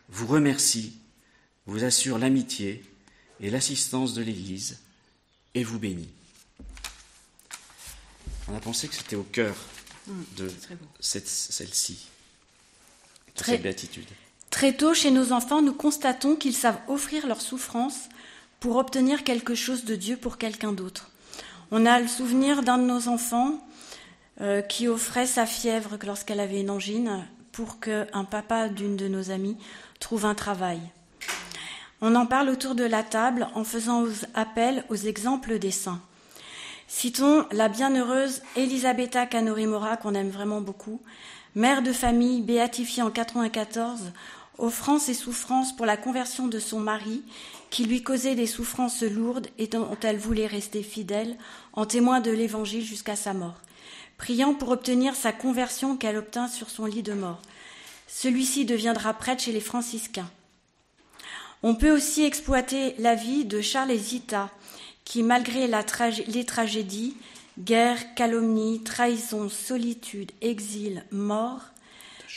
vous 0.09 0.27
remercie, 0.27 0.97
vous 1.65 1.83
assure 1.83 2.17
l'amitié 2.17 2.83
et 3.41 3.49
l'assistance 3.49 4.13
de 4.13 4.21
l'Église, 4.21 4.79
et 5.55 5.63
vous 5.63 5.79
bénit. 5.79 6.09
On 8.47 8.55
a 8.55 8.59
pensé 8.59 8.87
que 8.87 8.95
c'était 8.95 9.15
au 9.15 9.23
cœur 9.23 9.55
Mm. 10.09 10.23
de 10.37 10.51
celle-ci, 10.99 12.07
très, 13.35 13.53
cette 13.53 13.61
béatitude. 13.61 14.07
Très 14.49 14.73
tôt, 14.73 14.93
chez 14.93 15.11
nos 15.11 15.31
enfants, 15.31 15.61
nous 15.61 15.73
constatons 15.73 16.35
qu'ils 16.35 16.55
savent 16.55 16.79
offrir 16.87 17.27
leur 17.27 17.41
souffrance 17.41 18.09
pour 18.59 18.77
obtenir 18.77 19.23
quelque 19.23 19.53
chose 19.53 19.85
de 19.85 19.95
Dieu 19.95 20.17
pour 20.17 20.37
quelqu'un 20.37 20.73
d'autre. 20.73 21.11
On 21.71 21.85
a 21.85 21.99
le 21.99 22.07
souvenir 22.07 22.63
d'un 22.63 22.79
de 22.79 22.83
nos 22.83 23.07
enfants 23.07 23.63
euh, 24.41 24.61
qui 24.61 24.87
offrait 24.87 25.27
sa 25.27 25.45
fièvre 25.45 25.97
lorsqu'elle 26.03 26.39
avait 26.39 26.61
une 26.61 26.71
angine 26.71 27.27
pour 27.51 27.79
qu'un 27.79 28.25
papa 28.29 28.67
d'une 28.67 28.97
de 28.97 29.07
nos 29.07 29.29
amies 29.29 29.57
trouve 29.99 30.25
un 30.25 30.35
travail. 30.35 30.79
On 32.01 32.15
en 32.15 32.25
parle 32.25 32.49
autour 32.49 32.75
de 32.75 32.85
la 32.85 33.03
table 33.03 33.47
en 33.55 33.65
faisant 33.65 34.05
appel 34.33 34.85
aux 34.89 34.95
exemples 34.95 35.59
des 35.59 35.71
saints. 35.71 35.99
Citons 36.87 37.45
la 37.51 37.67
bienheureuse 37.67 38.41
Elisabetta 38.55 39.25
Canori-Mora, 39.25 39.97
qu'on 39.97 40.15
aime 40.15 40.29
vraiment 40.29 40.61
beaucoup, 40.61 41.01
mère 41.55 41.81
de 41.81 41.91
famille 41.91 42.41
béatifiée 42.41 43.03
en 43.03 43.11
94, 43.11 44.13
offrant 44.57 44.97
ses 44.97 45.13
souffrances 45.13 45.75
pour 45.75 45.85
la 45.85 45.97
conversion 45.97 46.47
de 46.47 46.57
son 46.57 46.79
mari, 46.79 47.21
qui 47.69 47.83
lui 47.83 48.01
causait 48.01 48.35
des 48.35 48.47
souffrances 48.47 49.03
lourdes 49.03 49.47
et 49.57 49.67
dont 49.67 49.97
elle 50.01 50.17
voulait 50.17 50.47
rester 50.47 50.83
fidèle, 50.83 51.37
en 51.73 51.85
témoin 51.85 52.21
de 52.21 52.31
l'Évangile 52.31 52.83
jusqu'à 52.83 53.17
sa 53.17 53.33
mort, 53.33 53.57
priant 54.17 54.53
pour 54.53 54.69
obtenir 54.69 55.15
sa 55.15 55.33
conversion 55.33 55.97
qu'elle 55.97 56.17
obtint 56.17 56.47
sur 56.47 56.69
son 56.69 56.85
lit 56.85 57.03
de 57.03 57.13
mort. 57.13 57.41
Celui-ci 58.07 58.63
deviendra 58.63 59.13
prêtre 59.13 59.43
chez 59.43 59.51
les 59.51 59.59
franciscains. 59.59 60.29
On 61.61 61.75
peut 61.75 61.91
aussi 61.91 62.23
exploiter 62.23 62.95
la 62.99 63.15
vie 63.15 63.43
de 63.43 63.59
Charles 63.59 63.95
Zita, 63.95 64.49
qui, 65.03 65.23
malgré 65.23 65.67
les 65.67 66.45
tragédies, 66.45 67.17
guerre, 67.59 68.15
calomnie, 68.15 68.81
trahison, 68.83 69.49
solitude, 69.49 70.31
exil, 70.41 71.03
mort 71.11 71.61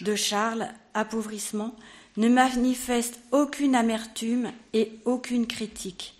de 0.01 0.17
Charles, 0.17 0.69
appauvrissement, 0.95 1.75
ne 2.17 2.29
manifeste 2.29 3.21
aucune 3.31 3.77
amertume 3.77 4.51
et 4.73 4.93
aucune 5.05 5.47
critique. 5.47 6.15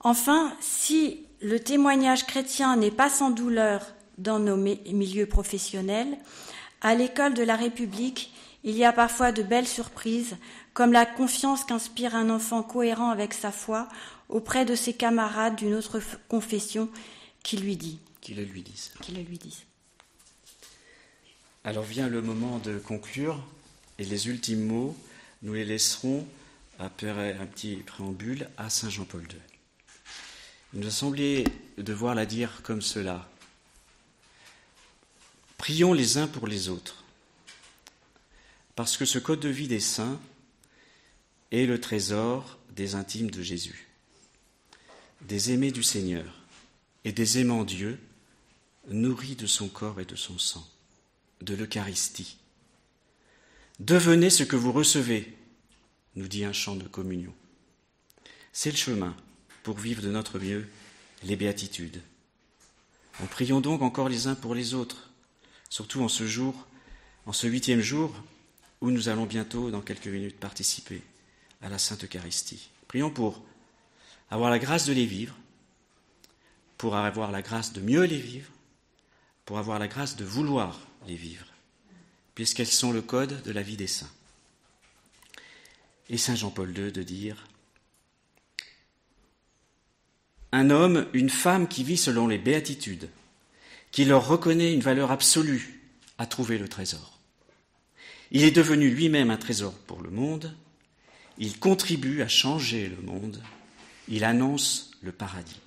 Enfin, 0.00 0.52
si 0.60 1.20
le 1.40 1.60
témoignage 1.60 2.26
chrétien 2.26 2.76
n'est 2.76 2.90
pas 2.90 3.10
sans 3.10 3.30
douleur 3.30 3.86
dans 4.16 4.38
nos 4.38 4.56
milieux 4.56 5.26
professionnels, 5.26 6.16
à 6.80 6.94
l'école 6.94 7.34
de 7.34 7.42
la 7.42 7.56
République, 7.56 8.32
il 8.64 8.76
y 8.76 8.84
a 8.84 8.92
parfois 8.92 9.32
de 9.32 9.42
belles 9.42 9.68
surprises, 9.68 10.36
comme 10.78 10.92
la 10.92 11.06
confiance 11.06 11.64
qu'inspire 11.64 12.14
un 12.14 12.30
enfant 12.30 12.62
cohérent 12.62 13.10
avec 13.10 13.34
sa 13.34 13.50
foi 13.50 13.88
auprès 14.28 14.64
de 14.64 14.76
ses 14.76 14.92
camarades 14.92 15.56
d'une 15.56 15.74
autre 15.74 16.00
confession 16.28 16.88
qui 17.42 17.56
lui 17.56 17.76
dit. 17.76 17.98
Qui 18.20 18.34
le 18.34 18.44
lui 18.44 18.62
disent. 18.62 18.92
Qui 19.02 19.10
le 19.10 19.22
lui 19.22 19.38
disent. 19.38 19.64
Alors 21.64 21.82
vient 21.82 22.06
le 22.06 22.22
moment 22.22 22.60
de 22.60 22.78
conclure 22.78 23.44
et 23.98 24.04
les 24.04 24.28
ultimes 24.28 24.68
mots, 24.68 24.96
nous 25.42 25.54
les 25.54 25.64
laisserons 25.64 26.24
après 26.78 27.32
un 27.32 27.46
petit 27.46 27.78
préambule 27.78 28.48
à 28.56 28.70
Saint 28.70 28.88
Jean-Paul 28.88 29.22
II. 29.22 29.36
Il 30.74 30.78
nous 30.78 30.86
a 30.86 30.92
semblé 30.92 31.42
devoir 31.76 32.14
la 32.14 32.24
dire 32.24 32.60
comme 32.62 32.82
cela. 32.82 33.28
Prions 35.56 35.92
les 35.92 36.18
uns 36.18 36.28
pour 36.28 36.46
les 36.46 36.68
autres, 36.68 37.02
parce 38.76 38.96
que 38.96 39.04
ce 39.04 39.18
code 39.18 39.40
de 39.40 39.48
vie 39.48 39.66
des 39.66 39.80
saints 39.80 40.20
est 41.52 41.66
le 41.66 41.80
trésor 41.80 42.58
des 42.74 42.94
intimes 42.94 43.30
de 43.30 43.42
Jésus 43.42 43.88
des 45.22 45.52
aimés 45.52 45.72
du 45.72 45.82
Seigneur 45.82 46.24
et 47.04 47.12
des 47.12 47.38
aimants 47.38 47.64
Dieu, 47.64 47.98
nourris 48.88 49.36
de 49.36 49.46
son 49.46 49.68
corps 49.68 50.00
et 50.00 50.04
de 50.04 50.16
son 50.16 50.38
sang, 50.38 50.66
de 51.42 51.54
l'Eucharistie. 51.54 52.38
Devenez 53.80 54.30
ce 54.30 54.42
que 54.42 54.56
vous 54.56 54.72
recevez, 54.72 55.36
nous 56.16 56.28
dit 56.28 56.44
un 56.44 56.52
chant 56.52 56.76
de 56.76 56.88
communion. 56.88 57.34
C'est 58.52 58.70
le 58.70 58.76
chemin 58.76 59.14
pour 59.62 59.78
vivre 59.78 60.02
de 60.02 60.10
notre 60.10 60.38
mieux 60.38 60.68
les 61.22 61.36
béatitudes. 61.36 62.00
Nous 63.20 63.26
prions 63.26 63.60
donc 63.60 63.82
encore 63.82 64.08
les 64.08 64.26
uns 64.26 64.34
pour 64.34 64.54
les 64.54 64.74
autres, 64.74 65.10
surtout 65.68 66.02
en 66.02 66.08
ce 66.08 66.26
jour, 66.26 66.66
en 67.26 67.32
ce 67.32 67.46
huitième 67.46 67.80
jour 67.80 68.14
où 68.80 68.90
nous 68.90 69.08
allons 69.08 69.26
bientôt, 69.26 69.70
dans 69.70 69.80
quelques 69.80 70.06
minutes, 70.06 70.38
participer 70.38 71.02
à 71.62 71.68
la 71.68 71.78
Sainte 71.78 72.04
Eucharistie. 72.04 72.70
Prions 72.86 73.10
pour 73.10 73.42
avoir 74.30 74.50
la 74.50 74.58
grâce 74.58 74.86
de 74.86 74.92
les 74.92 75.06
vivre, 75.06 75.34
pour 76.76 76.96
avoir 76.96 77.30
la 77.32 77.42
grâce 77.42 77.72
de 77.72 77.80
mieux 77.80 78.04
les 78.04 78.18
vivre, 78.18 78.50
pour 79.44 79.58
avoir 79.58 79.78
la 79.78 79.88
grâce 79.88 80.16
de 80.16 80.24
vouloir 80.24 80.78
les 81.06 81.16
vivre, 81.16 81.46
puisqu'elles 82.34 82.66
sont 82.66 82.92
le 82.92 83.02
code 83.02 83.42
de 83.42 83.50
la 83.50 83.62
vie 83.62 83.76
des 83.76 83.86
saints. 83.86 84.10
Et 86.08 86.18
Saint 86.18 86.36
Jean-Paul 86.36 86.76
II 86.76 86.92
de 86.92 87.02
dire 87.02 87.46
Un 90.52 90.70
homme, 90.70 91.06
une 91.12 91.30
femme 91.30 91.68
qui 91.68 91.84
vit 91.84 91.96
selon 91.96 92.26
les 92.26 92.38
béatitudes, 92.38 93.10
qui 93.90 94.04
leur 94.04 94.26
reconnaît 94.26 94.72
une 94.72 94.80
valeur 94.80 95.10
absolue, 95.10 95.80
a 96.18 96.26
trouvé 96.26 96.58
le 96.58 96.68
trésor. 96.68 97.18
Il 98.30 98.44
est 98.44 98.50
devenu 98.50 98.90
lui-même 98.90 99.30
un 99.30 99.36
trésor 99.36 99.72
pour 99.86 100.02
le 100.02 100.10
monde, 100.10 100.54
il 101.38 101.58
contribue 101.58 102.22
à 102.22 102.28
changer 102.28 102.88
le 102.88 103.00
monde, 103.02 103.42
il 104.08 104.24
annonce 104.24 104.90
le 105.02 105.12
paradis. 105.12 105.60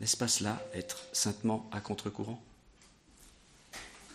N'est-ce 0.00 0.16
pas 0.16 0.28
cela 0.28 0.60
être 0.74 1.04
saintement 1.12 1.68
à 1.72 1.80
contre-courant? 1.80 2.42